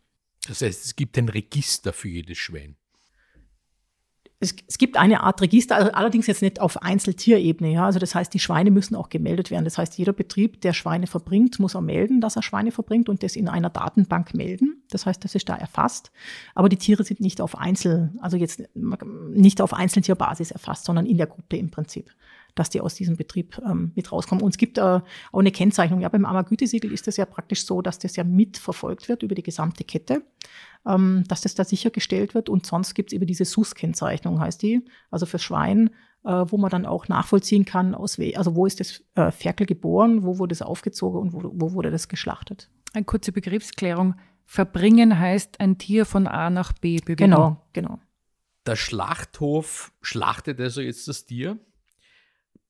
Das 0.47 0.61
heißt, 0.61 0.85
es 0.85 0.95
gibt 0.95 1.17
ein 1.17 1.29
Register 1.29 1.93
für 1.93 2.09
jedes 2.09 2.37
Schwein 2.37 2.75
es, 4.43 4.55
es, 4.67 4.77
gibt 4.77 4.97
eine 4.97 5.21
Art 5.21 5.41
Register, 5.41 5.75
also 5.75 5.91
allerdings 5.91 6.27
jetzt 6.27 6.41
nicht 6.41 6.59
auf 6.59 6.81
Einzeltierebene. 6.81 7.71
Ja? 7.71 7.85
Also 7.85 7.99
das 7.99 8.13
heißt, 8.13 8.33
die 8.33 8.39
Schweine 8.39 8.71
müssen 8.71 8.95
auch 8.95 9.09
gemeldet 9.09 9.49
werden. 9.49 9.63
Das 9.63 9.77
heißt, 9.77 9.97
jeder 9.97 10.13
Betrieb, 10.13 10.61
der 10.61 10.73
Schweine 10.73 11.07
verbringt, 11.07 11.59
muss 11.59 11.75
auch 11.75 11.81
melden, 11.81 12.21
dass 12.21 12.35
er 12.35 12.43
Schweine 12.43 12.71
verbringt 12.71 13.09
und 13.09 13.23
das 13.23 13.35
in 13.35 13.47
einer 13.47 13.69
Datenbank 13.69 14.33
melden. 14.33 14.83
Das 14.89 15.05
heißt, 15.05 15.23
das 15.23 15.35
ist 15.35 15.49
da 15.49 15.55
erfasst. 15.55 16.11
Aber 16.53 16.69
die 16.69 16.77
Tiere 16.77 17.03
sind 17.03 17.19
nicht 17.19 17.41
auf 17.41 17.57
Einzel, 17.57 18.11
also 18.19 18.37
jetzt 18.37 18.61
nicht 19.33 19.61
auf 19.61 19.73
Einzeltierbasis 19.73 20.51
erfasst, 20.51 20.85
sondern 20.85 21.05
in 21.05 21.17
der 21.17 21.27
Gruppe 21.27 21.57
im 21.57 21.71
Prinzip 21.71 22.11
dass 22.55 22.69
die 22.69 22.81
aus 22.81 22.95
diesem 22.95 23.15
Betrieb 23.15 23.59
ähm, 23.65 23.91
mit 23.95 24.11
rauskommen. 24.11 24.43
Und 24.43 24.51
es 24.51 24.57
gibt 24.57 24.77
äh, 24.77 24.81
auch 24.81 25.39
eine 25.39 25.51
Kennzeichnung. 25.51 26.01
Ja, 26.01 26.09
beim 26.09 26.25
AMA-Gütesiegel 26.25 26.91
ist 26.91 27.07
es 27.07 27.17
ja 27.17 27.25
praktisch 27.25 27.65
so, 27.65 27.81
dass 27.81 27.99
das 27.99 28.15
ja 28.15 28.23
mitverfolgt 28.23 29.09
wird 29.09 29.23
über 29.23 29.35
die 29.35 29.43
gesamte 29.43 29.83
Kette, 29.83 30.23
ähm, 30.87 31.23
dass 31.27 31.41
das 31.41 31.55
da 31.55 31.63
sichergestellt 31.63 32.35
wird. 32.35 32.49
Und 32.49 32.65
sonst 32.65 32.93
gibt 32.93 33.11
es 33.11 33.15
eben 33.15 33.25
diese 33.25 33.45
SUS-Kennzeichnung, 33.45 34.39
heißt 34.39 34.61
die, 34.61 34.85
also 35.09 35.25
für 35.25 35.39
Schwein, 35.39 35.89
äh, 36.23 36.45
wo 36.47 36.57
man 36.57 36.69
dann 36.69 36.85
auch 36.85 37.07
nachvollziehen 37.07 37.65
kann, 37.65 37.95
aus 37.95 38.17
we 38.19 38.37
also 38.37 38.55
wo 38.55 38.65
ist 38.65 38.79
das 38.79 39.03
äh, 39.15 39.31
Ferkel 39.31 39.65
geboren, 39.65 40.23
wo 40.23 40.37
wurde 40.37 40.53
es 40.53 40.61
aufgezogen 40.61 41.19
und 41.19 41.33
wo, 41.33 41.51
wo 41.53 41.73
wurde 41.73 41.91
das 41.91 42.07
geschlachtet. 42.07 42.69
Eine 42.93 43.05
kurze 43.05 43.31
Begriffsklärung. 43.31 44.15
Verbringen 44.45 45.17
heißt 45.17 45.59
ein 45.59 45.77
Tier 45.77 46.05
von 46.05 46.27
A 46.27 46.49
nach 46.49 46.73
B 46.73 46.97
bewegen. 46.97 47.31
Genau, 47.31 47.61
genau. 47.73 47.99
Der 48.65 48.75
Schlachthof 48.75 49.91
schlachtet 50.01 50.59
also 50.59 50.81
jetzt 50.81 51.07
das 51.07 51.25
Tier 51.25 51.57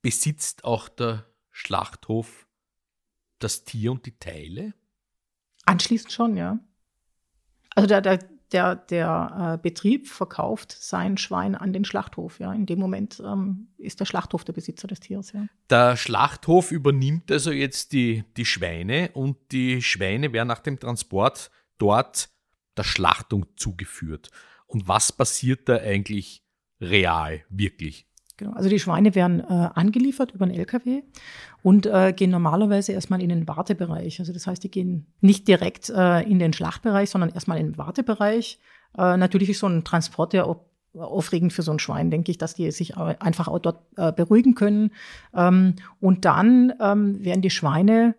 besitzt 0.03 0.63
auch 0.65 0.89
der 0.89 1.25
Schlachthof 1.49 2.45
das 3.39 3.63
Tier 3.63 3.91
und 3.91 4.05
die 4.05 4.19
Teile? 4.19 4.75
Anschließend 5.65 6.11
schon, 6.11 6.37
ja. 6.37 6.59
Also 7.73 7.87
der, 7.87 8.01
der, 8.01 8.19
der, 8.51 8.75
der 8.75 9.55
äh, 9.55 9.61
Betrieb 9.61 10.07
verkauft 10.07 10.75
sein 10.77 11.17
Schwein 11.17 11.55
an 11.55 11.73
den 11.73 11.85
Schlachthof. 11.85 12.39
Ja. 12.39 12.53
In 12.53 12.65
dem 12.65 12.79
Moment 12.79 13.21
ähm, 13.25 13.69
ist 13.77 13.99
der 13.99 14.06
Schlachthof 14.06 14.43
der 14.43 14.54
Besitzer 14.54 14.87
des 14.87 14.99
Tieres. 14.99 15.31
Ja. 15.31 15.47
Der 15.69 15.97
Schlachthof 15.97 16.71
übernimmt 16.71 17.31
also 17.31 17.51
jetzt 17.51 17.93
die, 17.93 18.23
die 18.37 18.45
Schweine 18.45 19.10
und 19.13 19.37
die 19.51 19.81
Schweine 19.81 20.33
werden 20.33 20.49
nach 20.49 20.60
dem 20.60 20.79
Transport 20.79 21.49
dort 21.77 22.29
der 22.77 22.83
Schlachtung 22.83 23.47
zugeführt. 23.56 24.29
Und 24.67 24.87
was 24.87 25.12
passiert 25.12 25.69
da 25.69 25.77
eigentlich 25.77 26.43
real, 26.81 27.43
wirklich? 27.49 28.08
Genau. 28.44 28.58
Also 28.58 28.67
die 28.67 28.79
Schweine 28.79 29.15
werden 29.15 29.39
äh, 29.39 29.69
angeliefert 29.73 30.33
über 30.33 30.44
einen 30.44 30.54
LKW 30.54 31.04
und 31.62 31.85
äh, 31.85 32.12
gehen 32.12 32.29
normalerweise 32.29 32.91
erstmal 32.91 33.21
in 33.21 33.29
den 33.29 33.48
Wartebereich. 33.48 34.19
Also 34.19 34.33
das 34.33 34.48
heißt, 34.48 34.62
die 34.62 34.71
gehen 34.71 35.08
nicht 35.21 35.48
direkt 35.48 35.89
äh, 35.89 36.21
in 36.23 36.39
den 36.39 36.52
Schlachtbereich, 36.52 37.10
sondern 37.10 37.29
erstmal 37.29 37.58
in 37.58 37.67
den 37.67 37.77
Wartebereich. 37.77 38.60
Äh, 38.98 39.15
natürlich 39.15 39.50
ist 39.50 39.60
so 39.60 39.67
ein 39.67 39.85
Transport 39.85 40.33
ja 40.33 40.44
auch 40.44 40.60
aufregend 40.94 41.54
für 41.54 41.62
so 41.62 41.71
ein 41.71 41.79
Schwein, 41.79 42.12
denke 42.12 42.31
ich, 42.31 42.37
dass 42.37 42.54
die 42.54 42.69
sich 42.71 42.98
einfach 42.98 43.48
auch 43.48 43.60
dort 43.60 43.79
äh, 43.96 44.12
beruhigen 44.12 44.56
können. 44.56 44.91
Ähm, 45.33 45.75
und 46.02 46.25
dann 46.25 46.73
ähm, 46.81 47.23
werden 47.23 47.41
die 47.41 47.50
Schweine 47.50 48.13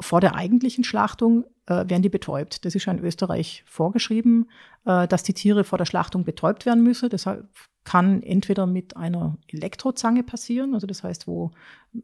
vor 0.00 0.20
der 0.20 0.34
eigentlichen 0.34 0.82
Schlachtung 0.82 1.44
äh, 1.66 1.88
werden 1.88 2.02
die 2.02 2.08
betäubt. 2.08 2.64
Das 2.64 2.74
ist 2.74 2.86
ja 2.86 2.92
in 2.92 3.04
Österreich 3.04 3.62
vorgeschrieben, 3.66 4.50
äh, 4.84 5.06
dass 5.06 5.22
die 5.22 5.34
Tiere 5.34 5.64
vor 5.64 5.78
der 5.78 5.84
Schlachtung 5.84 6.24
betäubt 6.24 6.66
werden 6.66 6.82
müssen. 6.82 7.08
Deshalb 7.10 7.48
kann 7.84 8.22
entweder 8.22 8.66
mit 8.66 8.96
einer 8.96 9.38
Elektrozange 9.48 10.22
passieren, 10.22 10.74
also 10.74 10.86
das 10.86 11.02
heißt, 11.02 11.26
wo 11.26 11.50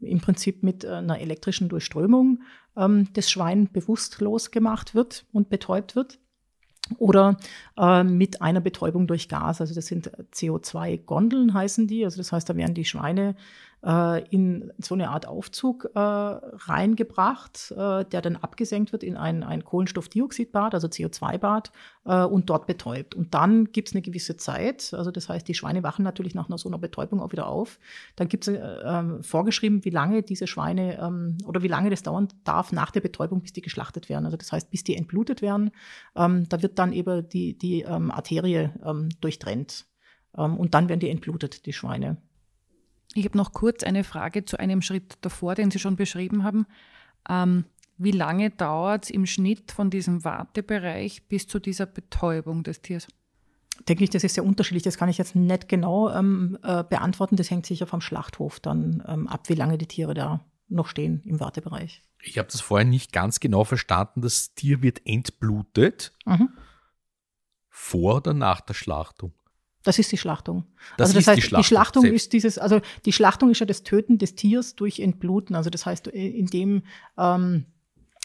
im 0.01 0.19
Prinzip 0.19 0.61
mit 0.61 0.85
einer 0.85 1.19
elektrischen 1.19 1.69
Durchströmung 1.69 2.41
ähm, 2.75 3.07
das 3.13 3.29
Schwein 3.29 3.71
bewusstlos 3.71 4.51
gemacht 4.51 4.93
wird 4.93 5.25
und 5.31 5.49
betäubt 5.49 5.95
wird 5.95 6.19
oder 6.97 7.37
äh, 7.77 8.03
mit 8.03 8.41
einer 8.41 8.61
Betäubung 8.61 9.07
durch 9.07 9.29
Gas. 9.29 9.61
Also 9.61 9.75
das 9.75 9.85
sind 9.85 10.11
CO2-Gondeln 10.33 11.53
heißen 11.53 11.87
die. 11.87 12.03
Also 12.03 12.17
das 12.17 12.31
heißt, 12.31 12.49
da 12.49 12.55
werden 12.55 12.73
die 12.73 12.85
Schweine 12.85 13.35
äh, 13.85 14.27
in 14.29 14.71
so 14.77 14.95
eine 14.95 15.09
Art 15.09 15.27
Aufzug 15.27 15.89
äh, 15.95 15.99
reingebracht, 15.99 17.71
äh, 17.71 18.05
der 18.05 18.21
dann 18.21 18.35
abgesenkt 18.35 18.91
wird 18.91 19.03
in 19.03 19.17
ein, 19.17 19.43
ein 19.43 19.63
Kohlenstoffdioxidbad, 19.63 20.73
also 20.73 20.87
CO2-Bad, 20.87 21.71
äh, 22.05 22.23
und 22.23 22.49
dort 22.49 22.67
betäubt. 22.67 23.15
Und 23.15 23.33
dann 23.33 23.71
gibt 23.71 23.89
es 23.89 23.95
eine 23.95 24.01
gewisse 24.01 24.37
Zeit, 24.37 24.93
also 24.93 25.11
das 25.11 25.29
heißt, 25.29 25.47
die 25.47 25.53
Schweine 25.53 25.83
wachen 25.83 26.03
natürlich 26.03 26.35
nach 26.35 26.47
so 26.57 26.69
einer 26.69 26.77
Betäubung 26.77 27.21
auch 27.21 27.31
wieder 27.31 27.47
auf. 27.47 27.79
Dann 28.15 28.27
gibt 28.27 28.47
es 28.47 28.55
äh, 28.55 28.59
ähm, 28.83 29.23
vorgeschrieben, 29.23 29.85
wie 29.85 29.91
lange 29.91 30.23
diese 30.23 30.47
Schweine 30.47 30.99
ähm, 30.99 31.37
oder 31.45 31.63
wie 31.63 31.67
lange 31.67 31.89
das 31.89 32.03
dauern 32.03 32.27
darf 32.43 32.71
nach 32.71 32.91
der 32.91 33.01
Betäubung, 33.01 33.41
bis 33.41 33.53
die 33.53 33.61
geschlachtet 33.61 34.09
werden. 34.09 34.25
Also 34.25 34.37
das 34.37 34.51
heißt, 34.51 34.69
bis 34.71 34.83
die 34.83 34.95
entblutet 34.95 35.41
werden, 35.41 35.71
ähm, 36.15 36.47
da 36.49 36.61
wird 36.61 36.79
dann 36.79 36.93
eben 36.93 37.27
die, 37.29 37.57
die 37.57 37.85
Arterie 37.85 38.69
durchtrennt. 39.21 39.85
Und 40.33 40.73
dann 40.73 40.89
werden 40.89 40.99
die 40.99 41.09
entblutet, 41.09 41.65
die 41.65 41.73
Schweine. 41.73 42.17
Ich 43.13 43.25
habe 43.25 43.37
noch 43.37 43.53
kurz 43.53 43.83
eine 43.83 44.03
Frage 44.03 44.45
zu 44.45 44.59
einem 44.59 44.81
Schritt 44.81 45.17
davor, 45.21 45.55
den 45.55 45.71
Sie 45.71 45.79
schon 45.79 45.95
beschrieben 45.95 46.43
haben. 46.43 46.67
Ähm, 47.27 47.65
wie 47.97 48.11
lange 48.11 48.49
dauert 48.49 49.05
es 49.05 49.09
im 49.09 49.25
Schnitt 49.25 49.71
von 49.71 49.89
diesem 49.89 50.23
Wartebereich 50.23 51.27
bis 51.27 51.47
zu 51.47 51.59
dieser 51.59 51.85
Betäubung 51.85 52.63
des 52.63 52.81
Tiers? 52.81 53.07
Denke 53.87 54.03
ich, 54.03 54.09
das 54.09 54.23
ist 54.23 54.35
sehr 54.35 54.45
unterschiedlich. 54.45 54.83
Das 54.83 54.97
kann 54.97 55.09
ich 55.09 55.17
jetzt 55.17 55.35
nicht 55.35 55.67
genau 55.67 56.09
ähm, 56.11 56.57
äh, 56.63 56.83
beantworten. 56.83 57.35
Das 57.35 57.49
hängt 57.49 57.65
sicher 57.65 57.87
vom 57.87 58.01
Schlachthof 58.01 58.59
dann 58.59 59.03
ähm, 59.07 59.27
ab, 59.27 59.49
wie 59.49 59.55
lange 59.55 59.77
die 59.77 59.87
Tiere 59.87 60.13
da 60.13 60.45
noch 60.67 60.87
stehen 60.87 61.21
im 61.25 61.39
Wartebereich. 61.39 62.03
Ich 62.21 62.37
habe 62.37 62.49
das 62.51 62.61
vorher 62.61 62.85
nicht 62.85 63.11
ganz 63.11 63.39
genau 63.39 63.63
verstanden. 63.63 64.21
Das 64.21 64.53
Tier 64.53 64.81
wird 64.81 65.01
entblutet 65.05 66.13
mhm. 66.25 66.49
vor 67.69 68.17
oder 68.17 68.33
nach 68.33 68.61
der 68.61 68.73
Schlachtung? 68.73 69.33
Das 69.83 69.97
ist 69.97 70.11
die 70.11 70.17
Schlachtung. 70.17 70.65
Das 70.97 71.09
also 71.09 71.19
das 71.19 71.27
heißt, 71.27 71.37
die 71.37 71.41
Schlachtung, 71.41 71.61
die 71.61 71.67
Schlachtung 71.67 72.05
ist 72.05 72.33
dieses, 72.33 72.57
also 72.57 72.81
die 73.05 73.13
Schlachtung 73.13 73.49
ist 73.49 73.59
ja 73.59 73.65
das 73.65 73.83
Töten 73.83 74.17
des 74.17 74.35
Tiers 74.35 74.75
durch 74.75 74.99
Entbluten. 74.99 75.55
Also 75.55 75.69
das 75.69 75.85
heißt, 75.85 76.07
indem 76.07 76.83
ähm, 77.17 77.65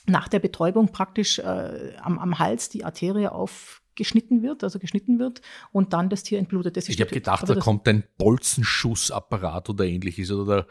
nach 0.07 0.29
der 0.29 0.41
Betäubung 0.41 0.91
praktisch 0.91 1.39
äh, 1.39 1.95
am, 2.03 2.19
am 2.19 2.39
Hals 2.39 2.69
die 2.69 2.85
Arterie 2.85 3.29
aufgeschnitten 3.29 4.43
wird, 4.43 4.65
also 4.65 4.79
geschnitten 4.79 5.19
wird 5.19 5.41
und 5.71 5.93
dann 5.93 6.11
das 6.11 6.25
Tier 6.25 6.39
entblutet. 6.39 6.77
Das 6.77 6.89
ich 6.89 7.01
habe 7.01 7.11
gedacht, 7.11 7.49
da 7.49 7.55
kommt 7.55 7.87
ein 7.89 8.05
Bolzenschussapparat 8.19 9.71
oder 9.71 9.85
ähnliches 9.85 10.31
oder 10.33 10.67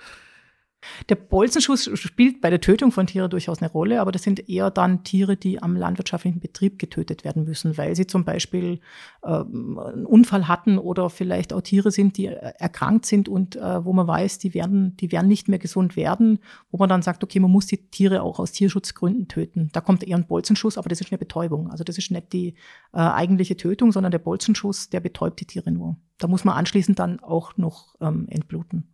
der 1.10 1.16
Bolzenschuss 1.16 1.90
spielt 1.94 2.42
bei 2.42 2.50
der 2.50 2.62
Tötung 2.62 2.92
von 2.92 3.08
Tieren 3.08 3.30
durchaus 3.30 3.62
eine 3.62 3.72
Rolle, 3.72 4.02
aber 4.02 4.12
das 4.12 4.24
sind 4.24 4.50
eher 4.50 4.72
dann 4.72 5.04
Tiere, 5.04 5.38
die 5.38 5.62
am 5.62 5.76
landwirtschaftlichen 5.76 6.40
Betrieb 6.40 6.80
getötet 6.80 7.24
werden 7.24 7.46
müssen, 7.46 7.78
weil 7.78 7.96
sie 7.96 8.08
zum 8.08 8.26
Beispiel 8.26 8.80
äh, 9.24 9.28
einen 9.28 10.06
Unfall 10.06 10.48
hatten 10.48 10.78
oder 10.78 11.10
vielleicht 11.10 11.54
auch 11.54 11.62
Tiere 11.62 11.92
sind, 11.92 12.18
die 12.18 12.26
erkrankt 12.28 13.06
sind 13.06 13.30
und 13.30 13.56
äh, 13.56 13.86
wo 13.86 13.94
man 13.94 14.08
weiß, 14.08 14.40
die 14.40 14.54
werden, 14.54 14.98
die 14.98 15.12
werden 15.12 15.28
nicht 15.28 15.48
mehr 15.48 15.60
gesund 15.60 15.96
werden, 15.96 16.40
wo 16.72 16.78
man 16.78 16.90
dann 16.90 17.02
sagt, 17.02 17.24
okay, 17.24 17.40
man 17.40 17.52
muss 17.52 17.68
die 17.68 17.90
Tiere 17.90 18.22
auch 18.22 18.40
aus 18.40 18.52
Tierschutzgründen 18.52 19.28
töten. 19.28 19.70
Da 19.74 19.82
kommt 19.82 20.04
eher 20.04 20.18
ein 20.18 20.28
Bolzenschuss, 20.28 20.78
aber 20.78 20.90
das 20.90 21.02
ist 21.02 21.12
eine 21.12 21.18
Betäubung. 21.18 21.70
Also 21.70 21.84
das 21.84 21.98
ist 21.98 22.12
nicht 22.12 22.34
die 22.34 22.56
äh, 22.94 23.00
eigentliche 23.00 23.58
Tötung, 23.58 23.92
sondern 23.92 24.12
der 24.12 24.20
Bolzenschuss, 24.20 24.90
der 24.90 25.00
betäubt 25.00 25.40
die 25.40 25.46
Tiere 25.46 25.72
nur. 25.72 25.98
Da 26.18 26.28
muss 26.28 26.44
man 26.44 26.56
anschließend 26.56 27.00
dann 27.00 27.20
auch 27.20 27.58
noch 27.58 27.96
ähm, 28.02 28.28
entbluten. 28.30 28.88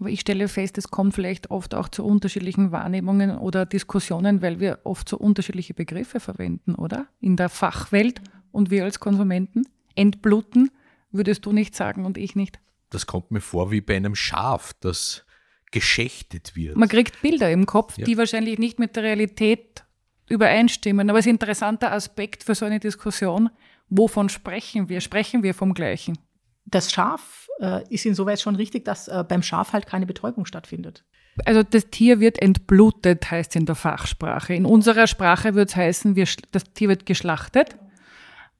Aber 0.00 0.08
ich 0.08 0.20
stelle 0.20 0.48
fest, 0.48 0.76
es 0.76 0.88
kommt 0.88 1.14
vielleicht 1.14 1.50
oft 1.50 1.74
auch 1.74 1.88
zu 1.88 2.04
unterschiedlichen 2.04 2.72
Wahrnehmungen 2.72 3.38
oder 3.38 3.64
Diskussionen, 3.64 4.42
weil 4.42 4.58
wir 4.58 4.80
oft 4.84 5.08
so 5.08 5.16
unterschiedliche 5.16 5.74
Begriffe 5.74 6.20
verwenden, 6.20 6.74
oder? 6.74 7.06
In 7.20 7.36
der 7.36 7.48
Fachwelt 7.48 8.20
und 8.50 8.70
wir 8.70 8.84
als 8.84 8.98
Konsumenten. 8.98 9.66
Entbluten 9.94 10.70
würdest 11.12 11.46
du 11.46 11.52
nicht 11.52 11.76
sagen 11.76 12.04
und 12.04 12.18
ich 12.18 12.34
nicht. 12.34 12.58
Das 12.90 13.06
kommt 13.06 13.30
mir 13.30 13.40
vor 13.40 13.70
wie 13.70 13.80
bei 13.80 13.96
einem 13.96 14.14
Schaf, 14.14 14.72
das 14.80 15.24
geschächtet 15.70 16.54
wird. 16.54 16.76
Man 16.76 16.88
kriegt 16.88 17.20
Bilder 17.22 17.50
im 17.50 17.66
Kopf, 17.66 17.98
ja. 17.98 18.04
die 18.04 18.16
wahrscheinlich 18.16 18.58
nicht 18.58 18.78
mit 18.78 18.96
der 18.96 19.02
Realität 19.02 19.84
übereinstimmen. 20.28 21.10
Aber 21.10 21.18
es 21.18 21.26
ist 21.26 21.30
ein 21.30 21.34
interessanter 21.34 21.92
Aspekt 21.92 22.44
für 22.44 22.54
so 22.54 22.64
eine 22.64 22.80
Diskussion. 22.80 23.50
Wovon 23.88 24.28
sprechen 24.28 24.88
wir? 24.88 25.00
Sprechen 25.00 25.42
wir 25.42 25.54
vom 25.54 25.74
Gleichen? 25.74 26.18
Das 26.66 26.92
Schaf 26.92 27.48
äh, 27.60 27.82
ist 27.92 28.06
insoweit 28.06 28.40
schon 28.40 28.56
richtig, 28.56 28.84
dass 28.84 29.08
äh, 29.08 29.24
beim 29.26 29.42
Schaf 29.42 29.72
halt 29.72 29.86
keine 29.86 30.06
Betäubung 30.06 30.46
stattfindet. 30.46 31.04
Also 31.44 31.62
das 31.62 31.90
Tier 31.90 32.20
wird 32.20 32.40
entblutet, 32.40 33.30
heißt 33.30 33.52
es 33.52 33.56
in 33.56 33.66
der 33.66 33.74
Fachsprache. 33.74 34.54
In 34.54 34.66
unserer 34.66 35.06
Sprache 35.06 35.54
würde 35.54 35.68
es 35.68 35.76
heißen, 35.76 36.14
wir, 36.16 36.28
das 36.52 36.64
Tier 36.74 36.88
wird 36.88 37.06
geschlachtet. 37.06 37.76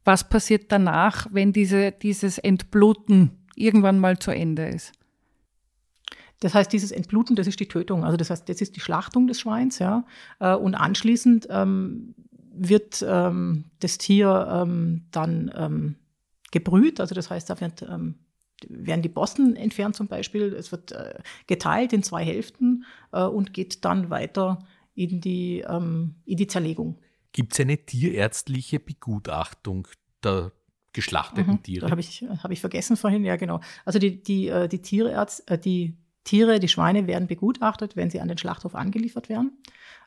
Was 0.04 0.28
passiert 0.28 0.72
danach, 0.72 1.28
wenn 1.30 1.52
diese, 1.52 1.92
dieses 1.92 2.38
Entbluten 2.38 3.30
irgendwann 3.54 3.98
mal 3.98 4.18
zu 4.18 4.32
Ende 4.32 4.66
ist? 4.66 4.92
Das 6.40 6.52
heißt, 6.52 6.72
dieses 6.72 6.90
Entbluten, 6.90 7.36
das 7.36 7.46
ist 7.46 7.60
die 7.60 7.68
Tötung. 7.68 8.04
Also 8.04 8.16
das 8.16 8.28
heißt, 8.28 8.48
das 8.48 8.60
ist 8.60 8.76
die 8.76 8.80
Schlachtung 8.80 9.28
des 9.28 9.40
Schweins, 9.40 9.78
ja. 9.78 10.04
Äh, 10.40 10.54
und 10.54 10.74
anschließend 10.74 11.46
ähm, 11.48 12.14
wird 12.52 13.04
ähm, 13.06 13.66
das 13.80 13.98
Tier 13.98 14.48
ähm, 14.50 15.06
dann 15.10 15.50
ähm, 15.56 15.96
gebrüht. 16.54 17.00
Also 17.00 17.14
das 17.14 17.28
heißt, 17.28 17.50
da 17.50 17.60
wird, 17.60 17.82
ähm, 17.82 18.14
werden 18.66 19.02
die 19.02 19.10
Bossen 19.10 19.56
entfernt 19.56 19.94
zum 19.94 20.08
Beispiel. 20.08 20.54
Es 20.54 20.72
wird 20.72 20.92
äh, 20.92 21.18
geteilt 21.46 21.92
in 21.92 22.02
zwei 22.02 22.24
Hälften 22.24 22.86
äh, 23.12 23.24
und 23.24 23.52
geht 23.52 23.84
dann 23.84 24.08
weiter 24.08 24.64
in 24.94 25.20
die, 25.20 25.60
ähm, 25.68 26.14
in 26.24 26.38
die 26.38 26.46
Zerlegung. 26.46 26.98
Gibt 27.32 27.52
es 27.52 27.60
eine 27.60 27.76
tierärztliche 27.76 28.80
Begutachtung 28.80 29.88
der 30.22 30.52
geschlachteten 30.92 31.54
mhm, 31.54 31.62
Tiere? 31.62 31.90
Habe 31.90 32.00
ich, 32.00 32.24
hab 32.42 32.52
ich 32.52 32.60
vergessen 32.60 32.96
vorhin, 32.96 33.24
ja 33.24 33.36
genau. 33.36 33.60
Also 33.84 33.98
die, 33.98 34.22
die, 34.22 34.48
äh, 34.48 34.68
die 34.68 34.80
Tierärzte, 34.80 35.54
äh, 35.54 35.58
die 35.58 35.98
Tiere, 36.24 36.58
die 36.58 36.68
Schweine 36.68 37.06
werden 37.06 37.28
begutachtet, 37.28 37.96
wenn 37.96 38.10
sie 38.10 38.20
an 38.20 38.28
den 38.28 38.38
Schlachthof 38.38 38.74
angeliefert 38.74 39.28
werden. 39.28 39.58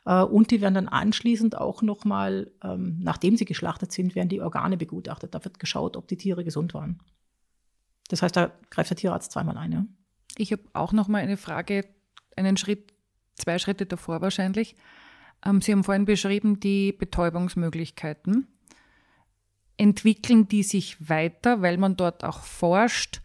Äh, 0.05 0.23
und 0.23 0.51
die 0.51 0.61
werden 0.61 0.73
dann 0.73 0.87
anschließend 0.87 1.57
auch 1.57 1.81
nochmal, 1.81 2.51
ähm, 2.63 2.99
nachdem 2.99 3.37
sie 3.37 3.45
geschlachtet 3.45 3.91
sind, 3.91 4.15
werden 4.15 4.29
die 4.29 4.41
Organe 4.41 4.77
begutachtet. 4.77 5.35
Da 5.35 5.43
wird 5.43 5.59
geschaut, 5.59 5.95
ob 5.95 6.07
die 6.07 6.17
Tiere 6.17 6.43
gesund 6.43 6.73
waren. 6.73 6.99
Das 8.09 8.21
heißt, 8.21 8.35
da 8.35 8.51
greift 8.69 8.89
der 8.89 8.97
Tierarzt 8.97 9.31
zweimal 9.31 9.57
ein. 9.57 9.71
Ja? 9.71 9.85
Ich 10.37 10.51
habe 10.51 10.63
auch 10.73 10.91
nochmal 10.91 11.21
eine 11.21 11.37
Frage, 11.37 11.85
einen 12.35 12.57
Schritt, 12.57 12.93
zwei 13.35 13.59
Schritte 13.59 13.85
davor 13.85 14.21
wahrscheinlich. 14.21 14.75
Ähm, 15.45 15.61
sie 15.61 15.71
haben 15.71 15.83
vorhin 15.83 16.05
beschrieben, 16.05 16.59
die 16.59 16.93
Betäubungsmöglichkeiten. 16.93 18.47
Entwickeln 19.77 20.47
die 20.47 20.63
sich 20.63 21.07
weiter, 21.07 21.61
weil 21.61 21.77
man 21.77 21.95
dort 21.95 22.23
auch 22.23 22.41
forscht? 22.41 23.21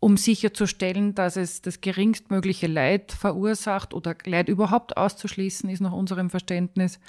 Um 0.00 0.16
sicherzustellen, 0.16 1.14
dass 1.14 1.36
es 1.36 1.60
das 1.60 1.80
geringstmögliche 1.80 2.66
Leid 2.66 3.12
verursacht 3.12 3.94
oder 3.94 4.14
Leid 4.24 4.48
überhaupt 4.48 4.96
auszuschließen, 4.96 5.68
ist 5.70 5.80
nach 5.80 5.92
unserem 5.92 6.30
Verständnis. 6.30 7.00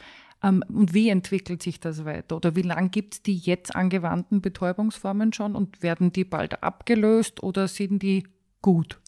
Ähm, 0.41 0.63
und 0.67 0.93
wie 0.93 1.09
entwickelt 1.09 1.61
sich 1.61 1.79
das 1.79 2.05
weiter? 2.05 2.35
Oder 2.35 2.55
wie 2.55 2.61
lange 2.61 2.89
gibt 2.89 3.13
es 3.15 3.21
die 3.21 3.37
jetzt 3.37 3.75
angewandten 3.75 4.41
Betäubungsformen 4.41 5.33
schon 5.33 5.55
und 5.55 5.83
werden 5.83 6.11
die 6.11 6.23
bald 6.23 6.63
abgelöst 6.63 7.43
oder 7.43 7.67
sind 7.67 8.01
die 8.01 8.27
gut? 8.61 8.99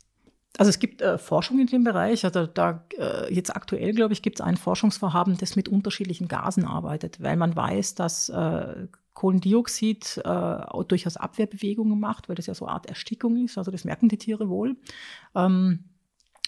Also 0.57 0.69
es 0.69 0.79
gibt 0.79 1.01
äh, 1.01 1.17
Forschung 1.17 1.59
in 1.59 1.67
dem 1.67 1.83
Bereich. 1.83 2.25
Also 2.25 2.45
da 2.45 2.85
äh, 2.99 3.33
jetzt 3.33 3.55
aktuell, 3.55 3.93
glaube 3.93 4.13
ich, 4.13 4.21
gibt 4.21 4.39
es 4.39 4.45
ein 4.45 4.57
Forschungsvorhaben, 4.57 5.37
das 5.37 5.55
mit 5.55 5.69
unterschiedlichen 5.69 6.27
Gasen 6.27 6.65
arbeitet, 6.65 7.21
weil 7.23 7.37
man 7.37 7.55
weiß, 7.55 7.95
dass 7.95 8.29
äh, 8.29 8.87
Kohlendioxid 9.13 10.21
äh, 10.23 10.83
durchaus 10.87 11.17
Abwehrbewegungen 11.17 11.99
macht, 11.99 12.29
weil 12.29 12.35
das 12.35 12.45
ja 12.45 12.53
so 12.53 12.65
eine 12.65 12.75
Art 12.75 12.85
Erstickung 12.85 13.43
ist. 13.43 13.57
Also 13.57 13.71
das 13.71 13.83
merken 13.83 14.09
die 14.09 14.17
Tiere 14.17 14.49
wohl. 14.49 14.77
Ähm, 15.35 15.85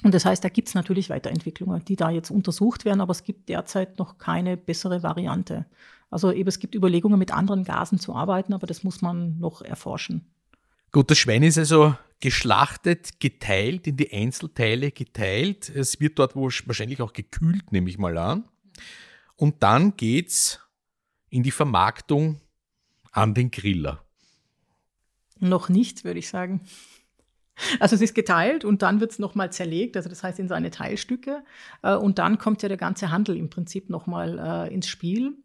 und 0.04 0.14
das 0.14 0.26
heißt, 0.26 0.44
da 0.44 0.50
gibt 0.50 0.68
es 0.68 0.74
natürlich 0.74 1.10
Weiterentwicklungen, 1.10 1.84
die 1.86 1.96
da 1.96 2.10
jetzt 2.10 2.30
untersucht 2.30 2.84
werden, 2.84 3.02
aber 3.02 3.12
es 3.12 3.24
gibt 3.24 3.48
derzeit 3.50 4.00
noch 4.00 4.18
keine 4.18 4.58
bessere 4.58 5.02
Variante. 5.02 5.66
Also 6.10 6.32
eben, 6.32 6.50
es 6.50 6.60
gibt 6.60 6.76
Überlegungen, 6.76 7.18
mit 7.18 7.34
anderen 7.34 7.64
Gasen 7.64 8.00
zu 8.00 8.14
arbeiten, 8.14 8.54
aber 8.54 8.68
das 8.68 8.84
muss 8.84 9.02
man 9.02 9.40
noch 9.40 9.62
erforschen. 9.62 10.30
Gut, 10.92 11.10
das 11.10 11.18
Schwein 11.18 11.42
ist 11.42 11.58
also 11.58 11.96
geschlachtet, 12.20 13.20
geteilt, 13.20 13.88
in 13.88 13.98
die 13.98 14.14
Einzelteile 14.14 14.92
geteilt. 14.92 15.70
Es 15.70 16.00
wird 16.00 16.20
dort 16.20 16.36
wahrscheinlich 16.36 17.02
auch 17.02 17.14
gekühlt, 17.14 17.72
nehme 17.72 17.90
ich 17.90 17.98
mal 17.98 18.18
an. 18.18 18.44
Und 19.36 19.64
dann 19.64 19.98
geht 19.98 20.30
es 20.30 20.60
in 21.30 21.44
die 21.44 21.52
Vermarktung 21.52 22.40
an 23.14 23.34
den 23.34 23.50
Griller. 23.50 24.04
Noch 25.40 25.70
nicht, 25.70 26.04
würde 26.04 26.20
ich 26.20 26.28
sagen. 26.28 26.62
Also 27.80 27.96
es 27.96 28.02
ist 28.02 28.16
geteilt 28.16 28.66
und 28.66 28.82
dann 28.82 29.00
wird 29.00 29.12
es 29.12 29.20
nochmal 29.20 29.52
zerlegt, 29.52 29.96
also 29.96 30.10
das 30.10 30.24
heißt 30.24 30.40
in 30.40 30.48
seine 30.48 30.72
Teilstücke. 30.72 31.44
Äh, 31.84 31.96
und 31.96 32.20
dann 32.20 32.38
kommt 32.38 32.64
ja 32.64 32.68
der 32.68 32.78
ganze 32.78 33.12
Handel 33.12 33.38
im 33.38 33.50
Prinzip 33.50 33.90
nochmal 33.90 34.40
äh, 34.40 34.74
ins 34.74 34.88
Spiel. 34.88 35.38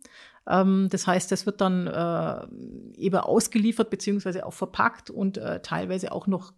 Ähm, 0.46 0.88
das 0.90 1.06
heißt, 1.06 1.30
es 1.32 1.46
wird 1.46 1.60
dann 1.60 1.86
äh, 1.86 2.98
eben 2.98 3.16
ausgeliefert 3.16 3.90
beziehungsweise 3.90 4.46
auch 4.46 4.54
verpackt 4.54 5.10
und 5.10 5.40
teilweise 5.62 6.12
auch 6.12 6.26
noch 6.26 6.52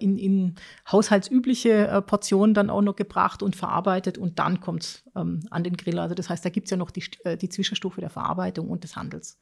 in, 0.00 0.18
in 0.18 0.56
haushaltsübliche 0.90 2.02
Portionen 2.04 2.52
dann 2.52 2.68
auch 2.68 2.82
noch 2.82 2.96
gebracht 2.96 3.44
und 3.44 3.54
verarbeitet 3.54 4.18
und 4.18 4.40
dann 4.40 4.58
kommt 4.60 4.82
es 4.82 5.04
ähm, 5.14 5.46
an 5.50 5.62
den 5.62 5.76
Grill. 5.76 6.00
Also 6.00 6.16
das 6.16 6.28
heißt, 6.28 6.44
da 6.44 6.50
gibt 6.50 6.66
es 6.66 6.72
ja 6.72 6.76
noch 6.76 6.90
die, 6.90 7.04
die 7.40 7.48
Zwischenstufe 7.48 8.00
der 8.00 8.10
Verarbeitung 8.10 8.68
und 8.68 8.82
des 8.82 8.96
Handels, 8.96 9.38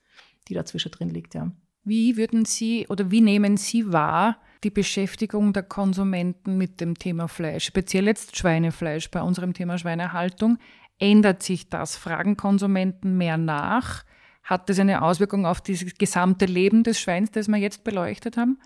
die 0.49 0.55
dazwischen 0.55 0.93
drin 0.93 1.11
liegt, 1.11 1.35
ja. 1.35 1.51
Wie 1.85 2.17
würden 2.17 2.45
Sie 2.45 2.87
oder 2.89 3.11
wie 3.11 3.21
nehmen 3.21 3.57
Sie 3.57 3.93
wahr 3.93 4.39
die 4.65 4.71
Beschäftigung 4.71 5.53
der 5.53 5.63
Konsumenten 5.63 6.59
mit 6.59 6.81
dem 6.81 6.99
Thema 6.99 7.29
Fleisch, 7.29 7.65
speziell 7.65 8.07
jetzt 8.07 8.37
Schweinefleisch 8.37 9.11
bei 9.11 9.23
unserem 9.23 9.55
Thema 9.55 9.79
Schweinehaltung? 9.79 10.59
Ändert 10.99 11.43
sich 11.43 11.69
das? 11.69 11.97
Fragen 11.97 12.37
Konsumenten 12.37 13.17
mehr 13.17 13.37
nach? 13.37 14.05
Hat 14.43 14.69
das 14.69 14.79
eine 14.79 15.03
Auswirkung 15.03 15.47
auf 15.47 15.61
das 15.61 15.85
gesamte 15.99 16.47
Leben 16.47 16.83
des 16.83 16.99
Schweins, 16.99 17.31
das 17.31 17.49
wir 17.49 17.59
jetzt 17.59 17.85
beleuchtet 17.85 18.37
haben? 18.37 18.59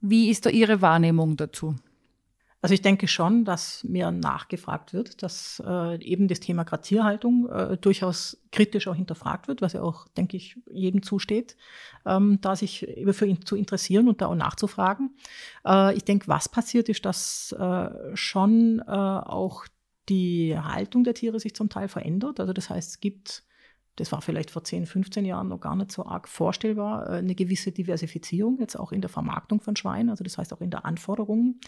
Wie 0.00 0.30
ist 0.30 0.46
da 0.46 0.50
Ihre 0.50 0.80
Wahrnehmung 0.82 1.36
dazu? 1.36 1.76
Also 2.64 2.72
ich 2.72 2.80
denke 2.80 3.08
schon, 3.08 3.44
dass 3.44 3.84
mehr 3.84 4.10
nachgefragt 4.10 4.94
wird, 4.94 5.22
dass 5.22 5.62
äh, 5.66 6.02
eben 6.02 6.28
das 6.28 6.40
Thema 6.40 6.64
Grazierhaltung 6.64 7.46
äh, 7.50 7.76
durchaus 7.76 8.42
kritisch 8.52 8.88
auch 8.88 8.94
hinterfragt 8.94 9.48
wird, 9.48 9.60
was 9.60 9.74
ja 9.74 9.82
auch, 9.82 10.08
denke 10.08 10.38
ich, 10.38 10.56
jedem 10.72 11.02
zusteht, 11.02 11.58
ähm, 12.06 12.38
da 12.40 12.56
sich 12.56 12.86
für 13.10 13.26
ihn 13.26 13.44
zu 13.44 13.56
interessieren 13.56 14.08
und 14.08 14.22
da 14.22 14.28
auch 14.28 14.34
nachzufragen. 14.34 15.14
Äh, 15.66 15.94
ich 15.94 16.04
denke, 16.04 16.26
was 16.28 16.48
passiert 16.48 16.88
ist, 16.88 17.04
dass 17.04 17.52
äh, 17.52 17.90
schon 18.16 18.78
äh, 18.78 18.90
auch 18.90 19.66
die 20.08 20.58
Haltung 20.58 21.04
der 21.04 21.12
Tiere 21.12 21.40
sich 21.40 21.54
zum 21.54 21.68
Teil 21.68 21.88
verändert. 21.88 22.40
Also 22.40 22.54
das 22.54 22.70
heißt, 22.70 22.92
es 22.92 23.00
gibt 23.00 23.44
das 23.96 24.10
war 24.12 24.20
vielleicht 24.22 24.50
vor 24.50 24.64
10, 24.64 24.86
15 24.86 25.24
Jahren 25.24 25.48
noch 25.48 25.60
gar 25.60 25.76
nicht 25.76 25.92
so 25.92 26.04
arg 26.04 26.28
vorstellbar, 26.28 27.08
äh, 27.08 27.18
eine 27.18 27.34
gewisse 27.34 27.72
Diversifizierung 27.72 28.58
jetzt 28.58 28.76
auch 28.76 28.92
in 28.92 29.00
der 29.00 29.10
Vermarktung 29.10 29.60
von 29.60 29.76
Schweinen, 29.76 30.10
also 30.10 30.24
das 30.24 30.38
heißt 30.38 30.52
auch 30.52 30.60
in 30.60 30.70
der 30.70 30.84
Anforderung, 30.84 31.60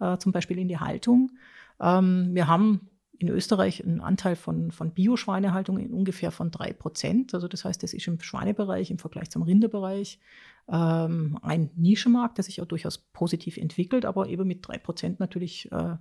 äh, 0.00 0.16
zum 0.18 0.32
Beispiel 0.32 0.58
in 0.58 0.68
die 0.68 0.78
Haltung. 0.78 1.32
Ähm, 1.80 2.30
wir 2.32 2.46
haben 2.46 2.88
in 3.18 3.28
Österreich 3.28 3.84
einen 3.84 4.00
Anteil 4.00 4.36
von, 4.36 4.72
von 4.72 4.92
Bio-Schweinehaltung 4.92 5.78
in 5.78 5.92
ungefähr 5.92 6.30
von 6.30 6.50
drei 6.50 6.72
Prozent. 6.72 7.32
Also 7.32 7.48
das 7.48 7.64
heißt, 7.64 7.82
das 7.82 7.94
ist 7.94 8.06
im 8.08 8.20
Schweinebereich 8.20 8.90
im 8.90 8.98
Vergleich 8.98 9.30
zum 9.30 9.42
Rinderbereich 9.42 10.18
ähm, 10.68 11.38
ein 11.42 11.70
Nischenmarkt, 11.76 12.38
der 12.38 12.44
sich 12.44 12.60
auch 12.60 12.66
durchaus 12.66 12.98
positiv 12.98 13.56
entwickelt, 13.56 14.04
aber 14.04 14.28
eben 14.28 14.46
mit 14.46 14.66
drei 14.66 14.78
Prozent 14.78 15.20
natürlich 15.20 15.70
äh, 15.70 15.96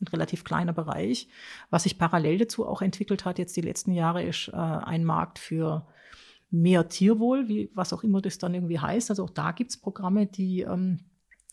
ein 0.00 0.08
relativ 0.08 0.44
kleiner 0.44 0.72
Bereich. 0.72 1.28
Was 1.70 1.84
sich 1.84 1.98
parallel 1.98 2.38
dazu 2.38 2.66
auch 2.66 2.82
entwickelt 2.82 3.24
hat, 3.24 3.38
jetzt 3.38 3.56
die 3.56 3.60
letzten 3.60 3.92
Jahre, 3.92 4.22
ist 4.22 4.48
äh, 4.48 4.56
ein 4.56 5.04
Markt 5.04 5.38
für 5.38 5.86
mehr 6.50 6.88
Tierwohl, 6.88 7.48
wie, 7.48 7.70
was 7.74 7.92
auch 7.92 8.02
immer 8.02 8.20
das 8.20 8.38
dann 8.38 8.54
irgendwie 8.54 8.78
heißt. 8.78 9.10
Also 9.10 9.24
auch 9.24 9.30
da 9.30 9.52
gibt 9.52 9.70
es 9.70 9.76
Programme, 9.76 10.26
die 10.26 10.62
ähm, 10.62 11.00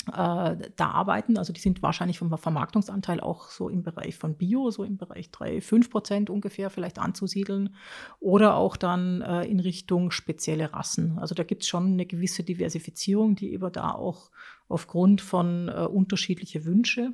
äh, 0.07 0.55
da 0.75 0.91
arbeiten. 0.91 1.37
Also 1.37 1.53
die 1.53 1.59
sind 1.59 1.81
wahrscheinlich 1.81 2.19
vom 2.19 2.35
Vermarktungsanteil 2.35 3.19
auch 3.19 3.49
so 3.49 3.69
im 3.69 3.83
Bereich 3.83 4.15
von 4.15 4.35
Bio, 4.35 4.71
so 4.71 4.83
im 4.83 4.97
Bereich 4.97 5.31
3, 5.31 5.61
5 5.61 5.89
Prozent 5.89 6.29
ungefähr 6.29 6.69
vielleicht 6.69 6.99
anzusiedeln. 6.99 7.75
Oder 8.19 8.55
auch 8.55 8.77
dann 8.77 9.21
äh, 9.21 9.43
in 9.43 9.59
Richtung 9.59 10.11
spezielle 10.11 10.73
Rassen. 10.73 11.19
Also 11.19 11.35
da 11.35 11.43
gibt 11.43 11.63
es 11.63 11.69
schon 11.69 11.93
eine 11.93 12.05
gewisse 12.05 12.43
Diversifizierung, 12.43 13.35
die 13.35 13.53
eben 13.53 13.71
da 13.71 13.91
auch 13.91 14.31
aufgrund 14.67 15.21
von 15.21 15.69
äh, 15.69 15.85
unterschiedliche 15.85 16.65
Wünsche 16.65 17.13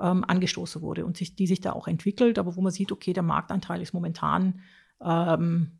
ähm, 0.00 0.24
angestoßen 0.26 0.82
wurde 0.82 1.04
und 1.04 1.16
sich, 1.16 1.36
die 1.36 1.46
sich 1.46 1.60
da 1.60 1.72
auch 1.72 1.88
entwickelt, 1.88 2.38
aber 2.38 2.56
wo 2.56 2.60
man 2.60 2.72
sieht, 2.72 2.92
okay, 2.92 3.12
der 3.12 3.22
Marktanteil 3.22 3.82
ist 3.82 3.92
momentan 3.92 4.60
ähm, 5.02 5.72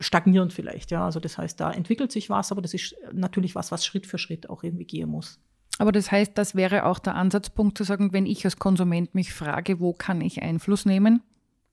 stagnierend 0.00 0.52
vielleicht. 0.52 0.90
Ja, 0.90 1.04
also 1.04 1.20
das 1.20 1.38
heißt, 1.38 1.58
da 1.60 1.70
entwickelt 1.70 2.12
sich 2.12 2.30
was, 2.30 2.52
aber 2.52 2.62
das 2.62 2.74
ist 2.74 2.94
natürlich 3.12 3.54
was, 3.54 3.72
was 3.72 3.84
Schritt 3.84 4.06
für 4.06 4.18
Schritt 4.18 4.50
auch 4.50 4.62
irgendwie 4.62 4.84
gehen 4.84 5.08
muss. 5.08 5.38
Aber 5.78 5.92
das 5.92 6.12
heißt, 6.12 6.36
das 6.36 6.54
wäre 6.54 6.84
auch 6.84 6.98
der 6.98 7.14
Ansatzpunkt 7.14 7.78
zu 7.78 7.84
sagen, 7.84 8.12
wenn 8.12 8.26
ich 8.26 8.44
als 8.44 8.58
Konsument 8.58 9.14
mich 9.14 9.32
frage, 9.32 9.80
wo 9.80 9.94
kann 9.94 10.20
ich 10.20 10.42
Einfluss 10.42 10.84
nehmen, 10.84 11.22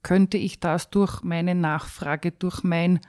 könnte 0.01 0.37
ich 0.37 0.61
das 0.61 0.89
durch 0.89 1.23
meine 1.23 1.55
Nachfrage, 1.55 2.31
durch 2.31 2.63
mein 2.63 3.01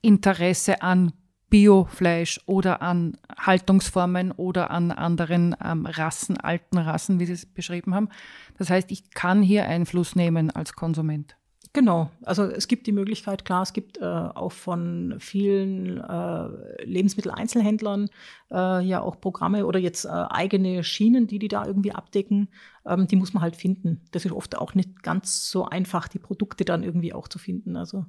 Interesse 0.00 0.80
an 0.80 1.12
Biofleisch 1.52 2.40
oder 2.46 2.80
an 2.80 3.18
Haltungsformen 3.36 4.32
oder 4.32 4.70
an 4.70 4.90
anderen 4.90 5.54
ähm, 5.62 5.84
Rassen, 5.84 6.38
alten 6.38 6.78
Rassen, 6.78 7.20
wie 7.20 7.26
Sie 7.26 7.34
es 7.34 7.44
beschrieben 7.44 7.94
haben. 7.94 8.08
Das 8.56 8.70
heißt, 8.70 8.90
ich 8.90 9.10
kann 9.10 9.42
hier 9.42 9.66
Einfluss 9.66 10.16
nehmen 10.16 10.50
als 10.50 10.72
Konsument. 10.72 11.36
Genau, 11.74 12.10
also 12.22 12.44
es 12.44 12.68
gibt 12.68 12.86
die 12.86 12.92
Möglichkeit, 12.92 13.44
klar, 13.44 13.62
es 13.62 13.74
gibt 13.74 13.98
äh, 13.98 14.04
auch 14.04 14.52
von 14.52 15.16
vielen 15.18 15.98
äh, 15.98 16.84
Lebensmitteleinzelhändlern 16.84 18.08
äh, 18.50 18.82
ja 18.86 19.02
auch 19.02 19.20
Programme 19.20 19.66
oder 19.66 19.78
jetzt 19.78 20.06
äh, 20.06 20.08
eigene 20.08 20.82
Schienen, 20.84 21.26
die 21.26 21.38
die 21.38 21.48
da 21.48 21.66
irgendwie 21.66 21.92
abdecken. 21.92 22.48
Ähm, 22.86 23.08
die 23.08 23.16
muss 23.16 23.34
man 23.34 23.42
halt 23.42 23.56
finden. 23.56 24.00
Das 24.10 24.24
ist 24.24 24.32
oft 24.32 24.56
auch 24.56 24.74
nicht 24.74 25.02
ganz 25.02 25.50
so 25.50 25.66
einfach, 25.66 26.08
die 26.08 26.18
Produkte 26.18 26.64
dann 26.64 26.82
irgendwie 26.82 27.12
auch 27.12 27.28
zu 27.28 27.38
finden. 27.38 27.76
Also 27.76 28.06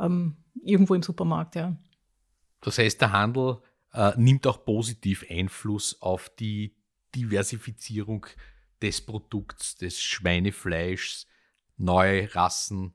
ähm, 0.00 0.34
irgendwo 0.64 0.94
im 0.94 1.04
Supermarkt, 1.04 1.54
ja. 1.54 1.76
Das 2.60 2.78
heißt, 2.78 3.00
der 3.00 3.12
Handel 3.12 3.60
äh, 3.92 4.12
nimmt 4.16 4.46
auch 4.46 4.64
positiv 4.64 5.24
Einfluss 5.28 6.00
auf 6.00 6.28
die 6.38 6.74
Diversifizierung 7.14 8.26
des 8.82 9.00
Produkts, 9.00 9.76
des 9.76 10.00
Schweinefleischs, 10.00 11.26
neue 11.76 12.34
Rassen, 12.34 12.94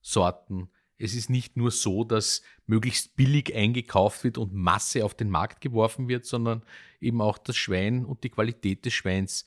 Sorten. 0.00 0.70
Es 0.96 1.14
ist 1.14 1.30
nicht 1.30 1.56
nur 1.56 1.70
so, 1.70 2.04
dass 2.04 2.42
möglichst 2.66 3.16
billig 3.16 3.54
eingekauft 3.54 4.24
wird 4.24 4.38
und 4.38 4.54
Masse 4.54 5.04
auf 5.04 5.14
den 5.14 5.30
Markt 5.30 5.60
geworfen 5.60 6.08
wird, 6.08 6.24
sondern 6.24 6.62
eben 7.00 7.20
auch 7.20 7.38
das 7.38 7.56
Schwein 7.56 8.04
und 8.04 8.24
die 8.24 8.30
Qualität 8.30 8.84
des 8.84 8.94
Schweins 8.94 9.44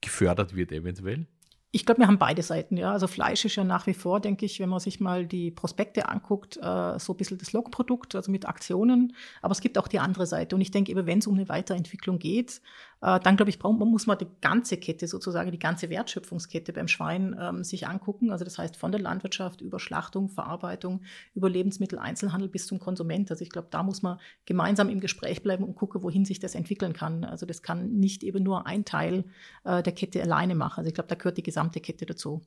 gefördert 0.00 0.54
wird 0.54 0.72
eventuell. 0.72 1.26
Ich 1.70 1.84
glaube, 1.84 2.00
wir 2.00 2.06
haben 2.06 2.18
beide 2.18 2.42
Seiten, 2.42 2.78
ja. 2.78 2.92
Also 2.92 3.06
Fleisch 3.06 3.44
ist 3.44 3.56
ja 3.56 3.64
nach 3.64 3.86
wie 3.86 3.92
vor, 3.92 4.20
denke 4.20 4.46
ich, 4.46 4.58
wenn 4.58 4.70
man 4.70 4.80
sich 4.80 5.00
mal 5.00 5.26
die 5.26 5.50
Prospekte 5.50 6.08
anguckt, 6.08 6.56
äh, 6.56 6.98
so 6.98 7.12
ein 7.12 7.16
bisschen 7.18 7.36
das 7.36 7.52
Logprodukt, 7.52 8.14
also 8.14 8.30
mit 8.30 8.48
Aktionen. 8.48 9.14
Aber 9.42 9.52
es 9.52 9.60
gibt 9.60 9.76
auch 9.76 9.88
die 9.88 9.98
andere 9.98 10.26
Seite. 10.26 10.54
Und 10.54 10.62
ich 10.62 10.70
denke, 10.70 10.94
wenn 11.06 11.18
es 11.18 11.26
um 11.26 11.34
eine 11.34 11.48
Weiterentwicklung 11.50 12.18
geht, 12.18 12.62
dann 13.00 13.36
glaube 13.36 13.50
ich, 13.50 13.62
muss 13.62 14.06
man 14.06 14.18
die 14.18 14.26
ganze 14.40 14.76
Kette 14.76 15.06
sozusagen, 15.06 15.52
die 15.52 15.58
ganze 15.58 15.88
Wertschöpfungskette 15.88 16.72
beim 16.72 16.88
Schwein 16.88 17.36
ähm, 17.38 17.62
sich 17.62 17.86
angucken. 17.86 18.32
Also 18.32 18.44
das 18.44 18.58
heißt 18.58 18.76
von 18.76 18.90
der 18.90 19.00
Landwirtschaft 19.00 19.60
über 19.60 19.78
Schlachtung, 19.78 20.28
Verarbeitung, 20.28 21.02
über 21.34 21.48
Lebensmittel, 21.48 21.98
Einzelhandel 21.98 22.48
bis 22.48 22.66
zum 22.66 22.80
Konsument. 22.80 23.30
Also 23.30 23.42
ich 23.42 23.50
glaube, 23.50 23.68
da 23.70 23.84
muss 23.84 24.02
man 24.02 24.18
gemeinsam 24.46 24.88
im 24.88 24.98
Gespräch 24.98 25.42
bleiben 25.42 25.62
und 25.62 25.76
gucken, 25.76 26.02
wohin 26.02 26.24
sich 26.24 26.40
das 26.40 26.56
entwickeln 26.56 26.92
kann. 26.92 27.24
Also 27.24 27.46
das 27.46 27.62
kann 27.62 27.92
nicht 27.92 28.24
eben 28.24 28.42
nur 28.42 28.66
ein 28.66 28.84
Teil 28.84 29.24
äh, 29.64 29.82
der 29.82 29.92
Kette 29.92 30.20
alleine 30.20 30.56
machen. 30.56 30.80
Also 30.80 30.88
ich 30.88 30.94
glaube, 30.94 31.08
da 31.08 31.14
gehört 31.14 31.38
die 31.38 31.44
gesamte 31.44 31.80
Kette 31.80 32.04
dazu. 32.04 32.42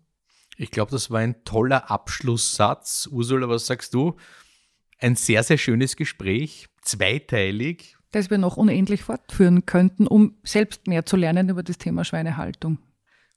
Ich 0.57 0.71
glaube, 0.71 0.91
das 0.91 1.09
war 1.09 1.19
ein 1.19 1.45
toller 1.45 1.89
Abschlusssatz. 1.89 3.07
Ursula, 3.09 3.47
was 3.47 3.67
sagst 3.67 3.93
du? 3.93 4.17
Ein 4.99 5.15
sehr, 5.15 5.43
sehr 5.43 5.57
schönes 5.57 5.95
Gespräch, 5.95 6.67
zweiteilig 6.81 7.95
das 8.11 8.29
wir 8.29 8.37
noch 8.37 8.57
unendlich 8.57 9.03
fortführen 9.03 9.65
könnten, 9.65 10.07
um 10.07 10.35
selbst 10.43 10.87
mehr 10.87 11.05
zu 11.05 11.17
lernen 11.17 11.49
über 11.49 11.63
das 11.63 11.77
Thema 11.77 12.03
Schweinehaltung. 12.03 12.77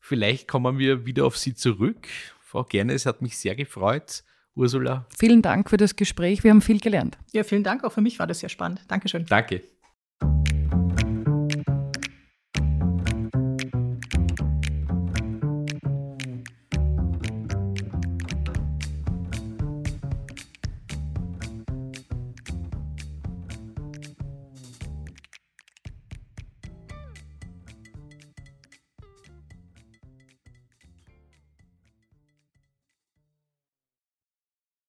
Vielleicht 0.00 0.48
kommen 0.48 0.78
wir 0.78 1.06
wieder 1.06 1.24
auf 1.24 1.38
Sie 1.38 1.54
zurück. 1.54 2.08
Frau 2.40 2.64
Gerne, 2.64 2.92
es 2.92 3.06
hat 3.06 3.22
mich 3.22 3.38
sehr 3.38 3.54
gefreut. 3.54 4.22
Ursula. 4.54 5.06
Vielen 5.18 5.42
Dank 5.42 5.70
für 5.70 5.76
das 5.76 5.96
Gespräch. 5.96 6.44
Wir 6.44 6.50
haben 6.50 6.62
viel 6.62 6.78
gelernt. 6.78 7.18
Ja, 7.32 7.42
vielen 7.42 7.64
Dank. 7.64 7.82
Auch 7.82 7.92
für 7.92 8.00
mich 8.00 8.18
war 8.18 8.26
das 8.26 8.40
sehr 8.40 8.48
spannend. 8.48 8.82
Dankeschön. 8.88 9.26
Danke. 9.26 9.62